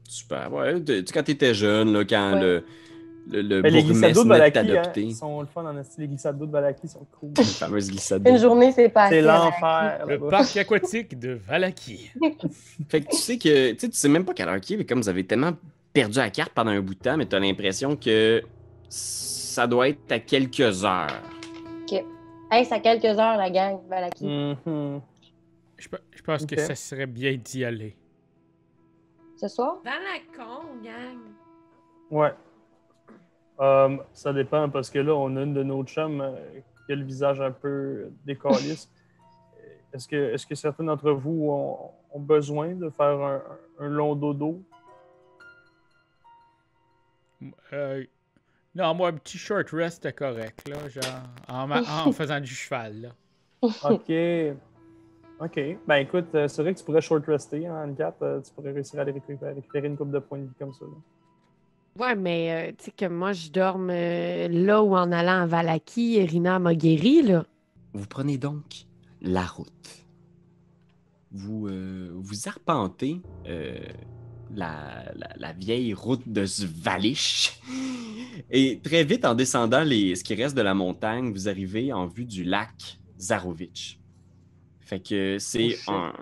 Super. 0.10 0.52
Ouais, 0.52 0.84
tu 0.84 0.98
sais, 0.98 1.04
quand 1.14 1.24
tu 1.24 1.32
étais 1.32 1.54
jeune, 1.54 1.94
là, 1.94 2.04
quand 2.04 2.34
Ouais. 2.34 2.42
le, 2.42 2.64
le, 3.32 3.42
le 3.42 3.62
les 3.70 3.84
glissades 3.84 4.14
d'eau 4.14 4.24
de 4.24 4.32
hein, 4.32 4.92
ils 4.96 5.16
sont 5.16 5.40
le 5.42 5.46
fun 5.46 5.64
en. 5.64 5.80
Les 6.00 6.08
glissades 6.08 6.38
d'eau 6.38 6.48
de 6.48 6.52
Valaki 6.52 6.88
sont 6.88 7.06
cool. 7.20 7.30
Les 7.38 7.44
fameuses 7.44 7.90
glissades 7.90 8.28
Une 8.28 8.38
journée, 8.40 8.72
c'est 8.72 8.90
pas 8.90 9.10
C'est 9.10 9.22
l'enfer. 9.22 10.06
Le 10.08 10.18
parc 10.20 10.58
aquatique 10.58 11.20
de 11.20 11.34
Valaki. 11.48 12.10
Fait 12.90 13.02
que 13.02 13.10
tu 13.12 13.18
sais 13.18 13.38
que. 13.38 13.72
Tu 13.74 13.80
sais, 13.82 13.90
tu 13.90 13.96
sais 13.98 14.10
même 14.10 14.26
pas 14.26 14.34
quelle 14.34 14.50
heure 14.50 14.60
qui 14.60 14.74
est, 14.74 14.78
mais 14.78 14.86
comme 14.86 15.00
vous 15.02 15.10
avez 15.10 15.24
tellement 15.26 15.52
perdu 15.94 16.18
la 16.18 16.32
carte 16.32 16.54
pendant 16.54 16.72
un 16.72 16.82
bout 16.82 16.96
de 16.96 17.00
temps, 17.00 17.18
mais 17.18 17.28
tu 17.28 17.36
as 17.36 17.40
l'impression 17.40 17.96
que 17.96 18.42
ça 18.90 19.68
doit 19.68 19.90
être 19.90 20.12
à 20.12 20.20
quelques 20.20 20.84
heures. 20.84 21.22
Hey, 22.52 22.66
c'est 22.66 22.74
à 22.74 22.80
quelques 22.80 23.06
heures, 23.06 23.38
la 23.38 23.52
gang, 23.52 23.78
Valaki. 23.88 24.26
Mhm. 24.26 25.02
Je, 25.78 25.88
pe- 25.88 25.98
je 26.16 26.22
pense 26.24 26.42
Ok. 26.42 26.50
que 26.56 26.60
ça 26.62 26.74
serait 26.74 27.06
bien 27.06 27.38
d'y 27.38 27.64
aller. 27.64 27.96
Ce 29.40 29.48
soir? 29.48 29.78
Dans 29.86 29.92
la 29.92 30.20
con, 30.36 30.66
gang. 30.84 31.18
Ouais. 32.12 32.34
Euh, 33.60 33.98
ça 34.14 34.34
dépend 34.34 34.70
parce 34.70 34.90
que 34.90 35.00
là, 35.00 35.14
on 35.14 35.36
a 35.38 35.42
une 35.44 35.54
de 35.54 35.64
nos 35.64 35.84
chums 35.84 36.22
euh, 36.22 36.36
qui 36.86 36.94
a 36.94 36.96
le 36.96 37.06
visage 37.06 37.40
un 37.40 37.52
peu 37.52 38.10
décalisse. 38.26 38.90
Est-ce 39.94 40.08
que, 40.08 40.34
est-ce 40.34 40.46
que 40.46 40.54
certains 40.54 40.84
d'entre 40.84 41.10
vous 41.10 41.48
ont, 41.50 41.92
ont 42.12 42.20
besoin 42.20 42.76
de 42.76 42.92
faire 42.92 43.20
un, 43.20 43.42
un 43.80 43.88
long 43.88 44.14
dodo? 44.14 44.62
Euh, 47.74 48.04
non, 48.76 48.94
moi, 48.94 49.10
un 49.10 49.14
petit 49.14 49.40
short 49.40 49.68
rest, 49.72 50.16
correct, 50.16 50.68
là, 50.68 50.88
genre, 50.90 51.24
en, 51.48 51.72
en 51.72 52.12
faisant 52.12 52.40
du 52.40 52.54
cheval, 52.54 53.02
là. 53.02 53.10
OK. 53.62 54.12
OK. 55.42 55.60
Ben 55.88 55.96
écoute, 55.98 56.28
euh, 56.36 56.48
c'est 56.48 56.62
vrai 56.62 56.74
que 56.74 56.80
tu 56.80 56.86
pourrais 56.86 57.02
short 57.02 57.26
rester 57.26 57.70
en 57.70 57.76
handicap. 57.84 58.16
euh, 58.22 58.42
tu 58.42 58.52
pourrais 58.54 58.72
réussir 58.72 59.00
à 59.00 59.04
aller 59.04 59.14
récupérer, 59.14 59.54
récupérer 59.54 59.88
une 59.88 59.96
coupe 59.98 60.12
de 60.12 60.20
points 60.20 60.40
de 60.40 60.44
vie 60.46 60.54
comme 60.60 60.74
ça. 60.74 60.86
là. 60.86 60.92
Ouais, 62.06 62.16
mais 62.16 62.52
euh, 62.70 62.72
tu 62.78 62.86
sais 62.86 62.92
que 62.92 63.06
moi, 63.06 63.32
je 63.34 63.50
dorme 63.50 63.90
euh, 63.90 64.48
là 64.50 64.84
où 64.84 64.96
en 64.96 65.12
allant 65.12 65.42
à 65.44 65.46
Valaki, 65.46 66.22
Rina 66.26 66.60
m'a 66.60 66.76
guéri, 66.76 67.22
là. 67.24 67.46
Vous 67.94 68.06
prenez 68.06 68.38
donc 68.38 68.86
la 69.22 69.44
route. 69.46 70.06
Vous, 71.32 71.68
euh, 71.68 72.10
vous 72.14 72.48
arpentez 72.48 73.22
euh, 73.48 73.78
la, 74.54 75.12
la- 75.16 75.34
la 75.38 75.54
vieille 75.54 75.94
route 75.94 76.28
de 76.28 76.46
Svalish. 76.46 77.60
Et 78.52 78.80
très 78.84 79.04
vite, 79.04 79.26
en 79.26 79.36
descendant 79.36 79.84
les, 79.84 80.16
ce 80.16 80.24
qui 80.24 80.36
reste 80.36 80.56
de 80.56 80.62
la 80.62 80.74
montagne, 80.74 81.32
vous 81.32 81.48
arrivez 81.50 81.92
en 81.94 82.08
vue 82.08 82.26
du 82.26 82.44
lac 82.44 83.00
Zarovitch. 83.20 84.00
Fait 84.90 85.00
que 85.00 85.38
c'est 85.40 85.78
Oh, 85.88 85.92
un, 85.92 86.14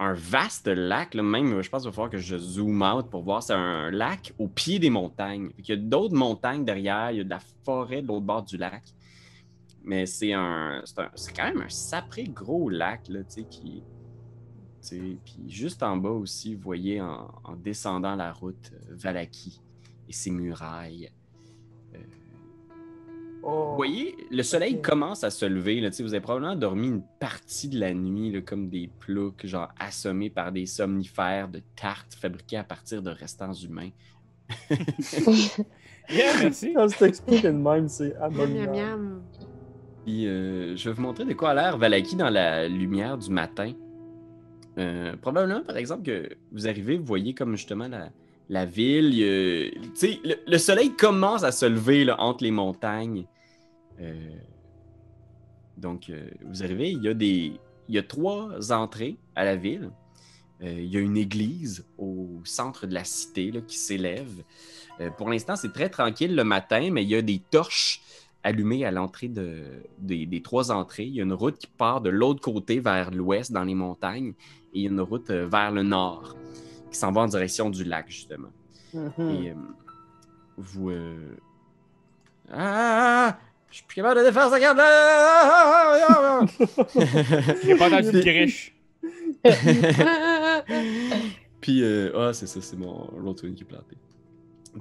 un 0.00 0.14
vaste 0.14 0.66
lac. 0.66 1.14
là. 1.14 1.22
Même, 1.22 1.62
je 1.62 1.70
pense 1.70 1.82
qu'il 1.82 1.90
va 1.90 1.94
falloir 1.94 2.10
que 2.10 2.18
je 2.18 2.36
zoome 2.36 2.82
out 2.82 3.08
pour 3.08 3.22
voir. 3.22 3.40
C'est 3.40 3.52
un 3.54 3.90
lac 3.92 4.32
au 4.38 4.48
pied 4.48 4.80
des 4.80 4.90
montagnes. 4.90 5.50
Fait 5.54 5.62
qu'il 5.62 5.74
y 5.76 5.78
a 5.78 5.80
d'autres 5.80 6.16
montagnes 6.16 6.64
derrière. 6.64 7.12
Il 7.12 7.18
y 7.18 7.20
a 7.20 7.24
de 7.24 7.30
la 7.30 7.38
forêt 7.64 8.02
de 8.02 8.08
l'autre 8.08 8.26
bord 8.26 8.42
du 8.42 8.56
lac. 8.56 8.82
Mais 9.84 10.06
c'est 10.06 10.32
un, 10.32 10.82
c'est 11.14 11.34
quand 11.34 11.44
même 11.44 11.62
un 11.62 11.68
sapré 11.68 12.24
gros 12.24 12.68
lac, 12.68 13.08
là, 13.08 13.20
tu 13.20 13.26
sais, 13.28 13.44
qui. 13.44 13.82
Puis 15.24 15.48
juste 15.48 15.82
en 15.82 15.96
bas 15.96 16.10
aussi, 16.10 16.54
vous 16.56 16.62
voyez 16.62 17.00
en, 17.00 17.30
en 17.44 17.54
descendant 17.54 18.16
la 18.16 18.32
route 18.32 18.72
euh, 18.72 18.94
Valaki 18.96 19.60
et 20.08 20.12
ses 20.12 20.30
murailles. 20.30 21.10
Oh. 23.42 23.70
Vous 23.70 23.76
voyez, 23.76 24.16
le 24.30 24.42
soleil 24.42 24.82
commence 24.82 25.24
à 25.24 25.30
se 25.30 25.46
lever. 25.46 25.80
Là, 25.80 25.90
vous 26.00 26.14
avez 26.14 26.20
probablement 26.20 26.56
dormi 26.56 26.88
une 26.88 27.02
partie 27.18 27.68
de 27.68 27.80
la 27.80 27.94
nuit 27.94 28.30
là, 28.32 28.40
comme 28.42 28.68
des 28.68 28.90
ploucs, 29.00 29.46
genre 29.46 29.68
assommés 29.78 30.30
par 30.30 30.52
des 30.52 30.66
somnifères 30.66 31.48
de 31.48 31.62
tartes 31.76 32.14
fabriquées 32.14 32.58
à 32.58 32.64
partir 32.64 33.02
de 33.02 33.10
restants 33.10 33.54
humains. 33.54 33.90
Yeah, 36.12 36.32
merci. 36.40 36.72
Quand 36.74 36.88
c'est 36.88 37.08
expliqué 37.08 37.48
de 37.48 37.56
même, 37.56 37.88
c'est 37.88 38.14
Miam, 38.14 38.22
abominable. 38.22 38.72
miam, 38.72 39.00
miam. 39.00 39.22
Puis, 40.04 40.26
euh, 40.26 40.74
je 40.76 40.88
vais 40.88 40.94
vous 40.94 41.02
montrer 41.02 41.24
de 41.24 41.34
quoi 41.34 41.50
a 41.50 41.54
l'air 41.54 41.78
Valaki 41.78 42.16
dans 42.16 42.30
la 42.30 42.66
lumière 42.68 43.16
du 43.16 43.30
matin. 43.30 43.72
Euh, 44.78 45.16
probablement, 45.16 45.62
par 45.62 45.76
exemple, 45.76 46.02
que 46.02 46.28
vous 46.52 46.66
arrivez, 46.66 46.96
vous 46.96 47.04
voyez 47.04 47.34
comme 47.34 47.54
justement 47.54 47.86
la, 47.86 48.10
la 48.50 48.66
ville. 48.66 49.16
le, 49.16 50.50
le 50.50 50.58
soleil 50.58 50.90
commence 50.96 51.44
à 51.44 51.52
se 51.52 51.64
lever 51.64 52.10
entre 52.18 52.44
les 52.44 52.50
montagnes. 52.50 53.24
Euh, 54.00 54.12
donc, 55.78 56.10
euh, 56.10 56.28
vous 56.44 56.62
arrivez, 56.62 56.90
il 56.90 57.02
y, 57.02 57.08
a 57.08 57.14
des, 57.14 57.52
il 57.88 57.94
y 57.94 57.98
a 57.98 58.02
trois 58.02 58.72
entrées 58.72 59.16
à 59.36 59.44
la 59.44 59.56
ville. 59.56 59.90
Euh, 60.62 60.72
il 60.78 60.92
y 60.92 60.96
a 60.96 61.00
une 61.00 61.16
église 61.16 61.86
au 61.96 62.40
centre 62.44 62.86
de 62.86 62.92
la 62.92 63.04
cité 63.04 63.52
qui 63.66 63.78
s'élève. 63.78 64.42
Pour 65.16 65.30
l'instant, 65.30 65.56
c'est 65.56 65.72
très 65.72 65.88
tranquille 65.88 66.34
le 66.34 66.44
matin, 66.44 66.90
mais 66.92 67.02
il 67.02 67.08
y 67.08 67.14
a 67.14 67.22
des 67.22 67.38
torches 67.38 68.02
allumées 68.42 68.84
à 68.84 68.90
l'entrée 68.90 69.28
de, 69.28 69.62
des, 69.98 70.26
des 70.26 70.42
trois 70.42 70.70
entrées. 70.70 71.04
Il 71.04 71.14
y 71.14 71.20
a 71.20 71.22
une 71.22 71.32
route 71.32 71.56
qui 71.56 71.68
part 71.68 72.02
de 72.02 72.10
l'autre 72.10 72.42
côté 72.42 72.80
vers 72.80 73.10
l'ouest 73.10 73.50
dans 73.50 73.64
les 73.64 73.74
montagnes 73.74 74.34
et 74.74 74.82
une 74.82 75.00
route 75.00 75.30
vers 75.30 75.70
le 75.70 75.82
nord 75.82 76.36
qui 76.90 76.98
s'en 76.98 77.12
va 77.12 77.22
en 77.22 77.26
direction 77.26 77.70
du 77.70 77.84
lac, 77.84 78.06
justement. 78.08 78.48
Mhm. 78.94 79.10
Et 79.18 79.50
euh, 79.50 79.54
vous. 80.56 80.90
euh, 80.90 81.36
Ah! 82.52 83.38
Je 83.70 83.76
suis 83.76 83.84
plus 83.84 83.96
capable 83.96 84.20
de 84.20 84.24
défaire 84.26 84.50
sa 84.50 84.58
carte! 84.58 84.78
Ah! 84.80 86.44
J'ai 87.64 87.76
pas 87.76 88.02
de 88.02 88.20
griche. 88.20 88.74
Puis, 91.60 91.82
euh, 91.82 92.10
ah, 92.16 92.32
c'est 92.32 92.46
ça, 92.46 92.60
c'est 92.60 92.76
mon 92.76 92.94
Rotwin 93.22 93.54
qui 93.54 93.62
est 93.62 93.66
planté. 93.66 93.96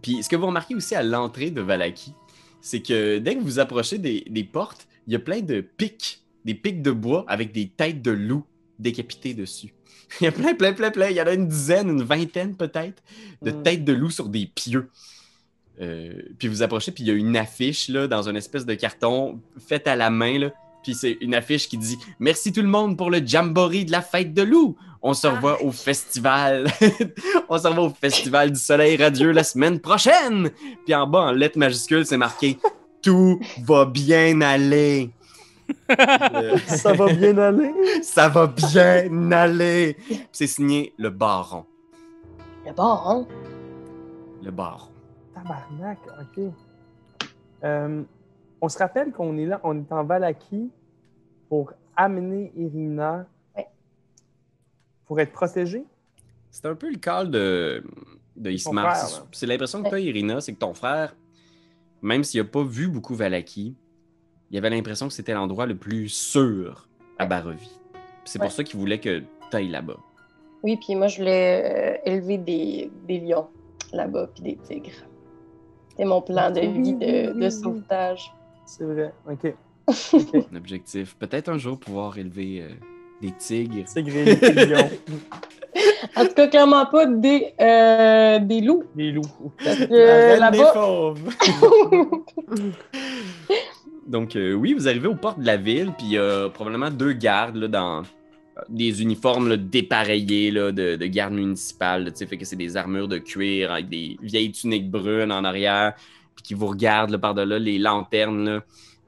Puis, 0.01 0.23
ce 0.23 0.29
que 0.29 0.35
vous 0.35 0.47
remarquez 0.47 0.75
aussi 0.75 0.95
à 0.95 1.03
l'entrée 1.03 1.51
de 1.51 1.61
Valaki, 1.61 2.13
c'est 2.61 2.81
que 2.81 3.17
dès 3.19 3.35
que 3.35 3.41
vous 3.41 3.59
approchez 3.59 3.97
des, 3.97 4.23
des 4.29 4.43
portes, 4.43 4.87
il 5.07 5.13
y 5.13 5.15
a 5.15 5.19
plein 5.19 5.41
de 5.41 5.61
pics, 5.61 6.23
des 6.45 6.53
pics 6.55 6.81
de 6.81 6.91
bois 6.91 7.25
avec 7.27 7.51
des 7.51 7.67
têtes 7.67 8.01
de 8.01 8.11
loups 8.11 8.45
décapitées 8.77 9.33
dessus. 9.33 9.73
Il 10.21 10.25
y 10.25 10.27
a 10.27 10.31
plein, 10.31 10.53
plein, 10.53 10.73
plein, 10.73 10.91
plein. 10.91 11.09
Il 11.09 11.15
y 11.15 11.21
en 11.21 11.25
a 11.27 11.33
une 11.33 11.47
dizaine, 11.47 11.89
une 11.89 12.03
vingtaine 12.03 12.55
peut-être, 12.55 13.01
de 13.41 13.51
Mm. 13.51 13.63
têtes 13.63 13.83
de 13.85 13.93
loups 13.93 14.09
sur 14.11 14.27
des 14.29 14.45
pieux. 14.47 14.89
Euh, 15.81 16.11
puis 16.37 16.47
vous 16.49 16.61
approchez, 16.61 16.91
puis 16.91 17.03
il 17.03 17.07
y 17.07 17.11
a 17.11 17.13
une 17.13 17.37
affiche 17.37 17.87
là, 17.87 18.07
dans 18.07 18.27
une 18.27 18.35
espèce 18.35 18.65
de 18.65 18.73
carton 18.73 19.39
faite 19.65 19.87
à 19.87 19.95
la 19.95 20.09
main. 20.09 20.37
Là, 20.37 20.51
puis 20.83 20.93
c'est 20.93 21.17
une 21.21 21.33
affiche 21.35 21.69
qui 21.69 21.77
dit 21.77 21.97
Merci 22.19 22.51
tout 22.51 22.61
le 22.61 22.67
monde 22.67 22.97
pour 22.97 23.09
le 23.09 23.25
jamboree 23.25 23.85
de 23.85 23.91
la 23.91 24.01
fête 24.01 24.33
de 24.33 24.41
loup. 24.41 24.75
On 25.01 25.13
se 25.13 25.27
revoit 25.27 25.63
au 25.63 25.71
festival. 25.71 26.67
On 27.49 27.57
se 27.57 27.67
revoit 27.67 27.85
au 27.85 27.89
festival 27.93 28.51
du 28.51 28.59
soleil 28.59 28.97
radieux 28.97 29.31
la 29.31 29.45
semaine 29.45 29.79
prochaine. 29.79 30.49
Puis 30.85 30.93
en 30.93 31.07
bas, 31.07 31.19
en 31.19 31.31
lettres 31.31 31.57
majuscules, 31.57 32.05
c'est 32.05 32.17
marqué 32.17 32.57
Tout 33.01 33.39
va 33.63 33.85
bien 33.85 34.41
aller. 34.41 35.11
Euh, 35.91 36.57
Ça 36.67 36.93
va 36.93 37.11
bien 37.13 37.37
aller? 37.37 37.73
ça 38.03 38.29
va 38.29 38.47
bien 38.47 39.31
aller. 39.31 39.97
C'est 40.31 40.47
signé 40.47 40.93
le 40.97 41.09
baron. 41.09 41.65
Le 42.65 42.73
baron? 42.73 43.27
Le 44.43 44.51
baron. 44.51 44.89
Tabarnak, 45.33 45.99
ok. 46.21 46.43
Euh, 47.63 48.03
on 48.61 48.69
se 48.69 48.77
rappelle 48.77 49.11
qu'on 49.11 49.37
est 49.37 49.45
là, 49.45 49.59
on 49.63 49.77
est 49.79 49.91
en 49.91 50.03
Valaki 50.03 50.69
pour 51.49 51.73
amener 51.95 52.51
Irina 52.55 53.25
Ouais. 53.55 53.67
pour 55.05 55.19
être 55.19 55.31
protégée? 55.33 55.83
C'est 56.51 56.65
un 56.65 56.75
peu 56.75 56.89
le 56.89 56.97
cas 56.97 57.25
de, 57.25 57.83
de 58.35 58.49
Ismar. 58.51 58.95
C'est 59.31 59.45
l'impression 59.45 59.83
que 59.83 59.89
tu 59.89 59.95
as, 59.95 59.99
Irina, 59.99 60.41
c'est 60.41 60.53
que 60.53 60.59
ton 60.59 60.73
frère, 60.73 61.15
même 62.01 62.23
s'il 62.23 62.41
n'a 62.41 62.47
pas 62.47 62.63
vu 62.63 62.87
beaucoup 62.87 63.15
Valaki, 63.15 63.75
il 64.51 64.57
avait 64.57 64.69
l'impression 64.69 65.07
que 65.07 65.13
c'était 65.13 65.33
l'endroit 65.33 65.65
le 65.65 65.75
plus 65.75 66.09
sûr 66.09 66.87
à 67.17 67.25
Barovie. 67.25 67.79
C'est 68.25 68.39
pour 68.39 68.51
ça 68.51 68.63
qu'il 68.63 68.79
voulait 68.79 68.99
que 68.99 69.23
tu 69.51 69.57
ailles 69.57 69.69
là-bas. 69.69 69.97
Oui, 70.63 70.77
puis 70.77 70.95
moi, 70.95 71.07
je 71.07 71.17
voulais 71.17 71.99
euh, 72.05 72.11
élever 72.11 72.37
des, 72.37 72.91
des 73.07 73.19
lions 73.19 73.47
là-bas, 73.93 74.29
puis 74.33 74.43
des 74.43 74.57
tigres. 74.57 75.05
C'est 75.95 76.05
mon 76.05 76.21
plan 76.21 76.51
de 76.51 76.61
vie 76.61 76.93
de, 76.93 77.49
sauvetage. 77.49 78.31
C'est 78.65 78.83
vrai, 78.83 79.13
ok. 79.29 79.53
Ok. 80.13 80.45
Un 80.51 80.55
objectif. 80.55 81.15
Peut-être 81.15 81.49
un 81.49 81.57
jour 81.57 81.79
pouvoir 81.79 82.17
élever 82.19 82.61
euh, 82.61 82.69
des 83.21 83.31
tigres. 83.31 83.83
C'est 83.87 84.03
gré, 84.03 84.35
des 84.35 84.65
lions, 84.67 84.89
En 86.15 86.25
tout 86.25 86.33
cas, 86.35 86.47
clairement 86.47 86.85
pas 86.85 87.07
des, 87.07 87.53
euh, 87.59 88.37
des 88.39 88.61
loups. 88.61 88.83
des 88.93 89.11
loups. 89.11 89.51
Parce 89.63 89.77
que 89.77 90.37
La 90.37 90.49
reine 90.49 90.51
des 90.51 90.57
là-bas, 90.59 90.73
fauves. 90.73 91.35
Donc, 94.09 94.35
euh, 94.35 94.53
oui, 94.53 94.73
vous 94.73 94.87
arrivez 94.87 95.07
aux 95.07 95.15
portes 95.15 95.39
de 95.39 95.45
la 95.45 95.55
ville, 95.55 95.93
puis 95.95 96.07
il 96.07 96.13
y 96.13 96.17
a 96.17 96.49
probablement 96.49 96.89
deux 96.89 97.13
gardes 97.13 97.55
là, 97.55 97.67
dans 97.67 98.01
des 98.67 99.03
uniformes 99.03 99.55
dépareillés 99.55 100.51
de, 100.51 100.71
de 100.71 101.05
garde 101.05 101.33
municipale. 101.33 102.05
là, 102.05 102.11
tu 102.11 102.17
sais, 102.17 102.25
fait 102.25 102.37
que 102.37 102.43
c'est 102.43 102.55
des 102.55 102.75
armures 102.75 103.07
de 103.07 103.19
cuir 103.19 103.71
avec 103.71 103.87
des 103.87 104.17
vieilles 104.21 104.51
tuniques 104.51 104.89
brunes 104.89 105.31
en 105.31 105.43
arrière, 105.43 105.93
puis 106.35 106.43
qui 106.43 106.53
vous 106.55 106.67
regardent 106.67 107.11
là, 107.11 107.19
par-delà 107.19 107.59
les 107.59 107.77
lanternes 107.77 108.61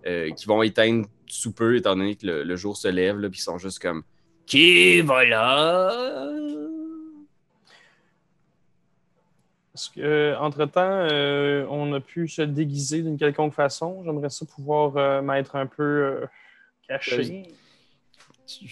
euh, 0.05 0.29
qui 0.31 0.45
vont 0.45 0.61
éteindre 0.61 1.07
sous 1.25 1.51
peu, 1.51 1.77
étant 1.77 1.95
donné 1.95 2.15
que 2.15 2.27
le, 2.27 2.43
le 2.43 2.55
jour 2.55 2.77
se 2.77 2.87
lève, 2.87 3.19
puis 3.29 3.39
ils 3.39 3.43
sont 3.43 3.57
juste 3.57 3.79
comme 3.79 4.03
Qui 4.45 5.01
va 5.01 5.25
là? 5.25 6.70
Est-ce 9.73 9.89
que, 9.89 10.01
euh, 10.01 10.37
entre-temps, 10.39 10.81
euh, 11.09 11.65
on 11.69 11.93
a 11.93 11.99
pu 12.01 12.27
se 12.27 12.41
déguiser 12.41 13.01
d'une 13.03 13.17
quelconque 13.17 13.53
façon? 13.53 14.01
J'aimerais 14.03 14.29
ça 14.29 14.45
pouvoir 14.45 14.97
euh, 14.97 15.21
m'être 15.21 15.55
un 15.55 15.65
peu 15.65 15.83
euh, 15.83 16.25
caché. 16.87 17.43
Je, 18.47 18.65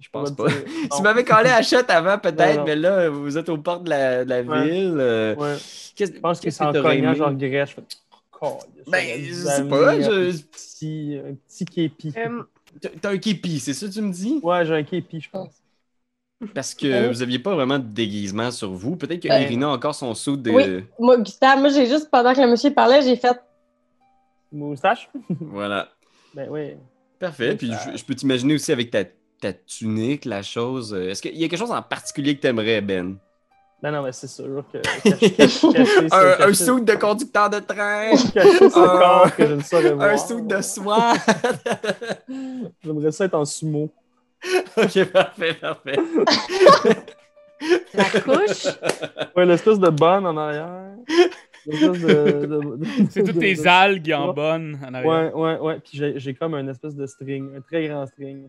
je 0.00 0.08
pense 0.10 0.30
pas. 0.30 0.48
dire- 0.48 0.64
Tu 0.96 1.02
m'avais 1.02 1.24
collé 1.24 1.50
à 1.50 1.60
shot 1.62 1.76
avant, 1.88 2.18
peut-être, 2.18 2.64
mais 2.64 2.76
là, 2.76 3.10
vous 3.10 3.36
êtes 3.36 3.48
aux 3.50 3.58
portes 3.58 3.84
de 3.84 3.90
la, 3.90 4.24
de 4.24 4.30
la 4.30 4.40
Ouais. 4.40 4.70
ville. 4.70 4.94
Ouais. 5.38 5.56
qu'est-ce- 5.94 6.14
Je 6.14 6.20
pense 6.20 6.40
que 6.40 6.50
c'est 6.50 6.64
en 6.64 6.72
cognant, 6.72 7.12
genre 7.14 7.34
Grèce. 7.34 7.70
Je 7.70 7.74
fais. 7.74 7.82
Oh, 8.40 8.58
Ben, 8.90 9.06
je 9.22 9.34
sais 9.34 9.68
pas, 9.68 9.90
Un 9.92 10.00
je- 10.00 10.40
petit, 10.44 11.20
un 11.22 11.34
petit 11.34 11.64
képi. 11.66 12.14
T'as- 12.80 12.88
T'as 13.02 13.10
un 13.10 13.18
képi, 13.18 13.60
c'est 13.60 13.74
ça 13.74 13.86
que 13.86 13.92
tu 13.92 14.00
me 14.00 14.10
dis? 14.12 14.40
Ouais, 14.42 14.64
j'ai 14.64 14.74
un 14.76 14.82
képi, 14.82 15.20
je 15.20 15.28
pense. 15.28 15.59
Parce 16.54 16.74
que 16.74 16.86
Ouais. 16.90 17.08
vous 17.08 17.22
aviez 17.22 17.38
pas 17.38 17.54
vraiment 17.54 17.78
de 17.78 17.84
déguisement 17.84 18.50
sur 18.50 18.70
vous. 18.72 18.96
Peut-être 18.96 19.22
que 19.22 19.28
Ben, 19.28 19.42
Irina 19.42 19.66
a 19.66 19.70
encore 19.70 19.94
son 19.94 20.14
saut 20.14 20.36
de. 20.36 20.50
oui. 20.50 20.84
Moi, 20.98 21.18
Gustave, 21.18 21.58
moi, 21.60 21.68
j'ai 21.68 21.86
juste, 21.86 22.10
pendant 22.10 22.32
que 22.34 22.40
le 22.40 22.48
monsieur 22.48 22.72
parlait, 22.72 23.02
j'ai 23.02 23.16
fait 23.16 23.38
Moustache? 24.52 25.08
Voilà. 25.40 25.88
Ben 26.34 26.48
oui. 26.50 26.74
Parfait. 27.18 27.54
Puis 27.56 27.70
je, 27.92 27.96
je 27.98 28.04
peux 28.04 28.14
t'imaginer 28.14 28.54
aussi 28.54 28.72
avec 28.72 28.90
ta, 28.90 29.04
ta 29.40 29.52
tunique, 29.52 30.24
la 30.24 30.42
chose. 30.42 30.94
Est-ce 30.94 31.20
qu'il 31.22 31.36
y 31.36 31.44
a 31.44 31.48
quelque 31.48 31.58
chose 31.58 31.70
en 31.70 31.82
particulier 31.82 32.34
que 32.36 32.40
t'aimerais, 32.40 32.80
Ben? 32.80 33.16
Ben 33.82 33.92
non, 33.92 34.02
mais 34.02 34.12
c'est 34.12 34.26
sûr 34.28 34.62
que 34.70 34.76
cacher, 34.78 35.30
cacher, 35.30 35.72
cacher, 35.72 36.08
c'est- 36.08 36.14
Un, 36.14 36.48
un 36.48 36.52
saut 36.52 36.80
de 36.80 36.92
conducteur 36.96 37.48
de 37.48 37.60
train! 37.60 38.10
cacher 38.34 38.64
Un- 38.66 38.68
corps 38.70 39.34
que 39.34 39.46
je 39.46 39.54
ne 39.54 39.62
saurais 39.62 39.92
voir. 39.94 40.10
un 40.10 40.16
saut 40.18 40.40
de 40.40 40.60
soie! 40.60 41.14
J'aimerais 42.84 43.12
ça 43.12 43.24
être 43.24 43.34
en 43.34 43.44
sumo. 43.44 43.90
ok, 44.76 45.04
parfait, 45.12 45.54
parfait. 45.54 45.96
la 47.94 48.04
couche? 48.04 48.66
Ouais, 49.36 49.44
l'espèce 49.46 49.78
de 49.78 49.90
bonne 49.90 50.26
en 50.26 50.36
arrière. 50.36 50.68
L'espèce 51.66 52.00
de- 52.00 52.46
de- 52.46 52.76
de- 52.76 52.86
C'est 53.10 53.22
toutes 53.22 53.38
tes 53.38 53.66
algues 53.66 54.12
en 54.12 54.32
bonne 54.32 54.78
en 54.86 54.94
arrière. 54.94 55.10
Ouais, 55.10 55.32
ouais, 55.34 55.58
ouais. 55.58 55.78
Puis 55.80 55.98
j'ai 55.98 56.18
j'ai 56.18 56.34
comme 56.34 56.54
une 56.54 56.68
espèce 56.70 56.94
de 56.96 57.06
string, 57.06 57.50
un 57.56 57.60
très 57.60 57.86
grand 57.88 58.06
string. 58.06 58.48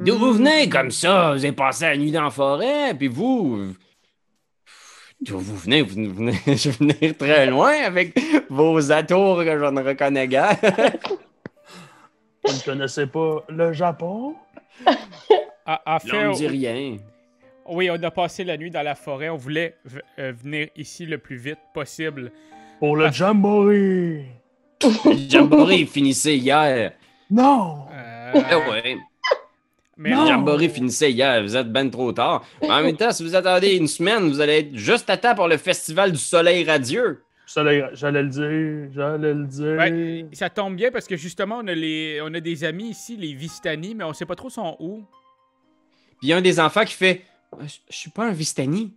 D'où 0.00 0.16
vous 0.18 0.32
venez 0.32 0.68
comme 0.68 0.90
ça? 0.90 1.32
Vous 1.34 1.44
avez 1.44 1.52
passé 1.52 1.84
la 1.84 1.96
nuit 1.96 2.10
dans 2.10 2.24
la 2.24 2.30
forêt, 2.30 2.94
puis 2.94 3.08
vous. 3.08 3.72
D'où 5.20 5.38
vous 5.38 5.56
venez? 5.56 5.82
Vous 5.82 5.94
venez 6.12 6.32
je 6.46 6.70
venir 6.70 7.16
très 7.16 7.46
loin 7.46 7.72
avec 7.84 8.18
vos 8.48 8.90
atours 8.90 9.38
que 9.44 9.58
je 9.58 9.64
ne 9.64 9.82
reconnais 9.82 10.26
guère. 10.26 10.56
Vous 12.44 12.52
ne 12.54 12.64
connaissez 12.64 13.06
pas 13.06 13.44
le 13.48 13.72
Japon? 13.74 14.34
On 15.66 16.30
me 16.30 16.34
dit 16.36 16.46
rien. 16.48 16.96
oui, 17.68 17.90
on 17.90 18.02
a 18.02 18.10
passé 18.10 18.44
la 18.44 18.56
nuit 18.56 18.70
dans 18.70 18.82
la 18.82 18.94
forêt. 18.94 19.28
On 19.28 19.36
voulait 19.36 19.76
euh, 20.18 20.32
venir 20.32 20.68
ici 20.76 21.06
le 21.06 21.18
plus 21.18 21.36
vite 21.36 21.58
possible. 21.74 22.32
Pour 22.78 22.96
le 22.96 23.10
Jamboree! 23.12 24.24
Le 24.82 25.28
jamboree 25.28 25.84
finissait 25.86 26.36
hier. 26.38 26.92
Non! 27.30 27.84
Euh, 27.92 28.32
Eh 28.34 28.70
ouais. 28.70 28.96
mais 29.98 30.10
Le 30.10 30.16
jamboree 30.26 30.70
finissait 30.70 31.12
hier, 31.12 31.42
vous 31.42 31.54
êtes 31.56 31.70
ben 31.70 31.90
trop 31.90 32.12
tard. 32.12 32.42
Mais 32.62 32.70
en 32.70 32.82
même 32.82 32.96
temps, 32.96 33.12
si 33.12 33.22
vous 33.22 33.34
attendez 33.34 33.76
une 33.76 33.86
semaine, 33.86 34.28
vous 34.30 34.40
allez 34.40 34.58
être 34.60 34.74
juste 34.76 35.10
à 35.10 35.18
temps 35.18 35.34
pour 35.34 35.48
le 35.48 35.58
festival 35.58 36.12
du 36.12 36.18
soleil 36.18 36.64
radieux. 36.64 37.22
J'allais 37.52 37.84
j'allais 37.94 38.22
le 38.22 38.28
dire, 38.28 38.92
j'allais 38.94 39.34
le 39.34 39.44
dire. 39.44 39.76
Ouais, 39.76 40.26
ça 40.32 40.50
tombe 40.50 40.76
bien 40.76 40.90
parce 40.92 41.06
que 41.06 41.16
justement, 41.16 41.58
on 41.62 41.66
a, 41.66 41.74
les, 41.74 42.20
on 42.22 42.32
a 42.32 42.40
des 42.40 42.62
amis 42.64 42.90
ici, 42.90 43.16
les 43.16 43.34
Vistani, 43.34 43.94
mais 43.94 44.04
on 44.04 44.12
sait 44.12 44.26
pas 44.26 44.36
trop 44.36 44.50
sont 44.50 44.76
où. 44.78 45.04
Puis 46.18 46.18
il 46.22 46.28
y 46.28 46.32
a 46.32 46.36
un 46.36 46.42
des 46.42 46.60
enfants 46.60 46.84
qui 46.84 46.94
fait 46.94 47.24
Ah, 47.52 47.64
Je 47.66 47.96
suis 47.96 48.10
pas 48.10 48.26
un 48.26 48.32
Vistani. 48.32 48.94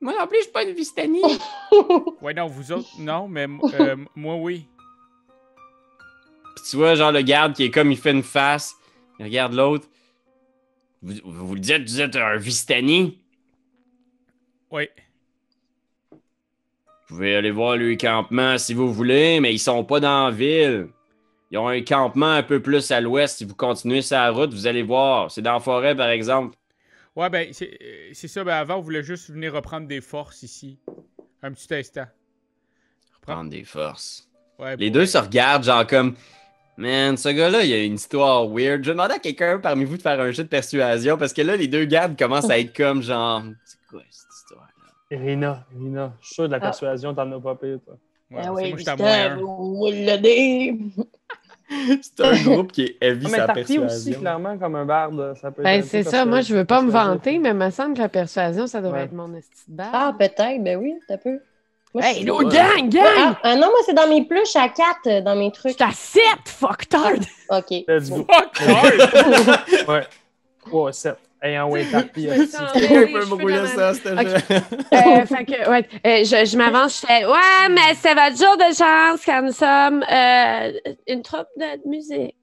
Moi 0.00 0.14
non 0.18 0.26
plus, 0.26 0.38
je 0.38 0.42
suis 0.44 0.52
pas 0.52 0.64
une 0.64 0.74
Vistani. 0.74 1.20
Ouais, 2.22 2.32
non, 2.34 2.46
vous 2.46 2.72
autres, 2.72 2.88
non, 2.98 3.28
mais 3.28 3.46
euh, 3.80 3.96
moi, 4.14 4.36
oui. 4.36 4.66
Puis 6.56 6.64
tu 6.70 6.76
vois, 6.76 6.94
genre, 6.94 7.12
le 7.12 7.22
garde 7.22 7.54
qui 7.54 7.64
est 7.64 7.70
comme, 7.70 7.90
il 7.90 7.98
fait 7.98 8.12
une 8.12 8.22
face. 8.22 8.74
Il 9.18 9.24
regarde 9.24 9.52
l'autre. 9.52 9.88
Vous, 11.02 11.14
vous, 11.24 11.46
vous 11.48 11.54
le 11.54 11.60
dites, 11.60 11.82
vous 11.82 12.00
êtes 12.00 12.16
un 12.16 12.36
Vistani? 12.36 13.18
Oui. 14.70 14.88
Vous 17.12 17.18
pouvez 17.18 17.36
aller 17.36 17.50
voir 17.50 17.76
le 17.76 17.94
campement 17.96 18.56
si 18.56 18.72
vous 18.72 18.90
voulez, 18.90 19.38
mais 19.38 19.52
ils 19.52 19.58
sont 19.58 19.84
pas 19.84 20.00
dans 20.00 20.28
la 20.28 20.30
ville. 20.30 20.88
Ils 21.50 21.58
ont 21.58 21.68
un 21.68 21.82
campement 21.82 22.30
un 22.30 22.42
peu 22.42 22.62
plus 22.62 22.90
à 22.90 23.02
l'ouest. 23.02 23.36
Si 23.36 23.44
vous 23.44 23.54
continuez 23.54 24.00
sa 24.00 24.30
route, 24.30 24.50
vous 24.54 24.66
allez 24.66 24.82
voir. 24.82 25.30
C'est 25.30 25.42
dans 25.42 25.52
la 25.52 25.60
forêt, 25.60 25.94
par 25.94 26.08
exemple. 26.08 26.56
Ouais, 27.14 27.28
ben, 27.28 27.52
c'est 27.52 27.78
euh, 27.82 28.10
c'est 28.14 28.28
ça. 28.28 28.42
Ben, 28.44 28.54
avant, 28.54 28.76
on 28.76 28.80
voulait 28.80 29.02
juste 29.02 29.30
venir 29.30 29.52
reprendre 29.52 29.86
des 29.86 30.00
forces 30.00 30.42
ici. 30.42 30.78
Un 31.42 31.52
petit 31.52 31.74
instant. 31.74 32.06
Prendre 33.20 33.50
des 33.50 33.64
forces. 33.64 34.26
Ouais, 34.58 34.74
Les 34.76 34.88
deux 34.88 35.04
se 35.04 35.18
regardent, 35.18 35.64
genre 35.64 35.86
comme. 35.86 36.14
Man, 36.78 37.18
ce 37.18 37.28
gars-là, 37.28 37.62
il 37.62 37.74
a 37.74 37.84
une 37.84 37.96
histoire 37.96 38.48
weird. 38.48 38.84
Je 38.84 38.92
demander 38.92 39.16
à 39.16 39.18
quelqu'un 39.18 39.58
parmi 39.58 39.84
vous 39.84 39.98
de 39.98 40.02
faire 40.02 40.18
un 40.18 40.30
jeu 40.30 40.44
de 40.44 40.48
persuasion 40.48 41.18
parce 41.18 41.34
que 41.34 41.42
là, 41.42 41.56
les 41.56 41.68
deux 41.68 41.84
gardes 41.84 42.18
commencent 42.18 42.48
à 42.48 42.58
être 42.58 42.74
comme 42.74 43.02
genre. 43.02 43.42
C'est 43.66 43.76
quoi 43.90 44.00
cette? 44.08 44.31
Rina, 45.16 45.64
Rina, 45.76 46.12
je 46.20 46.26
suis 46.26 46.34
sûr 46.34 46.44
de 46.46 46.50
la 46.52 46.56
Ah. 46.58 46.60
persuasion, 46.60 47.14
t'en 47.14 47.30
as 47.32 47.40
pas 47.40 47.54
pire, 47.54 47.78
toi. 47.84 47.94
Ouais, 48.30 48.38
Ah 48.38 48.42
c'est 48.44 48.50
oui, 48.50 48.68
moi, 48.70 48.78
j'étais 48.78 48.90
à 48.90 48.96
moins 48.96 49.36
Gustave? 49.36 51.06
C'est 52.02 52.20
un 52.20 52.42
groupe 52.42 52.70
qui 52.72 52.82
est 52.82 52.96
heavy 53.00 53.24
Ah, 53.26 53.28
mais 53.30 53.38
sa 53.38 53.46
Tarty 53.46 53.62
aussi, 53.62 53.78
persuasion. 53.78 54.20
clairement, 54.20 54.58
comme 54.58 54.74
un 54.74 54.84
barde, 54.84 55.34
ça 55.40 55.50
peut 55.50 55.62
Ben, 55.62 55.82
c'est 55.82 56.02
ça. 56.02 56.26
Moi, 56.26 56.42
je 56.42 56.54
veux 56.54 56.66
pas 56.66 56.82
me 56.82 56.90
vanter, 56.90 57.38
mais 57.38 57.48
il 57.50 57.54
me 57.54 57.70
semble 57.70 57.94
que 57.94 58.00
la 58.00 58.10
persuasion, 58.10 58.66
ça 58.66 58.82
devrait 58.82 58.98
Ouais. 59.00 59.04
être 59.06 59.12
mon 59.12 59.32
esti 59.34 59.62
de 59.70 59.76
balle. 59.76 59.88
Ah, 59.92 60.12
peut-être, 60.18 60.62
ben 60.62 60.78
oui, 60.78 60.94
t'as 61.08 61.16
peu. 61.16 61.38
Moi, 61.94 62.04
hey, 62.04 62.20
je- 62.22 62.26
no, 62.26 62.38
Ouais. 62.42 62.52
gang, 62.54 62.88
gang! 62.90 63.04
Ah, 63.18 63.38
ah 63.42 63.54
non, 63.54 63.68
moi, 63.68 63.78
c'est 63.86 63.94
dans 63.94 64.06
mes 64.08 64.24
pluches 64.26 64.54
à 64.56 64.68
4, 64.68 65.22
dans 65.22 65.34
mes 65.36 65.48
Je 65.48 65.60
trucs. 65.60 65.72
suis 65.72 65.82
à 65.82 65.92
7, 65.92 66.22
fucktard! 66.46 67.12
OK. 67.50 67.84
Let's 67.88 68.10
go. 68.10 68.26
Fuck, 68.30 68.60
hard! 68.60 69.88
Ouais. 69.88 70.06
Ouais, 70.72 70.92
7. 70.92 71.16
Peut 71.42 71.48
me 71.48 73.20
cheveux 73.20 73.34
rouler 73.34 73.56
dans 73.58 73.66
ça, 73.66 73.94
ce 73.94 74.08
Ok. 74.12 74.28
jeu. 74.28 74.36
Euh, 74.92 75.26
fait 75.26 75.44
que, 75.44 75.68
ouais, 75.70 75.88
euh, 76.06 76.24
je, 76.24 76.48
je 76.48 76.56
m'avance, 76.56 77.00
je 77.00 77.06
fais 77.06 77.24
Ouais, 77.26 77.68
mais 77.70 77.94
c'est 77.96 78.14
votre 78.14 78.36
jour 78.36 78.56
de 78.56 78.74
chance 78.74 79.24
car 79.24 79.42
nous 79.42 79.52
sommes 79.52 80.04
euh, 80.10 80.72
une 81.08 81.22
troupe 81.22 81.48
de 81.56 81.88
musique. 81.88 82.36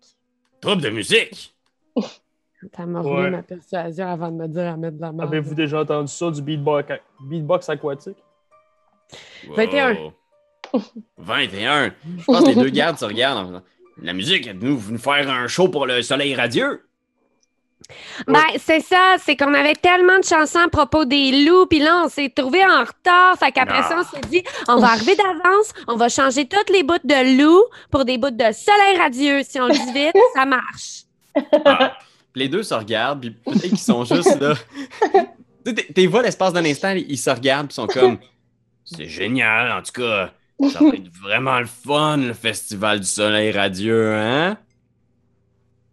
Troupe 0.61 0.81
de 0.81 0.89
musique? 0.89 1.55
T'as 2.73 2.83
roulé 2.83 3.23
Ouais. 3.23 3.29
ma 3.29 3.41
persuasion 3.41 4.05
avant 4.09 4.29
de 4.31 4.35
me 4.35 4.47
dire 4.47 4.67
à 4.73 4.75
mettre 4.75 4.97
de 4.97 5.01
la 5.01 5.13
merde. 5.13 5.29
Avez-vous 5.29 5.55
déjà 5.55 5.79
entendu 5.79 6.11
ça, 6.11 6.29
du 6.29 6.41
beatbox, 6.41 6.91
beatbox 7.21 7.69
aquatique? 7.69 8.17
21. 9.55 9.93
Wow. 9.95 10.13
21. 11.17 11.85
Je 12.19 12.23
pense 12.25 12.41
que 12.43 12.49
les 12.49 12.55
deux 12.55 12.69
gardes 12.69 12.97
se 12.97 13.05
regardent 13.05 13.37
en 13.39 13.47
faisant 13.47 13.63
La 14.01 14.11
musique, 14.13 14.45
êtes-vous 14.47 14.77
venu 14.77 14.97
faire 14.97 15.29
un 15.31 15.47
show 15.47 15.69
pour 15.69 15.85
le 15.87 16.01
soleil 16.01 16.35
radieux? 16.35 16.83
Ben, 18.27 18.43
c'est 18.57 18.81
ça, 18.81 19.15
c'est 19.23 19.35
qu'on 19.35 19.53
avait 19.53 19.75
tellement 19.75 20.19
de 20.19 20.23
chansons 20.23 20.59
à 20.59 20.69
propos 20.69 21.05
des 21.05 21.45
loups, 21.45 21.65
puis 21.65 21.79
là, 21.79 22.03
on 22.05 22.09
s'est 22.09 22.29
trouvé 22.29 22.63
en 22.63 22.81
retard. 22.81 23.37
Fait 23.39 23.51
qu'après 23.51 23.81
ça, 23.83 23.97
on 23.99 24.03
s'est 24.03 24.27
dit, 24.29 24.43
on 24.67 24.77
va 24.77 24.89
arriver 24.89 25.15
d'avance, 25.15 25.73
on 25.87 25.95
va 25.95 26.09
changer 26.09 26.47
toutes 26.47 26.69
les 26.69 26.83
bouts 26.83 26.97
de 27.03 27.41
loup 27.41 27.63
pour 27.89 28.05
des 28.05 28.17
bouts 28.17 28.29
de 28.29 28.51
soleil 28.51 28.97
radieux. 28.97 29.41
Si 29.43 29.59
on 29.59 29.67
le 29.67 29.73
dit 29.73 29.93
vite, 29.93 30.15
ça 30.35 30.45
marche. 30.45 31.03
Ah. 31.65 31.97
Puis 32.31 32.43
les 32.43 32.49
deux 32.49 32.63
se 32.63 32.73
regardent, 32.73 33.21
puis 33.21 33.31
peut-être 33.31 33.69
qu'ils 33.69 33.79
sont 33.79 34.03
juste 34.03 34.39
là. 34.39 34.53
tu 35.95 36.07
vois 36.07 36.21
l'espace 36.21 36.53
d'un 36.53 36.65
instant, 36.65 36.93
ils 36.95 37.17
se 37.17 37.29
regardent, 37.29 37.67
puis 37.67 37.73
ils 37.73 37.81
sont 37.81 37.87
comme 37.87 38.19
C'est 38.85 39.07
génial, 39.07 39.71
en 39.71 39.81
tout 39.81 39.93
cas. 39.93 40.31
Ça 40.71 40.79
va 40.79 40.89
être 40.89 41.09
vraiment 41.21 41.59
le 41.59 41.67
fun, 41.67 42.17
le 42.17 42.33
festival 42.33 42.99
du 42.99 43.07
soleil 43.07 43.51
radieux, 43.51 44.13
hein? 44.13 44.57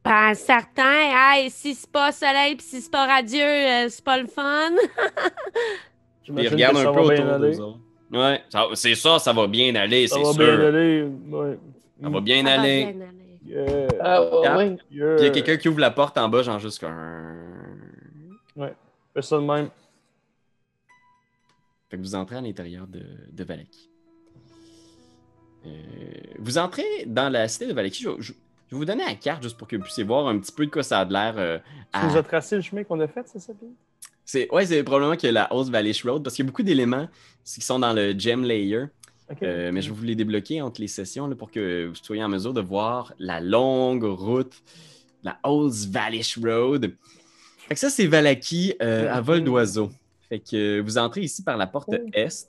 Ben, 0.06 0.34
certain. 0.34 1.10
Hey, 1.34 1.50
si 1.50 1.74
c'est 1.74 1.90
pas 1.90 2.12
soleil 2.12 2.54
puis 2.54 2.64
si 2.64 2.80
c'est 2.80 2.90
pas 2.90 3.06
radieux, 3.06 3.42
euh, 3.42 3.88
c'est 3.88 4.04
pas 4.04 4.18
le 4.18 4.26
fun. 4.28 4.70
Puis 6.24 6.32
ils 6.38 6.48
regardent 6.48 6.76
un 6.78 6.92
peu 6.92 7.00
autour 7.00 7.26
aller. 7.26 7.50
d'eux 7.56 7.60
autres. 7.60 7.78
Ouais, 8.12 8.42
c'est 8.74 8.94
ça, 8.94 9.18
ça 9.18 9.32
va 9.32 9.46
bien 9.48 9.74
aller, 9.74 10.06
Ça 10.06 10.16
c'est 10.16 10.22
va 10.22 10.32
sûr. 10.32 10.56
bien 10.58 10.66
aller. 10.68 11.02
Ouais. 11.28 11.58
Ça 12.02 12.08
va 12.08 12.20
bien 12.20 12.36
Ça 12.38 12.42
va 12.56 12.60
aller. 12.62 12.92
bien 12.92 13.06
aller. 13.06 13.12
Yeah. 13.44 13.88
Ah, 14.00 14.22
ouais, 14.22 14.56
ouais. 14.56 14.76
Yeah. 14.90 15.16
Puis 15.16 15.24
il 15.24 15.26
y 15.26 15.28
a 15.28 15.30
quelqu'un 15.30 15.56
qui 15.56 15.68
ouvre 15.68 15.80
la 15.80 15.90
porte 15.90 16.16
en 16.18 16.28
bas, 16.28 16.42
genre 16.42 16.58
juste 16.60 16.78
comme. 16.80 16.94
Fais 19.14 19.22
ça 19.22 19.36
de 19.36 19.42
même. 19.42 19.70
Fait 21.90 21.96
que 21.96 22.02
vous 22.02 22.14
entrez 22.14 22.36
à 22.36 22.40
l'intérieur 22.40 22.86
de, 22.86 23.02
de 23.32 23.44
Valaki. 23.44 23.88
Euh, 25.66 25.70
vous 26.38 26.58
entrez 26.58 26.84
dans 27.06 27.28
la 27.28 27.46
cité 27.48 27.66
de 27.66 27.72
Valaki. 27.72 28.02
Je, 28.04 28.10
je- 28.20 28.32
je 28.68 28.74
vais 28.74 28.78
vous 28.78 28.84
donner 28.84 29.04
la 29.04 29.14
carte 29.14 29.42
juste 29.42 29.56
pour 29.56 29.68
que 29.68 29.76
vous 29.76 29.82
puissiez 29.82 30.04
voir 30.04 30.26
un 30.28 30.38
petit 30.38 30.52
peu 30.52 30.66
de 30.66 30.70
quoi 30.70 30.82
ça 30.82 31.00
a 31.00 31.04
l'air. 31.04 31.34
euh, 31.38 31.58
Tu 31.92 32.00
à- 32.00 32.06
nous 32.08 32.16
as 32.16 32.22
tracé 32.22 32.56
le 32.56 32.62
chemin 32.62 32.84
qu'on 32.84 33.00
a 33.00 33.08
fait, 33.08 33.22
c'est 33.26 33.38
ça, 33.40 33.52
Pete? 33.54 33.68
C'est 34.24 34.52
ouais, 34.52 34.66
c'est 34.66 34.82
probablement 34.82 35.16
que 35.16 35.28
la 35.28 35.44
House 35.44 35.70
Valley 35.70 35.92
Road 36.04 36.22
parce 36.24 36.34
qu'il 36.34 36.44
y 36.44 36.48
a 36.48 36.50
beaucoup 36.50 36.64
d'éléments 36.64 37.08
qui 37.44 37.60
sont 37.60 37.78
dans 37.78 37.92
le 37.92 38.12
gem 38.18 38.42
layer. 38.44 38.86
Euh, 39.42 39.70
mais 39.72 39.82
je 39.82 39.90
vais 39.90 39.94
vous 39.96 40.04
les 40.04 40.14
débloquer 40.14 40.62
entre 40.62 40.80
les 40.80 40.86
sessions 40.88 41.26
là, 41.26 41.34
pour 41.34 41.50
que 41.50 41.86
vous 41.86 41.94
soyez 41.96 42.22
en 42.22 42.28
mesure 42.28 42.52
de 42.52 42.60
voir 42.60 43.12
la 43.18 43.40
longue 43.40 44.04
route, 44.04 44.52
la 45.24 45.38
House 45.42 45.86
Valley 45.86 46.20
Road. 46.44 46.92
Fait 47.68 47.74
que 47.74 47.80
ça, 47.80 47.90
c'est 47.90 48.06
Valaki 48.06 48.74
euh, 48.82 49.12
à 49.12 49.20
vol 49.20 49.42
d'oiseau. 49.42 49.90
Fait 50.28 50.38
que 50.40 50.80
vous 50.80 50.96
entrez 50.98 51.22
ici 51.22 51.42
par 51.42 51.56
la 51.56 51.66
porte 51.66 51.88
Oh. 51.92 51.96
est. 52.12 52.48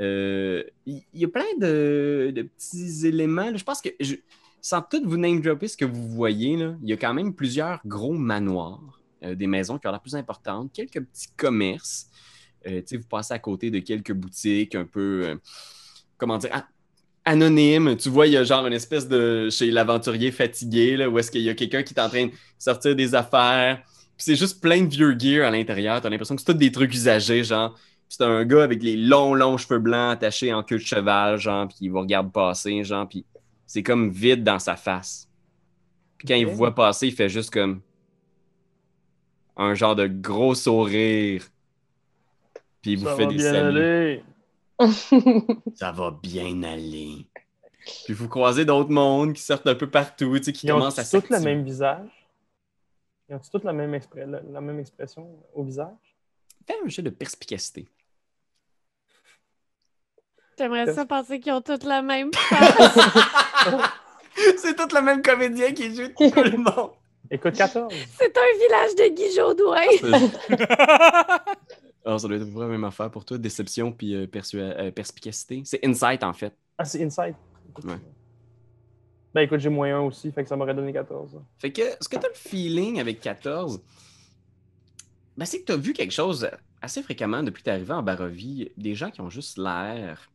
Euh, 0.00 0.62
Il 0.86 1.02
y, 1.14 1.24
a 1.24 1.28
plein 1.28 1.44
de, 1.60 2.32
de 2.34 2.42
petits 2.42 3.06
éléments. 3.06 3.50
là. 3.50 3.56
Je 3.56 3.64
pense 3.64 3.80
que, 3.80 3.90
je- 4.00 4.14
sans 4.64 4.80
tout 4.80 5.02
vous 5.04 5.18
name 5.18 5.42
dropper 5.42 5.68
ce 5.68 5.76
que 5.76 5.84
vous 5.84 6.08
voyez, 6.08 6.56
là, 6.56 6.74
il 6.82 6.88
y 6.88 6.94
a 6.94 6.96
quand 6.96 7.12
même 7.12 7.34
plusieurs 7.34 7.82
gros 7.84 8.14
manoirs, 8.14 8.98
euh, 9.22 9.34
des 9.34 9.46
maisons 9.46 9.78
qui 9.78 9.86
ont 9.86 9.90
l'air 9.90 10.00
plus 10.00 10.16
importantes, 10.16 10.72
quelques 10.72 11.02
petits 11.04 11.28
commerces. 11.36 12.06
Euh, 12.66 12.80
tu 12.80 12.96
vous 12.96 13.06
passez 13.06 13.34
à 13.34 13.38
côté 13.38 13.70
de 13.70 13.80
quelques 13.80 14.14
boutiques 14.14 14.74
un 14.74 14.86
peu, 14.86 15.26
euh, 15.26 15.36
comment 16.16 16.38
dire, 16.38 16.66
anonymes. 17.26 17.94
Tu 17.98 18.08
vois, 18.08 18.26
il 18.26 18.32
y 18.32 18.38
a 18.38 18.44
genre 18.44 18.66
une 18.66 18.72
espèce 18.72 19.06
de 19.06 19.50
chez 19.50 19.70
l'aventurier 19.70 20.32
fatigué, 20.32 20.96
là, 20.96 21.10
où 21.10 21.18
est-ce 21.18 21.30
qu'il 21.30 21.42
y 21.42 21.50
a 21.50 21.54
quelqu'un 21.54 21.82
qui 21.82 21.92
est 21.92 22.00
en 22.00 22.08
train 22.08 22.28
de 22.28 22.32
sortir 22.58 22.96
des 22.96 23.14
affaires. 23.14 23.82
Puis 24.16 24.24
c'est 24.24 24.36
juste 24.36 24.62
plein 24.62 24.80
de 24.80 24.88
vieux 24.88 25.14
gear 25.18 25.46
à 25.46 25.50
l'intérieur. 25.50 26.00
T'as 26.00 26.08
l'impression 26.08 26.36
que 26.36 26.40
c'est 26.40 26.50
tous 26.50 26.58
des 26.58 26.72
trucs 26.72 26.94
usagés, 26.94 27.44
genre. 27.44 27.78
C'est 28.08 28.24
un 28.24 28.46
gars 28.46 28.62
avec 28.62 28.82
les 28.82 28.96
longs, 28.96 29.34
longs 29.34 29.58
cheveux 29.58 29.78
blancs 29.78 30.12
attachés 30.12 30.54
en 30.54 30.62
queue 30.62 30.78
de 30.78 30.82
cheval, 30.82 31.36
genre, 31.36 31.68
puis 31.68 31.76
il 31.82 31.90
vous 31.90 32.00
regarde 32.00 32.32
passer, 32.32 32.82
genre, 32.82 33.06
puis 33.06 33.26
c'est 33.66 33.82
comme 33.82 34.10
vide 34.10 34.44
dans 34.44 34.58
sa 34.58 34.76
face. 34.76 35.28
Puis 36.18 36.28
quand 36.28 36.34
il 36.34 36.46
Ok. 36.46 36.52
vous 36.52 36.56
voit 36.58 36.74
passer, 36.74 37.08
il 37.08 37.14
fait 37.14 37.28
juste 37.28 37.50
comme 37.50 37.80
un 39.56 39.74
genre 39.74 39.94
de 39.96 40.06
gros 40.06 40.54
sourire. 40.54 41.44
Puis 42.82 42.92
il 42.92 42.98
vous 42.98 43.06
Ça 43.06 43.16
fait 43.16 43.24
va 43.24 43.30
des 43.30 43.36
bien 43.36 43.52
saluts. 43.52 43.78
aller. 43.80 44.24
Ça 45.74 45.92
va 45.92 46.10
bien 46.22 46.62
aller. 46.64 47.26
Puis 48.04 48.14
vous 48.14 48.28
croisez 48.28 48.64
d'autres 48.64 48.90
mondes 48.90 49.34
qui 49.34 49.42
sortent 49.42 49.66
un 49.66 49.74
peu 49.74 49.88
partout, 49.90 50.36
tu 50.38 50.44
sais, 50.44 50.52
qui 50.52 50.66
Ils 50.66 50.72
ont 50.72 50.82
à 50.84 50.90
tous 50.90 51.28
le 51.30 51.40
même 51.40 51.62
visage? 51.64 52.08
Ils 53.28 53.36
ont 53.36 53.40
tous 53.50 53.62
la 53.64 53.72
même, 53.72 53.94
expre- 53.94 54.16
la, 54.18 54.40
la 54.40 54.60
même 54.60 54.78
expression 54.80 55.30
au 55.54 55.62
visage? 55.64 55.94
Fais 56.66 56.74
un 56.84 56.88
jeu 56.88 57.02
de 57.02 57.10
perspicacité. 57.10 57.86
J'aimerais 60.58 60.92
ça 60.94 61.04
penser 61.04 61.40
qu'ils 61.40 61.52
ont 61.52 61.60
toutes 61.60 61.84
la 61.84 62.00
même 62.02 62.30
face. 62.34 63.43
C'est 64.56 64.74
tout 64.74 64.88
le 64.94 65.00
même 65.02 65.22
comédien 65.22 65.72
qui 65.72 65.94
joue 65.94 66.08
tout 66.16 66.42
le 66.42 66.56
monde. 66.56 66.90
Écoute, 67.30 67.54
14. 67.54 67.92
C'est 68.18 68.36
un 68.36 68.58
village 68.58 68.94
de 68.96 69.14
Guy 69.14 69.34
Jodoin. 69.34 69.86
Alors, 72.04 72.20
ça 72.20 72.28
doit 72.28 72.36
être 72.36 72.52
près 72.52 72.60
la 72.60 72.66
même 72.66 72.84
affaire 72.84 73.10
pour 73.10 73.24
toi, 73.24 73.38
déception 73.38 73.92
puis 73.92 74.14
euh, 74.14 74.26
euh, 74.54 74.90
perspicacité. 74.90 75.62
C'est 75.64 75.84
insight 75.84 76.22
en 76.22 76.34
fait. 76.34 76.54
Ah, 76.76 76.84
c'est 76.84 77.02
Insight. 77.02 77.34
Ouais. 77.82 77.94
Ben 79.32 79.40
écoute, 79.42 79.60
j'ai 79.60 79.68
moins 79.70 79.96
1 79.96 80.00
aussi, 80.00 80.30
fait 80.30 80.42
que 80.42 80.48
ça 80.48 80.56
m'aurait 80.56 80.74
donné 80.74 80.92
14. 80.92 81.40
Fait 81.58 81.72
que 81.72 81.82
ce 82.00 82.08
que 82.08 82.16
tu 82.16 82.26
as 82.26 82.28
le 82.28 82.34
feeling 82.34 83.00
avec 83.00 83.20
14, 83.20 83.80
ben, 85.36 85.44
c'est 85.44 85.60
que 85.60 85.64
tu 85.64 85.72
as 85.72 85.76
vu 85.76 85.92
quelque 85.92 86.12
chose 86.12 86.48
assez 86.82 87.02
fréquemment 87.02 87.42
depuis 87.42 87.62
que 87.62 87.64
tu 87.64 87.70
es 87.70 87.72
arrivé 87.72 87.92
en 87.92 88.02
Barovie. 88.02 88.70
Des 88.76 88.94
gens 88.94 89.10
qui 89.10 89.20
ont 89.20 89.30
juste 89.30 89.58
l'air 89.58 90.30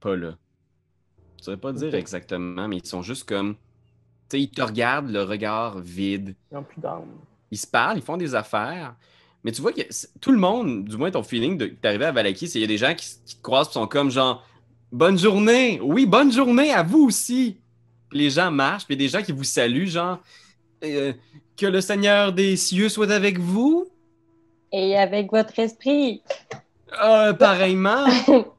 pas 0.00 0.16
là. 0.16 0.36
Je 1.42 1.46
saurais 1.46 1.56
pas 1.56 1.72
dire 1.72 1.92
exactement, 1.96 2.68
mais 2.68 2.76
ils 2.76 2.86
sont 2.86 3.02
juste 3.02 3.28
comme. 3.28 3.56
Tu 4.28 4.36
sais, 4.36 4.42
ils 4.42 4.48
te 4.48 4.62
regardent, 4.62 5.10
le 5.10 5.24
regard 5.24 5.80
vide. 5.80 6.36
Ils 6.52 6.54
n'ont 6.54 6.62
plus 6.62 6.80
d'armes. 6.80 7.08
Ils 7.50 7.58
se 7.58 7.66
parlent, 7.66 7.98
ils 7.98 8.02
font 8.02 8.16
des 8.16 8.36
affaires. 8.36 8.94
Mais 9.42 9.50
tu 9.50 9.60
vois 9.60 9.72
que 9.72 9.80
tout 10.20 10.30
le 10.30 10.38
monde, 10.38 10.84
du 10.84 10.96
moins 10.96 11.10
ton 11.10 11.24
feeling 11.24 11.58
de 11.58 11.74
d'arriver 11.82 12.04
à 12.04 12.12
Valaki, 12.12 12.46
c'est 12.46 12.52
qu'il 12.52 12.60
y 12.60 12.64
a 12.64 12.68
des 12.68 12.78
gens 12.78 12.94
qui, 12.94 13.08
te 13.08 13.42
croisent 13.42 13.70
et 13.70 13.72
sont 13.72 13.88
comme 13.88 14.08
genre 14.08 14.46
Bonne 14.92 15.18
journée! 15.18 15.80
Oui, 15.82 16.06
bonne 16.06 16.30
journée 16.30 16.72
à 16.72 16.84
vous 16.84 17.06
aussi! 17.06 17.58
Puis 18.08 18.20
les 18.20 18.30
gens 18.30 18.52
marchent, 18.52 18.86
puis 18.86 18.94
il 18.94 19.02
y 19.02 19.04
a 19.04 19.08
des 19.08 19.18
gens 19.18 19.24
qui 19.24 19.32
vous 19.32 19.42
saluent, 19.42 19.88
genre 19.88 20.20
Euh, 20.84 21.12
Que 21.56 21.66
le 21.66 21.80
Seigneur 21.80 22.32
des 22.32 22.56
cieux 22.56 22.88
soit 22.88 23.10
avec 23.10 23.40
vous! 23.40 23.88
Et 24.70 24.96
avec 24.96 25.32
votre 25.32 25.58
esprit. 25.58 26.22
Euh, 27.02 27.32
pareillement! 27.32 28.06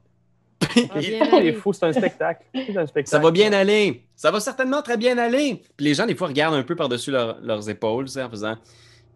Ah, 0.92 1.00
bien 1.00 1.26
C'est 1.26 1.34
aller. 1.34 1.54
fou, 1.54 1.74
c'est 1.74 1.86
un 1.86 1.94
spectacle. 1.94 2.44
C'est 2.54 2.78
un 2.78 2.86
spectacle. 2.88 3.08
Ça 3.10 3.20
va 3.20 3.32
bien 3.32 3.52
aller. 3.54 4.04
Ça 4.16 4.32
va 4.32 4.40
certainement 4.40 4.82
très 4.82 4.98
bien 4.98 5.18
aller. 5.18 5.62
Puis 5.78 5.86
les 5.86 5.94
gens, 5.94 6.06
des 6.06 6.16
fois, 6.16 6.28
regardent 6.28 6.56
un 6.56 6.64
peu 6.64 6.76
par-dessus 6.76 7.12
leur- 7.12 7.40
leurs 7.42 7.70
épaules, 7.70 8.06
en 8.18 8.30
faisant 8.30 8.58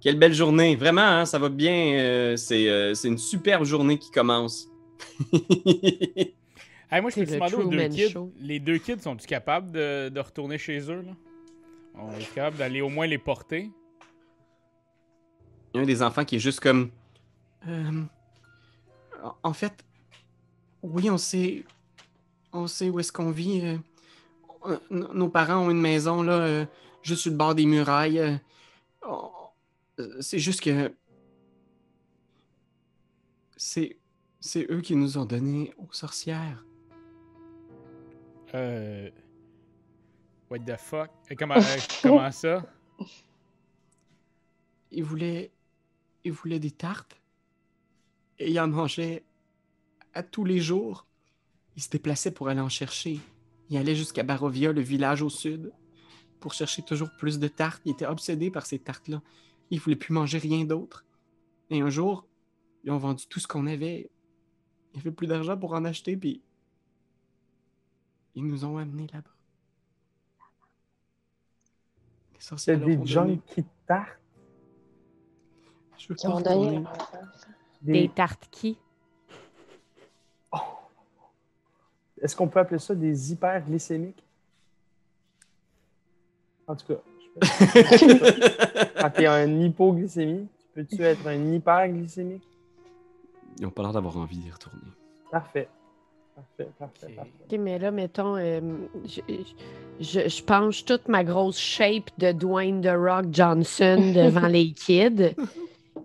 Quelle 0.02 0.18
belle 0.20 0.34
journée. 0.34 0.76
Vraiment, 0.76 1.02
hein, 1.02 1.26
ça 1.26 1.40
va 1.40 1.50
bien. 1.50 1.94
euh, 2.00 2.36
c'est 2.36 2.68
euh, 2.70 2.94
c'est 2.94 3.08
une 3.08 3.18
superbe 3.18 3.64
journée 3.64 3.98
qui 3.98 4.12
commence. 4.12 4.68
Hey, 6.90 7.02
moi, 7.02 7.10
je 7.10 7.16
C'est 7.16 7.22
peux 7.22 7.28
te 7.28 7.32
le 7.34 7.38
demander 7.50 7.56
aux 7.66 7.70
deux 7.70 7.88
kids. 7.90 8.10
Show. 8.12 8.32
Les 8.40 8.60
deux 8.62 8.78
kids, 8.78 9.02
sont-ils 9.02 9.28
capables 9.28 9.72
de, 9.74 10.08
de 10.08 10.20
retourner 10.22 10.58
chez 10.58 10.80
eux, 10.90 11.02
là? 11.02 11.12
On 11.96 12.12
est 12.18 12.34
capable 12.34 12.56
d'aller 12.56 12.80
au 12.80 12.88
moins 12.88 13.08
les 13.08 13.18
porter? 13.18 13.70
Il 15.74 15.78
y 15.78 15.80
a 15.80 15.84
un 15.84 15.86
des 15.86 16.02
enfants 16.02 16.24
qui 16.24 16.38
est 16.38 16.40
juste 16.40 16.62
comme. 16.62 16.90
Euh, 17.68 18.04
en 19.44 19.52
fait, 19.52 19.74
oui, 20.92 21.10
on 21.10 21.18
sait. 21.18 21.66
On 22.54 22.68
sait 22.68 22.90
où 22.90 23.00
est-ce 23.00 23.12
qu'on 23.12 23.32
vit. 23.32 23.62
euh, 23.64 23.78
on- 24.90 25.14
nos- 25.14 25.30
parents 25.30 25.66
ont 25.66 25.70
une 25.72 25.82
maison, 25.82 26.22
là, 26.24 26.34
euh, 26.34 26.66
juste 27.02 27.22
sur 27.22 27.32
le 27.32 27.38
bord 27.38 27.56
des 27.56 27.66
murailles. 27.66 28.20
euh, 28.20 28.36
euh, 30.00 30.22
c'est 30.22 30.40
juste 30.40 30.62
que. 30.62 30.94
C'est. 33.56 33.98
C'est 34.40 34.68
eux 34.72 34.82
qui 34.82 34.96
nous 34.96 35.18
ont 35.18 35.26
donné 35.26 35.74
aux 35.78 35.92
sorcières. 35.92 36.64
Euh. 38.54 39.10
What 40.50 40.60
the 40.60 40.78
fuck? 40.78 41.10
Euh, 41.32 41.36
comment, 41.38 41.56
euh, 41.58 41.78
comment 42.02 42.32
ça? 42.32 42.64
Ils 44.92 45.04
voulaient. 45.04 45.52
Ils 46.24 46.32
voulaient 46.32 46.60
des 46.60 46.72
tartes. 46.72 47.20
Et 48.40 48.52
ils 48.52 48.60
en 48.60 48.68
mangeaient 48.68 49.24
à 50.18 50.24
tous 50.24 50.44
les 50.44 50.60
jours. 50.60 51.06
Ils 51.76 51.84
se 51.84 51.90
déplaçaient 51.90 52.32
pour 52.32 52.50
aller 52.50 52.60
en 52.60 52.70
chercher. 52.70 53.20
Ils 53.70 53.78
allaient 53.78 53.96
jusqu'à 53.96 54.24
Barovia, 54.24 54.72
le 54.72 54.82
village 54.82 55.22
au 55.22 55.30
sud, 55.30 55.72
pour 56.40 56.54
chercher 56.54 56.82
toujours 56.82 57.10
plus 57.20 57.38
de 57.40 57.48
tartes. 57.48 57.82
Ils 57.86 57.92
étaient 57.92 58.06
obsédés 58.06 58.50
par 58.52 58.66
ces 58.66 58.80
tartes-là. 58.80 59.22
Ils 59.70 59.80
voulaient 59.80 59.96
plus 59.96 60.14
manger 60.14 60.38
rien 60.40 60.66
d'autre. 60.66 61.06
Et 61.70 61.82
un 61.82 61.90
jour, 61.90 62.26
ils 62.84 62.92
ont 62.92 62.98
vendu 62.98 63.26
tout 63.28 63.40
ce 63.40 63.48
qu'on 63.48 63.68
avait. 63.68 64.10
Il 64.94 64.98
n'y 64.98 65.02
avait 65.02 65.12
plus 65.12 65.28
d'argent 65.28 65.58
pour 65.58 65.74
en 65.74 65.86
acheter, 65.86 66.18
puis 66.18 66.42
ils 68.36 68.46
nous 68.46 68.66
ont 68.66 68.78
amenés 68.78 69.08
là-bas. 69.14 69.36
Les 72.34 72.40
sorcières 72.42 72.80
des 72.80 72.96
donné- 72.96 73.06
junkies 73.08 73.62
de 73.64 73.68
tarte. 73.88 74.20
Je 75.98 76.08
veux 76.10 76.16
Qui 76.16 76.28
pas 76.28 76.34
ont 76.34 76.42
donné 76.42 76.84
Des... 77.82 78.10
tartes 78.10 78.48
qui? 78.52 78.78
Est-ce 82.22 82.36
qu'on 82.36 82.48
peut 82.48 82.60
appeler 82.60 82.80
ça 82.80 82.96
des 82.96 83.32
hyperglycémiques? 83.32 84.24
En 86.68 86.76
tout 86.76 86.86
cas, 86.88 87.00
je- 87.42 89.00
quand 89.02 89.10
tu 89.12 89.22
es 89.22 89.26
un 89.28 89.48
hypoglycémie, 89.62 90.48
tu 90.60 90.68
peux-tu 90.74 91.04
être 91.04 91.26
un 91.28 91.54
hyperglycémique? 91.54 92.44
Ils 93.60 93.66
ont 93.66 93.72
pas 93.72 93.84
l'air 93.84 93.94
d'avoir 93.94 94.18
envie 94.18 94.38
d'y 94.38 94.52
retourner. 94.52 94.82
Parfait. 95.32 95.68
Parfait, 96.36 96.70
parfait, 96.78 97.08
Ok. 97.08 97.16
parfait. 97.16 97.32
Ok, 97.52 97.60
mais 97.60 97.80
là, 97.80 97.90
mettons, 97.92 98.36
euh, 98.38 98.60
je, 99.06 99.22
je, 100.00 100.28
je 100.30 100.44
penche 100.44 100.86
toute 100.86 101.08
ma 101.08 101.24
grosse 101.24 101.58
shape 101.58 102.10
de 102.20 102.32
Dwayne 102.32 102.82
The 102.82 102.96
Rock 102.96 103.26
Johnson 103.32 104.12
devant 104.14 104.48
les 104.48 104.72
kids. 104.74 105.34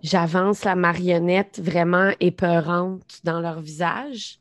J'avance 0.01 0.63
la 0.63 0.75
marionnette 0.75 1.59
vraiment 1.63 2.11
épeurante 2.19 3.19
dans 3.23 3.39
leur 3.39 3.61
visage, 3.61 4.39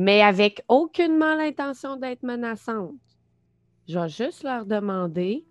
mais 0.00 0.22
avec 0.22 0.64
aucunement 0.66 1.34
l'intention 1.34 1.96
d'être 1.96 2.22
menaçante. 2.22 2.94
Je 3.86 3.98
vais 3.98 4.08
juste 4.08 4.44
leur 4.44 4.64
demander. 4.64 5.44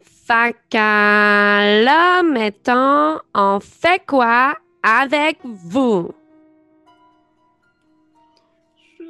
Fait 0.00 0.54
que 0.70 0.76
là, 0.76 2.22
mettons, 2.22 3.18
on 3.34 3.58
fait 3.58 4.06
quoi 4.06 4.56
avec 4.80 5.40
vous? 5.42 6.12
Je... 8.96 9.04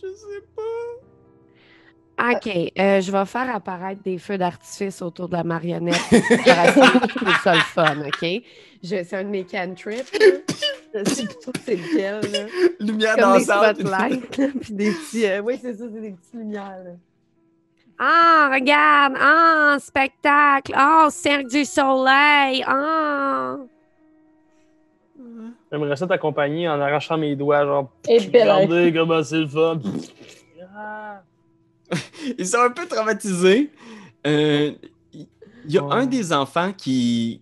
Je 0.00 0.14
sais 0.14 0.42
pas. 0.56 2.32
OK, 2.32 2.72
euh, 2.78 3.02
je 3.02 3.12
vais 3.12 3.26
faire 3.26 3.54
apparaître 3.54 4.02
des 4.02 4.16
feux 4.16 4.38
d'artifice 4.38 5.02
autour 5.02 5.28
de 5.28 5.36
la 5.36 5.44
marionnette. 5.44 6.00
Je 6.10 7.16
trouve 7.16 7.36
ça 7.44 7.54
le 7.54 7.60
fun, 7.60 7.96
OK? 8.06 8.42
C'est 8.82 9.12
un 9.12 9.24
de 9.24 9.28
mes 9.28 9.44
cantrips. 9.44 10.16
sais 11.06 11.24
plutôt 11.24 11.52
c'est 11.64 11.76
lequel. 11.76 12.20
Là? 12.32 12.46
Lumière 12.80 13.16
Comme 13.16 13.38
des 13.38 13.46
dansante. 13.46 13.76
spotlights. 13.80 14.36
là, 14.38 14.46
Puis 14.60 14.74
des 14.74 14.90
petits. 14.92 15.26
euh, 15.26 15.40
oui, 15.40 15.58
c'est 15.60 15.74
ça, 15.74 15.84
c'est 15.92 16.00
des 16.00 16.10
petites 16.12 16.34
lumières. 16.34 16.78
là. 16.84 16.90
Ah, 18.02 18.50
regarde! 18.52 19.14
Ah, 19.20 19.76
spectacle! 19.78 20.72
Ah, 20.74 21.08
Cirque 21.10 21.48
du 21.48 21.64
Soleil! 21.66 22.64
Ah! 22.66 23.58
J'aimerais 25.70 25.96
ça 25.96 26.06
t'accompagner 26.06 26.68
en 26.68 26.80
arrachant 26.80 27.18
mes 27.18 27.36
doigts, 27.36 27.64
genre, 27.64 27.90
Et 28.08 28.18
regardez 28.18 28.92
comment 28.92 29.22
c'est 29.22 29.40
le 29.40 29.48
fun. 29.48 29.80
Ah. 30.74 31.22
Ils 32.38 32.46
sont 32.46 32.60
un 32.60 32.70
peu 32.70 32.86
traumatisés. 32.86 33.70
Euh, 34.26 34.72
Il 35.12 35.26
y 35.72 35.76
a 35.78 35.84
Ouais. 35.84 35.94
un 35.94 36.06
des 36.06 36.32
enfants 36.32 36.72
qui. 36.72 37.40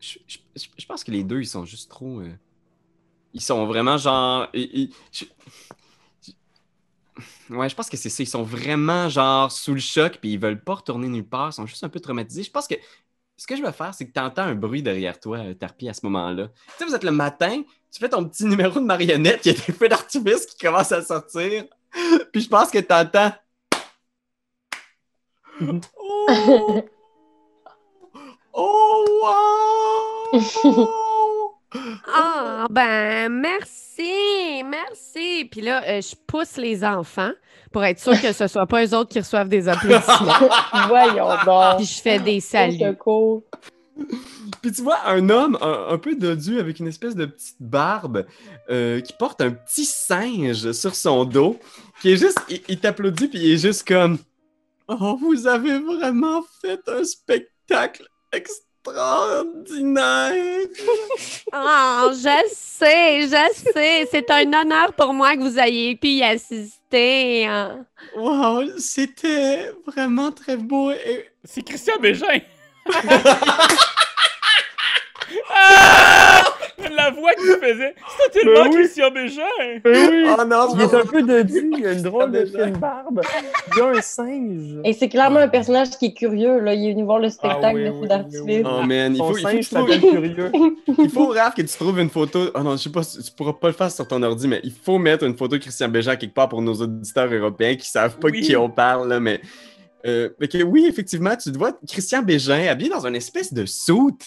Je, 0.00 0.18
je- 0.26 0.38
je- 0.54 0.68
je 0.78 0.86
pense 0.86 1.02
que 1.02 1.10
les 1.10 1.24
deux, 1.24 1.40
ils 1.40 1.46
sont 1.46 1.64
juste 1.64 1.90
trop. 1.90 2.20
euh, 2.20 2.28
Ils 3.34 3.42
sont 3.42 3.66
vraiment 3.66 3.98
genre. 3.98 4.46
ils- 4.54 4.90
ils- 5.12 5.28
Ouais, 7.50 7.68
je 7.68 7.74
pense 7.76 7.90
que 7.90 7.96
c'est 7.96 8.08
ça. 8.08 8.22
Ils 8.22 8.26
sont 8.28 8.42
vraiment 8.42 9.08
genre 9.08 9.52
sous 9.52 9.74
le 9.74 9.80
choc, 9.80 10.18
puis 10.20 10.32
ils 10.32 10.38
veulent 10.38 10.62
pas 10.62 10.74
retourner 10.74 11.08
nulle 11.08 11.26
part. 11.28 11.50
Ils 11.50 11.52
sont 11.52 11.66
juste 11.66 11.84
un 11.84 11.88
peu 11.88 12.00
traumatisés. 12.00 12.42
Je 12.42 12.50
pense 12.50 12.66
que 12.66 12.74
ce 13.36 13.46
que 13.46 13.54
je 13.56 13.62
vais 13.62 13.70
faire, 13.72 13.92
c'est 13.94 14.06
que 14.06 14.12
tu 14.12 14.18
entends 14.20 14.42
un 14.44 14.54
bruit 14.54 14.82
derrière 14.82 15.20
toi, 15.20 15.38
euh, 15.38 15.54
Tarpi, 15.54 15.88
à 15.88 15.94
ce 15.94 16.00
moment-là. 16.06 16.48
Tu 16.48 16.72
sais, 16.78 16.84
vous 16.86 16.94
êtes 16.94 17.04
le 17.04 17.10
matin, 17.10 17.62
tu 17.92 18.00
fais 18.00 18.08
ton 18.08 18.24
petit 18.28 18.44
numéro 18.46 18.80
de 18.80 18.84
marionnette, 18.84 19.44
il 19.44 19.52
y 19.52 19.54
a 19.54 19.58
des 19.66 19.72
feux 19.72 19.88
d'artifice 19.88 20.46
qui 20.46 20.56
commencent 20.64 20.92
à 20.92 21.02
sortir. 21.02 21.64
Puis 22.32 22.40
je 22.42 22.48
pense 22.48 22.70
que 22.70 22.78
tu 22.78 22.92
entends. 22.92 23.32
Oh! 25.96 26.82
Oh, 28.56 30.30
wow! 30.32 30.90
Ah, 32.12 32.66
ben, 32.70 33.28
merci, 33.28 34.62
merci. 34.64 35.48
Puis 35.50 35.60
là, 35.60 35.82
euh, 35.86 36.00
je 36.00 36.14
pousse 36.26 36.56
les 36.56 36.84
enfants 36.84 37.32
pour 37.72 37.84
être 37.84 37.98
sûr 37.98 38.20
que 38.20 38.32
ce 38.32 38.46
soit 38.46 38.66
pas 38.66 38.84
eux 38.84 38.94
autres 38.94 39.10
qui 39.10 39.18
reçoivent 39.18 39.48
des 39.48 39.68
applaudissements. 39.68 40.48
Voyons 40.88 41.30
donc. 41.44 41.76
Puis 41.78 41.86
je 41.86 42.00
fais 42.00 42.18
des 42.18 42.40
saluts. 42.40 42.96
Puis 44.62 44.72
tu 44.72 44.82
vois 44.82 45.06
un 45.06 45.28
homme 45.28 45.58
un, 45.60 45.88
un 45.90 45.98
peu 45.98 46.16
dodu 46.16 46.58
avec 46.58 46.80
une 46.80 46.88
espèce 46.88 47.14
de 47.14 47.26
petite 47.26 47.56
barbe 47.60 48.26
euh, 48.70 49.00
qui 49.00 49.12
porte 49.12 49.40
un 49.40 49.50
petit 49.50 49.84
singe 49.84 50.72
sur 50.72 50.94
son 50.94 51.24
dos, 51.24 51.58
qui 52.00 52.12
est 52.12 52.16
juste, 52.16 52.40
il, 52.48 52.60
il 52.68 52.80
t'applaudit 52.80 53.28
puis 53.28 53.38
il 53.38 53.52
est 53.52 53.58
juste 53.58 53.86
comme 53.86 54.18
Oh, 54.88 55.16
vous 55.18 55.46
avez 55.46 55.78
vraiment 55.78 56.42
fait 56.60 56.80
un 56.88 57.04
spectacle 57.04 58.06
extraordinaire! 58.86 60.66
Oh, 61.52 62.10
je 62.12 62.54
sais, 62.54 63.22
je 63.22 63.70
sais. 63.72 64.08
C'est 64.10 64.30
un 64.30 64.52
honneur 64.52 64.92
pour 64.94 65.12
moi 65.14 65.36
que 65.36 65.40
vous 65.42 65.58
ayez 65.58 65.96
pu 65.96 66.08
y 66.08 66.22
assister. 66.22 67.46
hein. 67.46 67.86
Wow, 68.16 68.78
c'était 68.78 69.70
vraiment 69.86 70.30
très 70.32 70.56
beau 70.56 70.90
et 70.90 71.30
C'est 71.44 71.62
Christian 71.62 71.98
Bégin! 72.00 72.40
ah! 75.50 75.93
La 76.96 77.10
voix 77.10 77.32
qui 77.34 77.44
fait 77.46 77.72
faisait. 77.72 77.94
C'était 78.26 78.40
tellement 78.40 78.64
Ben 78.64 78.70
oui. 78.70 78.76
Christian 78.76 79.10
Bégin! 79.10 79.42
Ben 79.82 80.10
oui! 80.10 80.24
Oh 80.38 80.44
non, 80.44 80.74
Il 80.74 80.80
est 80.82 80.94
un 80.94 81.04
peu 81.06 81.22
dodu, 81.22 81.70
il 81.78 81.86
a 81.86 81.92
une 81.92 82.02
drôle 82.02 82.32
de 82.32 82.44
fine 82.44 82.76
barbe. 82.78 83.20
Il 83.76 83.82
a 83.82 83.86
un 83.90 84.00
singe. 84.00 84.80
Et 84.84 84.92
c'est 84.92 85.08
clairement 85.08 85.38
un 85.40 85.48
personnage 85.48 85.90
qui 85.90 86.06
est 86.06 86.14
curieux. 86.14 86.58
Là. 86.60 86.74
Il 86.74 86.88
est 86.88 86.92
venu 86.92 87.04
voir 87.04 87.18
le 87.20 87.28
spectacle 87.30 87.64
Ah 87.64 87.72
oui, 87.74 87.84
de 87.84 87.88
oui, 87.90 87.94
feu 87.94 88.00
oui, 88.02 88.08
d'artifice. 88.08 88.66
Oh 88.66 88.82
man, 88.82 89.12
il 89.14 89.18
Son 89.18 89.24
faut, 89.32 89.38
il 89.38 89.42
faut, 89.42 89.48
singe 89.48 89.60
que 89.60 89.64
tu 89.68 89.74
trouves- 89.74 89.90
s'appelle 89.92 90.10
Curieux. 90.34 90.52
il 90.98 91.10
faut, 91.10 91.26
Raph, 91.28 91.54
que 91.54 91.62
tu 91.62 91.68
trouves 91.78 91.98
une 92.00 92.10
photo. 92.10 92.50
Oh 92.54 92.60
non, 92.60 92.72
je 92.72 92.82
sais 92.82 92.90
pas, 92.90 93.02
si- 93.02 93.22
tu 93.22 93.30
pourras 93.32 93.52
pas 93.52 93.68
le 93.68 93.74
faire 93.74 93.90
sur 93.90 94.06
ton 94.08 94.22
ordi, 94.22 94.48
mais 94.48 94.60
il 94.64 94.72
faut 94.72 94.98
mettre 94.98 95.24
une 95.24 95.36
photo 95.36 95.56
de 95.56 95.62
Christian 95.62 95.88
Bégin 95.88 96.16
quelque 96.16 96.34
part 96.34 96.48
pour 96.48 96.60
nos 96.62 96.74
auditeurs 96.74 97.32
européens 97.32 97.76
qui 97.76 97.88
savent 97.88 98.18
pas 98.18 98.28
Oui. 98.28 98.40
de 98.40 98.46
qui 98.46 98.56
on 98.56 98.68
parle, 98.70 99.08
là, 99.08 99.20
mais. 99.20 99.40
Euh, 100.06 100.28
que 100.50 100.62
oui, 100.62 100.84
effectivement, 100.86 101.34
tu 101.34 101.50
te 101.50 101.56
vois 101.56 101.72
Christian 101.88 102.20
Bégin 102.22 102.66
habillé 102.68 102.90
dans 102.90 103.06
une 103.06 103.16
espèce 103.16 103.54
de 103.54 103.64
soute 103.64 104.20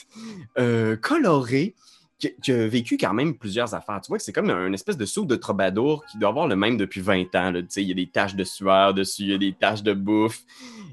euh, 0.58 0.96
coloré 0.96 1.76
qui, 2.20 2.34
qui 2.42 2.52
a 2.52 2.68
vécu 2.68 2.98
quand 2.98 3.14
même 3.14 3.38
plusieurs 3.38 3.74
affaires. 3.74 4.02
Tu 4.02 4.10
vois 4.10 4.18
que 4.18 4.24
c'est 4.24 4.34
comme 4.34 4.50
une 4.50 4.74
espèce 4.74 4.98
de 4.98 5.06
soute 5.06 5.28
de 5.28 5.36
troubadour 5.36 6.06
qui 6.06 6.18
doit 6.18 6.30
avoir 6.30 6.48
le 6.48 6.56
même 6.56 6.78
depuis 6.78 7.02
20 7.02 7.36
ans. 7.36 7.52
là. 7.52 7.62
Tu 7.62 7.68
sais, 7.70 7.82
il 7.84 7.90
y 7.90 7.92
a 7.92 7.96
des 7.96 8.08
taches 8.08 8.36
de 8.36 8.44
sueur 8.44 8.94
dessus, 8.94 9.24
il 9.24 9.30
y 9.30 9.34
a 9.34 9.38
des 9.38 9.54
taches 9.54 9.84
de 9.84 9.94
bouffe. 9.94 10.42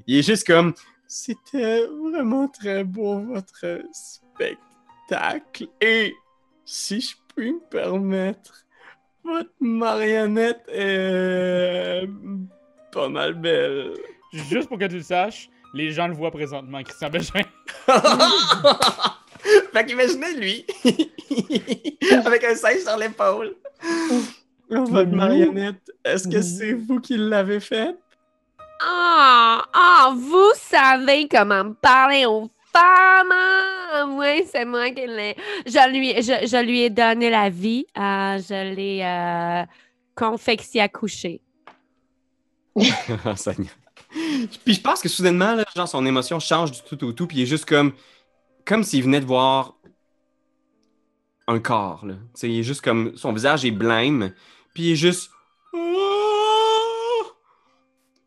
Il 0.07 0.17
est 0.17 0.23
juste 0.23 0.45
comme 0.45 0.73
c'était 1.07 1.85
vraiment 1.85 2.47
très 2.47 2.83
beau 2.83 3.19
votre 3.19 3.81
spectacle. 3.91 5.67
Et 5.81 6.13
si 6.63 7.01
je 7.01 7.15
puis 7.35 7.53
me 7.53 7.69
permettre, 7.69 8.65
votre 9.23 9.51
marionnette 9.59 10.63
est 10.67 12.07
pas 12.91 13.09
mal 13.09 13.33
belle. 13.33 13.93
Juste 14.31 14.67
pour 14.67 14.77
que 14.77 14.85
tu 14.85 14.97
le 14.97 15.03
saches, 15.03 15.49
les 15.73 15.91
gens 15.91 16.07
le 16.07 16.13
voient 16.13 16.31
présentement, 16.31 16.83
Christian 16.83 17.09
Bégin. 17.09 17.41
fait 19.73 19.85
qu'imaginez 19.85 20.33
lui, 20.35 20.65
avec 22.25 22.43
un 22.43 22.55
singe 22.55 22.79
sur 22.79 22.97
l'épaule. 22.97 23.55
Votre 24.69 25.11
marionnette, 25.11 25.91
est-ce 26.03 26.27
que 26.27 26.41
c'est 26.41 26.73
vous 26.73 26.99
qui 26.99 27.17
l'avez 27.17 27.59
faite? 27.59 27.97
Ah, 28.81 29.63
ah, 29.73 30.13
vous 30.15 30.51
savez 30.55 31.27
comment 31.29 31.73
parler 31.73 32.25
aux 32.25 32.49
femmes. 32.73 33.31
Ah, 33.31 34.05
Oui, 34.09 34.43
c'est 34.51 34.65
moi 34.65 34.89
qui 34.89 35.05
l'ai. 35.07 35.35
Je 35.65 35.91
lui, 35.91 36.15
je, 36.21 36.47
je 36.47 36.63
lui 36.63 36.81
ai 36.81 36.89
donné 36.89 37.29
la 37.29 37.49
vie. 37.49 37.85
Ah, 37.95 38.37
je 38.37 38.75
l'ai 38.75 39.01
euh, 39.03 39.65
confectionné 40.15 40.83
à 40.83 40.89
coucher. 40.89 41.41
Seigneur. 43.35 43.73
Puis 44.63 44.73
je 44.73 44.81
pense 44.81 45.01
que 45.01 45.09
soudainement, 45.09 45.55
là, 45.55 45.63
genre, 45.75 45.87
son 45.87 46.05
émotion 46.05 46.39
change 46.39 46.71
du 46.71 46.81
tout 46.81 47.01
au 47.05 47.11
tout, 47.13 47.27
puis 47.27 47.37
il 47.37 47.43
est 47.43 47.47
juste 47.47 47.65
comme, 47.65 47.93
comme 48.65 48.83
s'il 48.83 49.03
venait 49.03 49.19
de 49.21 49.25
voir 49.25 49.75
un 51.47 51.59
corps. 51.59 52.05
Là. 52.05 52.15
Il 52.43 52.59
est 52.59 52.63
juste 52.63 52.81
comme, 52.81 53.15
son 53.15 53.31
visage 53.33 53.63
est 53.65 53.71
blême, 53.71 54.33
puis 54.73 54.83
il 54.83 54.91
est 54.93 54.95
juste. 54.95 55.29
Ah! 55.73 55.79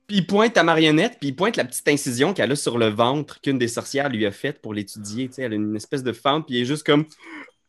Puis 0.06 0.18
il 0.18 0.26
pointe 0.26 0.54
ta 0.54 0.62
marionnette, 0.62 1.18
puis 1.20 1.28
il 1.30 1.36
pointe 1.36 1.56
la 1.56 1.64
petite 1.64 1.86
incision 1.88 2.32
qu'elle 2.32 2.52
a 2.52 2.56
sur 2.56 2.78
le 2.78 2.88
ventre 2.88 3.40
qu'une 3.40 3.58
des 3.58 3.68
sorcières 3.68 4.08
lui 4.08 4.24
a 4.24 4.32
faite 4.32 4.62
pour 4.62 4.72
l'étudier. 4.72 5.28
Tu 5.28 5.34
sais, 5.34 5.42
elle 5.42 5.52
a 5.52 5.56
une 5.56 5.76
espèce 5.76 6.02
de 6.02 6.12
fente, 6.12 6.46
puis 6.46 6.56
il 6.56 6.62
est 6.62 6.66
juste 6.66 6.86
comme. 6.86 7.04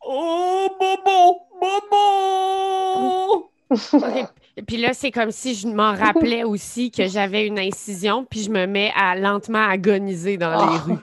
Oh, 0.02 0.68
Bobo! 0.78 1.40
Bobo! 1.60 3.50
Et 4.56 4.62
puis 4.62 4.78
là, 4.78 4.92
c'est 4.94 5.10
comme 5.10 5.30
si 5.30 5.54
je 5.54 5.68
m'en 5.68 5.94
rappelais 5.94 6.44
aussi 6.44 6.90
que 6.90 7.06
j'avais 7.06 7.46
une 7.46 7.58
incision, 7.58 8.24
puis 8.28 8.42
je 8.42 8.50
me 8.50 8.66
mets 8.66 8.92
à 8.96 9.14
lentement 9.16 9.64
agoniser 9.66 10.36
dans 10.38 10.50
les 10.50 10.76
Ah. 10.76 10.82
rues. 10.86 10.94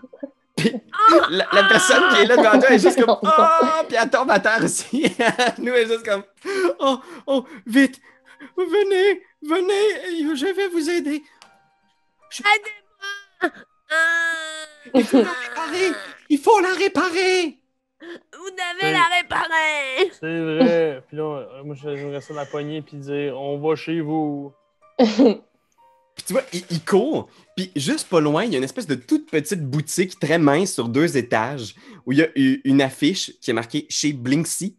La, 1.30 1.48
la 1.52 1.64
personne 1.64 2.04
qui 2.14 2.22
est 2.22 2.26
là 2.26 2.38
devant 2.38 2.60
toi 2.60 2.70
est 2.72 2.80
juste 2.80 3.04
comme 3.04 3.18
Oh! 3.24 3.84
Puis 3.88 3.98
elle 4.02 4.10
tombe 4.10 4.32
à 4.32 4.40
terre 4.40 4.64
aussi. 4.64 5.04
Nous, 5.58 5.74
elle 5.74 5.84
est 5.84 5.94
juste 5.94 6.06
comme 6.06 6.24
Oh, 6.80 7.00
oh, 7.26 7.46
vite, 7.66 8.00
venez, 8.58 9.24
venez, 9.42 10.36
je 10.36 10.56
vais 10.56 10.68
vous 10.70 10.90
aider. 10.90 11.24
Il 14.94 15.04
faut 15.04 15.18
la 15.18 15.32
réparer. 15.32 15.92
Il 16.30 16.40
faut 16.40 16.60
la 16.60 16.74
réparer. 16.74 17.58
Vous 18.00 18.52
devez 18.52 18.92
la 18.92 19.04
réparer! 19.18 20.12
C'est 20.20 20.40
vrai. 20.40 21.04
Puis 21.08 21.18
là, 21.18 21.48
moi, 21.64 21.76
j'aimerais 21.76 22.22
ça 22.22 22.34
la 22.34 22.46
poigner 22.46 22.82
puis 22.82 22.98
dire 22.98 23.40
on 23.40 23.58
va 23.58 23.76
chez 23.76 24.02
vous. 24.02 24.54
Puis 26.18 26.26
tu 26.26 26.34
vois, 26.34 26.44
il, 26.52 26.64
il 26.70 26.84
court. 26.84 27.30
Puis 27.56 27.72
juste 27.76 28.10
pas 28.10 28.20
loin, 28.20 28.44
il 28.44 28.52
y 28.52 28.56
a 28.56 28.58
une 28.58 28.64
espèce 28.64 28.88
de 28.88 28.96
toute 28.96 29.32
petite 29.32 29.64
boutique 29.64 30.20
très 30.20 30.38
mince 30.38 30.74
sur 30.74 30.90
deux 30.90 31.16
étages 31.18 31.76
où 32.06 32.12
il 32.12 32.20
y 32.20 32.22
a 32.22 32.28
une 32.36 32.82
affiche 32.82 33.32
qui 33.40 33.52
est 33.52 33.54
marquée 33.54 33.86
chez 33.90 34.14
Blinksy. 34.14 34.76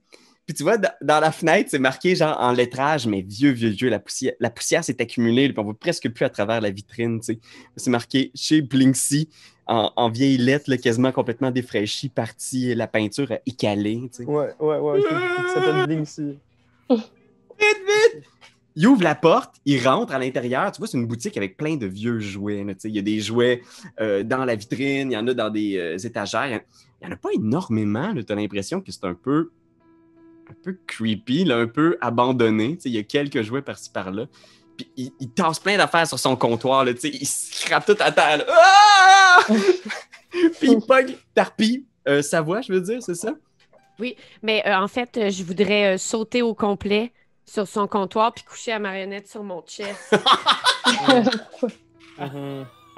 Puis 0.49 0.55
tu 0.55 0.63
vois, 0.63 0.79
dans, 0.79 1.21
la 1.21 1.31
fenêtre, 1.31 1.69
c'est 1.71 1.79
marqué 1.79 2.17
genre 2.17 2.35
en 2.41 2.53
lettrage, 2.53 3.07
mais 3.07 3.21
vieux, 3.21 3.51
vieux, 3.51 3.69
vieux, 3.69 3.91
la 3.91 3.99
poussière, 3.99 4.33
la 4.41 4.49
poussière 4.49 4.83
s'est 4.83 4.99
accumulée, 5.03 5.47
puis 5.51 5.59
on 5.59 5.65
voit 5.65 5.79
presque 5.79 6.09
plus 6.09 6.25
à 6.25 6.31
travers 6.31 6.63
la 6.63 6.71
vitrine, 6.71 7.21
tu 7.21 7.35
sais. 7.35 7.41
C'est 7.77 7.91
marqué 7.91 8.31
chez 8.35 8.63
Blinksy 8.63 9.29
en, 9.67 9.93
en 9.95 10.09
vieille 10.09 10.39
lettre, 10.39 10.71
là, 10.71 10.79
quasiment 10.79 11.13
complètement 11.13 11.51
défraîchie, 11.51 12.09
partie, 12.09 12.75
la 12.75 12.87
peinture 12.87 13.31
écalée, 13.45 14.01
tu 14.11 14.23
sais. 14.23 14.25
Ouais, 14.25 14.55
ouais, 14.59 14.79
ouais. 14.79 15.01
Qui 15.03 15.53
s'appelle 15.53 15.87
Blinksy. 15.87 16.39
Vite, 16.89 17.83
vite! 17.85 18.25
Il 18.79 18.87
ouvre 18.87 19.03
la 19.03 19.17
porte, 19.17 19.57
il 19.65 19.85
rentre 19.85 20.15
à 20.15 20.21
l'intérieur. 20.21 20.71
Tu 20.71 20.79
vois, 20.79 20.87
c'est 20.87 20.97
une 20.97 21.09
boutique 21.09 21.37
avec 21.37 21.57
plein 21.57 21.75
de 21.75 21.87
vieux 21.87 22.21
jouets. 22.21 22.65
il 22.85 22.95
y 22.95 22.99
a 23.01 23.03
des 23.03 23.19
jouets 23.19 23.61
euh, 24.01 24.23
dans 24.23 24.45
la 24.45 24.55
vitrine, 24.55 25.11
il 25.11 25.15
y 25.15 25.17
en 25.17 25.27
a 25.27 25.35
dans 25.35 25.51
des 25.51 25.77
euh, 25.77 25.99
étagères. 25.99 26.47
Il 26.47 27.05
n'y 27.05 27.13
en 27.13 27.17
a 27.17 27.19
pas 27.19 27.31
énormément. 27.35 28.15
Tu 28.15 28.33
as 28.33 28.37
l'impression 28.37 28.81
que 28.81 28.93
c'est 28.93 29.05
un 29.05 29.15
peu, 29.15 29.51
un 30.49 30.55
peu 30.63 30.79
creepy, 30.87 31.51
un 31.51 31.67
peu 31.67 31.99
abandonné. 32.01 32.79
Il 32.85 32.93
y 32.93 32.99
a 32.99 33.03
quelques 33.03 33.43
jouets 33.43 33.63
par-ci 33.63 33.91
par-là. 33.91 34.27
Puis 34.77 35.13
il, 35.19 35.31
tasse 35.31 35.59
plein 35.59 35.77
d'affaires 35.77 36.07
sur 36.07 36.21
son 36.21 36.37
comptoir. 36.37 36.85
Là, 36.85 36.93
il 37.03 37.27
scrape 37.27 37.85
tout 37.85 37.97
à 37.99 38.13
terre. 38.13 38.47
Ah! 38.49 39.41
Puis 40.31 40.71
il 40.71 40.81
pogne 40.87 41.17
Tarpi, 41.35 41.85
euh, 42.07 42.23
sa 42.23 42.43
voix, 42.43 42.61
je 42.61 42.73
veux 42.73 42.81
dire, 42.81 43.03
c'est 43.03 43.17
ça? 43.17 43.35
Mais 44.41 44.63
euh, 44.69 44.77
en 44.77 44.87
fait, 44.87 45.31
je 45.31 45.43
voudrais 45.43 45.99
sauter 45.99 46.43
au 46.43 46.55
complet 46.55 47.13
sur 47.49 47.67
son 47.67 47.87
comptoir 47.87 48.33
puis 48.33 48.45
coucher 48.45 48.71
la 48.73 48.79
marionnette 48.79 49.29
sur 49.29 49.43
mon 49.43 49.63
chest. 49.63 50.15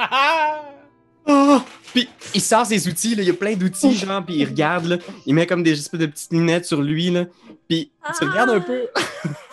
Ah! 1.27 1.65
Puis 1.93 2.09
il 2.35 2.41
sort 2.41 2.65
ses 2.67 2.89
outils, 2.89 3.15
là. 3.15 3.23
il 3.23 3.29
y 3.29 3.31
a 3.31 3.35
plein 3.35 3.55
d'outils, 3.55 3.95
genre, 3.95 4.25
puis 4.25 4.37
il 4.37 4.45
regarde, 4.47 4.87
là. 4.87 4.97
il 5.27 5.35
met 5.35 5.47
comme 5.47 5.63
des 5.63 5.73
espèces 5.73 6.01
de 6.01 6.07
petites 6.07 6.33
lunettes 6.33 6.65
sur 6.65 6.81
lui, 6.81 7.11
là. 7.11 7.27
puis 7.69 7.93
il 8.09 8.15
se 8.15 8.25
regarde 8.25 8.51
un 8.51 8.61
peu, 8.61 8.89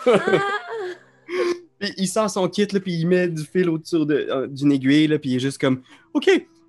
Ah! 0.06 0.18
puis 1.78 1.92
il 1.98 2.08
sort 2.08 2.30
son 2.30 2.48
kit, 2.48 2.66
là, 2.72 2.80
puis 2.80 2.94
il 2.94 3.06
met 3.06 3.28
du 3.28 3.44
fil 3.44 3.68
autour 3.68 4.06
de- 4.06 4.26
euh, 4.30 4.46
d'une 4.46 4.72
aiguille, 4.72 5.06
là, 5.08 5.18
puis 5.18 5.30
il 5.30 5.36
est 5.36 5.40
juste 5.40 5.58
comme, 5.60 5.82
OK, 6.14 6.24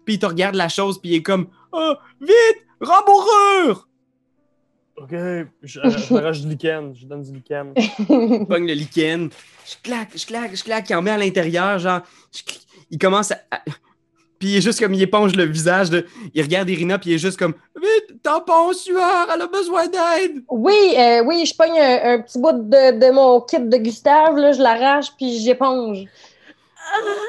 puis 0.05 0.15
il 0.15 0.19
te 0.19 0.25
regarde 0.25 0.55
la 0.55 0.67
chose, 0.69 0.99
puis 0.99 1.11
il 1.11 1.15
est 1.15 1.23
comme, 1.23 1.47
oh, 1.71 1.93
vite, 2.19 2.65
rembourrure! 2.82 3.88
Ok, 5.01 5.11
je, 5.11 5.47
je 5.63 6.13
m'arrache 6.13 6.41
du 6.41 6.49
lichen. 6.49 6.93
Je 6.95 7.05
donne 7.05 7.23
du 7.23 7.31
lichen. 7.33 7.73
Il 8.09 8.45
pogne 8.49 8.67
le 8.67 8.73
lichen, 8.73 9.29
je 9.65 9.75
claque, 9.83 10.09
je 10.15 10.25
claque, 10.25 10.55
je 10.55 10.63
claque, 10.63 10.89
il 10.89 10.95
en 10.95 11.01
met 11.01 11.11
à 11.11 11.17
l'intérieur, 11.17 11.79
genre, 11.79 12.01
je 12.33 12.41
il 12.91 12.97
commence 12.97 13.31
à... 13.31 13.39
à- 13.51 13.61
Puis 14.39 14.49
il 14.49 14.57
est 14.57 14.61
juste 14.61 14.79
comme, 14.79 14.93
il 14.93 15.01
éponge 15.01 15.35
le 15.35 15.43
visage, 15.45 15.89
de... 15.89 16.05
il 16.33 16.41
regarde 16.41 16.69
Irina, 16.69 16.97
puis 16.97 17.11
il 17.11 17.13
est 17.13 17.17
juste 17.19 17.37
comme, 17.37 17.53
vite, 17.75 18.21
tampon, 18.23 18.73
sueur, 18.73 19.27
elle 19.33 19.41
a 19.41 19.47
besoin 19.47 19.87
d'aide! 19.87 20.43
Oui, 20.49 20.95
euh, 20.97 21.23
oui, 21.23 21.45
je 21.45 21.55
pogne 21.55 21.77
un, 21.79 22.13
un 22.15 22.21
petit 22.21 22.39
bout 22.39 22.51
de, 22.53 22.99
de 22.99 23.11
mon 23.11 23.41
kit 23.41 23.59
de 23.59 23.77
Gustave, 23.77 24.35
là, 24.37 24.51
je 24.53 24.61
l'arrache 24.61 25.07
puis 25.17 25.39
j'éponge. 25.39 26.05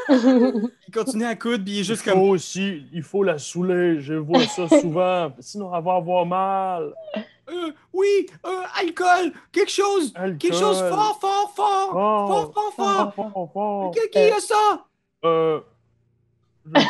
Il 0.09 0.71
continue 0.95 1.25
à 1.27 1.35
coudre, 1.37 1.63
puis 1.65 1.75
il 1.75 1.81
est 1.81 1.85
juste 1.85 2.03
Il 2.07 2.11
comme. 2.13 2.21
faut 2.21 2.29
aussi, 2.29 2.83
il 2.93 3.03
faut 3.03 3.23
la 3.23 3.39
saouler. 3.39 4.01
Je 4.01 4.15
vois 4.15 4.43
ça 4.47 4.67
souvent. 4.81 5.31
Sinon, 5.39 5.71
elle 5.77 5.85
va 5.85 5.95
avoir 5.97 6.25
mal. 6.27 6.93
Euh, 7.51 7.73
oui, 7.93 8.27
euh, 8.47 8.63
alcool, 8.79 9.33
quelque 9.53 9.71
chose, 9.71 10.13
Alcool. 10.15 10.39
quelque 10.39 10.57
chose 10.57 10.79
fort, 10.89 11.19
fort, 11.21 11.53
fort, 11.55 11.91
fort, 11.93 12.53
fort, 12.53 12.73
fort. 12.75 13.15
fort, 13.15 13.33
fort, 13.33 13.51
fort. 13.53 13.91
Qui, 13.93 14.09
qui 14.11 14.19
a 14.19 14.39
ça? 14.41 14.87
Euh, 15.25 15.61
je 16.75 16.81
sais 16.81 16.87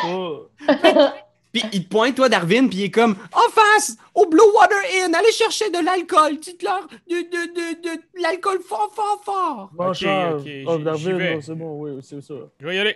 pas. 0.67 1.13
Puis 1.51 1.63
il 1.73 1.83
te 1.83 1.89
pointe, 1.89 2.15
toi, 2.15 2.29
Darwin, 2.29 2.69
puis 2.69 2.77
il 2.77 2.83
est 2.85 2.91
comme 2.91 3.13
en 3.33 3.49
face, 3.51 3.97
au 4.15 4.25
Blue 4.25 4.39
Water 4.55 4.77
Inn, 5.03 5.13
allez 5.13 5.33
chercher 5.33 5.69
de 5.69 5.83
l'alcool, 5.83 6.37
dites-leur 6.39 6.87
de, 6.87 7.15
de, 7.15 7.53
de, 7.53 7.81
de, 7.81 7.95
de 7.97 8.21
l'alcool 8.21 8.61
fort, 8.61 8.89
fort, 8.95 9.19
fort. 9.25 9.69
Bon, 9.73 9.91
Charles. 9.91 10.35
ok, 10.39 10.45
j'y- 10.45 10.63
Oh, 10.65 10.77
non, 10.77 11.41
c'est 11.41 11.55
bon, 11.55 11.81
oui, 11.81 11.99
c'est 12.03 12.21
ça. 12.21 12.35
Je 12.57 12.65
vais 12.65 12.75
y 12.77 12.79
aller. 12.79 12.95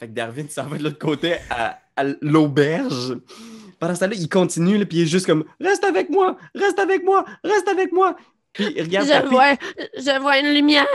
Fait 0.00 0.08
que 0.08 0.12
Darwin 0.12 0.48
s'en 0.48 0.64
va 0.64 0.78
de 0.78 0.82
l'autre 0.82 0.98
côté 0.98 1.36
à, 1.48 1.78
à 1.94 2.02
l'auberge. 2.22 3.16
Pendant 3.80 3.94
ce 3.94 4.00
temps-là, 4.00 4.14
il 4.14 4.28
continue, 4.28 4.76
là, 4.78 4.84
puis 4.84 4.98
il 4.98 5.02
est 5.04 5.06
juste 5.06 5.26
comme 5.26 5.44
Reste 5.58 5.84
avec 5.84 6.10
moi, 6.10 6.36
reste 6.54 6.78
avec 6.78 7.02
moi, 7.02 7.24
reste 7.42 7.66
avec 7.66 7.92
moi. 7.92 8.14
Puis 8.52 8.72
il 8.76 8.82
regarde 8.82 9.08
Je 9.08 9.28
vois, 9.28 9.54
je 9.96 10.20
vois 10.20 10.38
une 10.38 10.52
lumière. 10.52 10.86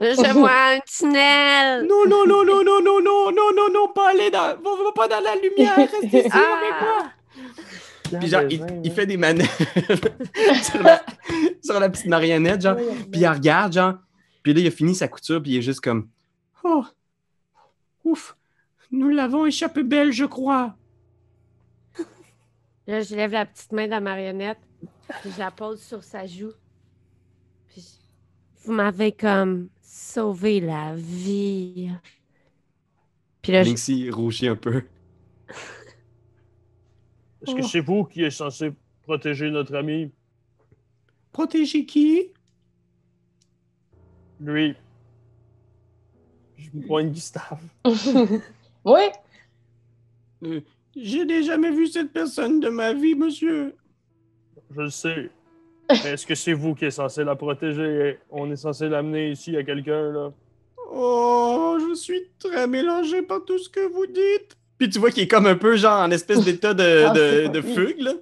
Je 0.00 0.32
vois 0.32 0.50
un 0.50 0.78
tunnel. 0.80 1.86
Non, 1.86 2.06
non, 2.08 2.26
non, 2.26 2.44
non, 2.44 2.64
non, 2.64 2.80
non, 2.82 3.00
non, 3.02 3.32
non, 3.32 3.52
non, 3.54 3.72
non, 3.72 3.88
pas 3.94 4.10
aller 4.10 4.30
dans, 4.30 4.56
pas 4.94 5.08
dans 5.08 5.20
la 5.20 5.34
lumière, 5.36 5.76
reste 5.76 6.04
ici 6.04 6.16
avec 6.16 6.32
moi. 6.32 7.02
Ah, 7.04 8.18
Puis 8.18 8.28
genre, 8.28 8.42
il, 8.48 8.64
il 8.84 8.92
fait 8.92 9.06
des 9.06 9.16
manœuvres 9.16 9.50
sur, 10.62 10.82
la, 10.82 11.02
sur 11.62 11.80
la 11.80 11.90
petite 11.90 12.06
marionnette, 12.06 12.62
genre. 12.62 12.76
Puis 12.76 13.20
il 13.20 13.26
regarde, 13.28 13.72
genre. 13.72 13.94
Puis 14.42 14.54
là, 14.54 14.60
il 14.60 14.66
a 14.66 14.70
fini 14.70 14.94
sa 14.94 15.08
couture, 15.08 15.42
puis 15.42 15.52
il 15.52 15.56
est 15.58 15.62
juste 15.62 15.80
comme 15.80 16.08
Oh, 16.64 16.84
ouf, 18.04 18.36
nous 18.90 19.08
l'avons 19.08 19.44
échappé 19.46 19.82
belle, 19.82 20.12
je 20.12 20.24
crois. 20.24 20.74
Là, 22.86 23.00
je 23.02 23.14
lève 23.14 23.32
la 23.32 23.46
petite 23.46 23.72
main 23.72 23.84
de 23.86 23.90
la 23.90 24.00
marionnette, 24.00 24.58
puis 25.20 25.30
je 25.32 25.38
la 25.38 25.50
pose 25.50 25.80
sur 25.82 26.02
sa 26.02 26.26
joue. 26.26 26.52
Puis 27.68 27.80
je- 27.82 28.66
vous 28.66 28.72
m'avez 28.72 29.12
comme 29.12 29.68
sauvé 29.82 30.60
la 30.60 30.94
vie. 30.96 31.90
Puis 33.40 33.52
là, 33.52 33.62
je- 33.62 33.68
Linksy 33.70 34.10
rougit 34.10 34.48
un 34.48 34.56
peu. 34.56 34.82
Est-ce 37.46 37.54
que 37.56 37.62
c'est 37.62 37.80
vous 37.80 38.04
qui 38.04 38.22
êtes 38.22 38.32
censé 38.32 38.72
protéger 39.02 39.50
notre 39.50 39.74
ami? 39.76 40.12
Protéger 41.32 41.84
qui? 41.86 42.28
Lui. 44.40 44.74
Je 46.56 46.68
me 46.74 46.86
pointe 46.86 47.12
Gustave. 47.12 47.60
Oui, 48.84 49.02
Euh, 50.44 50.60
J'ai 50.96 51.24
déjà 51.24 51.52
jamais 51.52 51.70
vu 51.70 51.86
cette 51.86 52.12
personne 52.12 52.60
de 52.60 52.68
ma 52.68 52.92
vie, 52.92 53.14
monsieur. 53.14 53.74
Je 54.74 54.80
le 54.82 54.90
sais. 54.90 55.30
Mais 55.90 56.10
est-ce 56.12 56.26
que 56.26 56.34
c'est 56.34 56.52
vous 56.52 56.74
qui 56.74 56.84
êtes 56.86 56.92
censé 56.92 57.24
la 57.24 57.34
protéger? 57.34 58.18
On 58.30 58.50
est 58.50 58.56
censé 58.56 58.88
l'amener 58.88 59.30
ici 59.30 59.56
à 59.56 59.62
quelqu'un, 59.62 60.12
là. 60.12 60.32
Oh, 60.94 61.78
je 61.88 61.94
suis 61.94 62.22
très 62.38 62.66
mélangé 62.66 63.22
par 63.22 63.44
tout 63.44 63.58
ce 63.58 63.68
que 63.68 63.80
vous 63.92 64.06
dites. 64.06 64.56
Puis 64.78 64.90
tu 64.90 64.98
vois 64.98 65.10
qu'il 65.10 65.22
est 65.24 65.28
comme 65.28 65.46
un 65.46 65.56
peu 65.56 65.76
genre 65.76 66.00
en 66.02 66.10
espèce 66.10 66.44
d'état 66.44 66.74
de, 66.74 67.04
Ah, 67.08 67.12
de, 67.12 67.60
pas- 67.60 67.62
fugue, 67.62 68.00
là. 68.00 68.12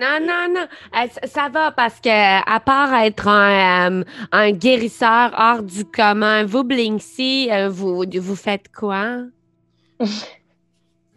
Non, 0.00 0.18
non, 0.24 0.54
non. 0.54 0.66
Euh, 0.94 1.06
ça- 1.10 1.26
ça 1.26 1.48
va 1.48 1.72
parce 1.72 2.00
que, 2.00 2.08
à 2.08 2.60
part 2.60 2.94
être 3.02 3.26
un, 3.26 3.90
euh, 4.00 4.04
un 4.30 4.50
guérisseur 4.52 5.32
hors 5.36 5.62
du 5.62 5.84
commun, 5.84 6.44
vous, 6.44 6.62
Blinksy, 6.62 7.48
euh, 7.50 7.68
vous, 7.68 8.04
vous 8.20 8.36
faites 8.36 8.66
quoi? 8.72 9.22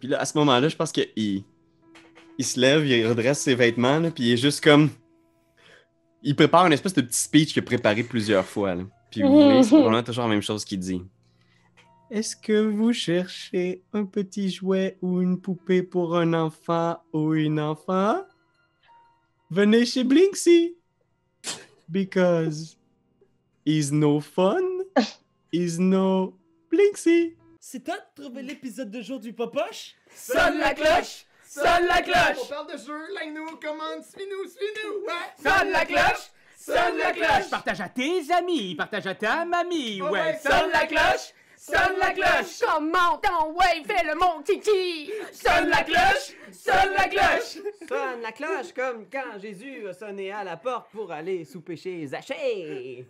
Puis 0.02 0.08
là, 0.08 0.18
à 0.18 0.24
ce 0.24 0.36
moment-là, 0.38 0.68
je 0.68 0.74
pense 0.74 0.90
qu'il 0.90 1.06
il 1.14 2.44
se 2.44 2.58
lève, 2.58 2.84
il 2.84 3.06
redresse 3.06 3.38
ses 3.38 3.54
vêtements, 3.54 4.00
là, 4.00 4.10
puis 4.10 4.24
il 4.24 4.32
est 4.32 4.36
juste 4.36 4.60
comme. 4.60 4.90
Il 6.24 6.34
prépare 6.34 6.66
une 6.66 6.72
espèce 6.72 6.94
de 6.94 7.02
petit 7.02 7.20
speech 7.20 7.52
qu'il 7.52 7.62
a 7.62 7.64
préparé 7.64 8.02
plusieurs 8.02 8.44
fois. 8.44 8.74
Là. 8.74 8.82
Puis 9.12 9.22
vous 9.22 9.30
voyez, 9.30 9.62
c'est 9.62 9.68
probablement 9.76 10.02
toujours 10.02 10.24
la 10.24 10.30
même 10.30 10.42
chose 10.42 10.64
qu'il 10.64 10.80
dit. 10.80 11.04
Est-ce 12.10 12.34
que 12.34 12.66
vous 12.66 12.92
cherchez 12.92 13.84
un 13.92 14.04
petit 14.04 14.50
jouet 14.50 14.98
ou 15.02 15.20
une 15.20 15.40
poupée 15.40 15.84
pour 15.84 16.16
un 16.16 16.34
enfant 16.34 16.96
ou 17.12 17.34
une 17.34 17.60
enfant? 17.60 18.22
Venez 19.50 19.86
chez 19.86 20.02
Blinksy. 20.02 20.74
Because 21.88 22.76
he's 23.64 23.92
no 23.92 24.18
fun, 24.18 24.62
he's 25.52 25.78
no 25.78 26.34
Blinksy. 26.72 27.36
C'est 27.64 27.84
toi 27.84 27.94
de 27.94 28.22
trouver 28.22 28.42
l'épisode 28.42 28.90
de 28.90 29.00
jour 29.00 29.20
du 29.20 29.32
Popoche? 29.32 29.94
Sonne 30.12 30.58
la 30.58 30.74
cloche! 30.74 31.26
Sonne 31.46 31.86
la 31.86 32.00
On 32.00 32.02
cloche! 32.02 32.48
parle 32.48 32.72
de 32.72 32.76
jeu, 32.76 33.14
like-nous, 33.14 33.56
commande, 33.58 34.02
suis-nous, 34.02 34.48
suis-nous! 34.48 35.06
Ouais! 35.06 35.30
Sonne 35.40 35.70
la 35.70 35.84
cloche! 35.84 36.32
Sonne 36.58 36.98
la 36.98 37.12
cloche! 37.12 37.48
Partage 37.48 37.80
à 37.80 37.88
tes 37.88 38.32
amis, 38.32 38.74
partage 38.74 39.06
à 39.06 39.14
ta 39.14 39.44
mamie, 39.44 40.02
Ouais, 40.02 40.10
ouais, 40.10 40.40
Sonne 40.42 40.72
la 40.72 40.86
cloche! 40.86 41.32
Sonne 41.56 41.98
la 42.00 42.10
cloche! 42.10 42.58
Comment 42.66 43.18
ton 43.18 43.52
ouais, 43.52 43.84
fais 43.86 44.06
le 44.06 44.16
mon 44.16 44.42
titi! 44.42 45.12
Sonne 45.32 45.68
la 45.68 45.84
cloche! 45.84 46.34
Sonne 46.50 46.94
la 46.98 47.06
cloche! 47.06 47.62
Sonne 47.88 48.22
la 48.22 48.32
cloche 48.32 48.72
comme 48.74 49.06
quand 49.08 49.38
Jésus 49.40 49.86
a 49.86 49.92
sonné 49.94 50.32
à 50.32 50.42
la 50.42 50.56
porte 50.56 50.90
pour 50.90 51.12
aller 51.12 51.44
souper 51.44 51.76
chez 51.76 52.08
Zachée. 52.08 53.06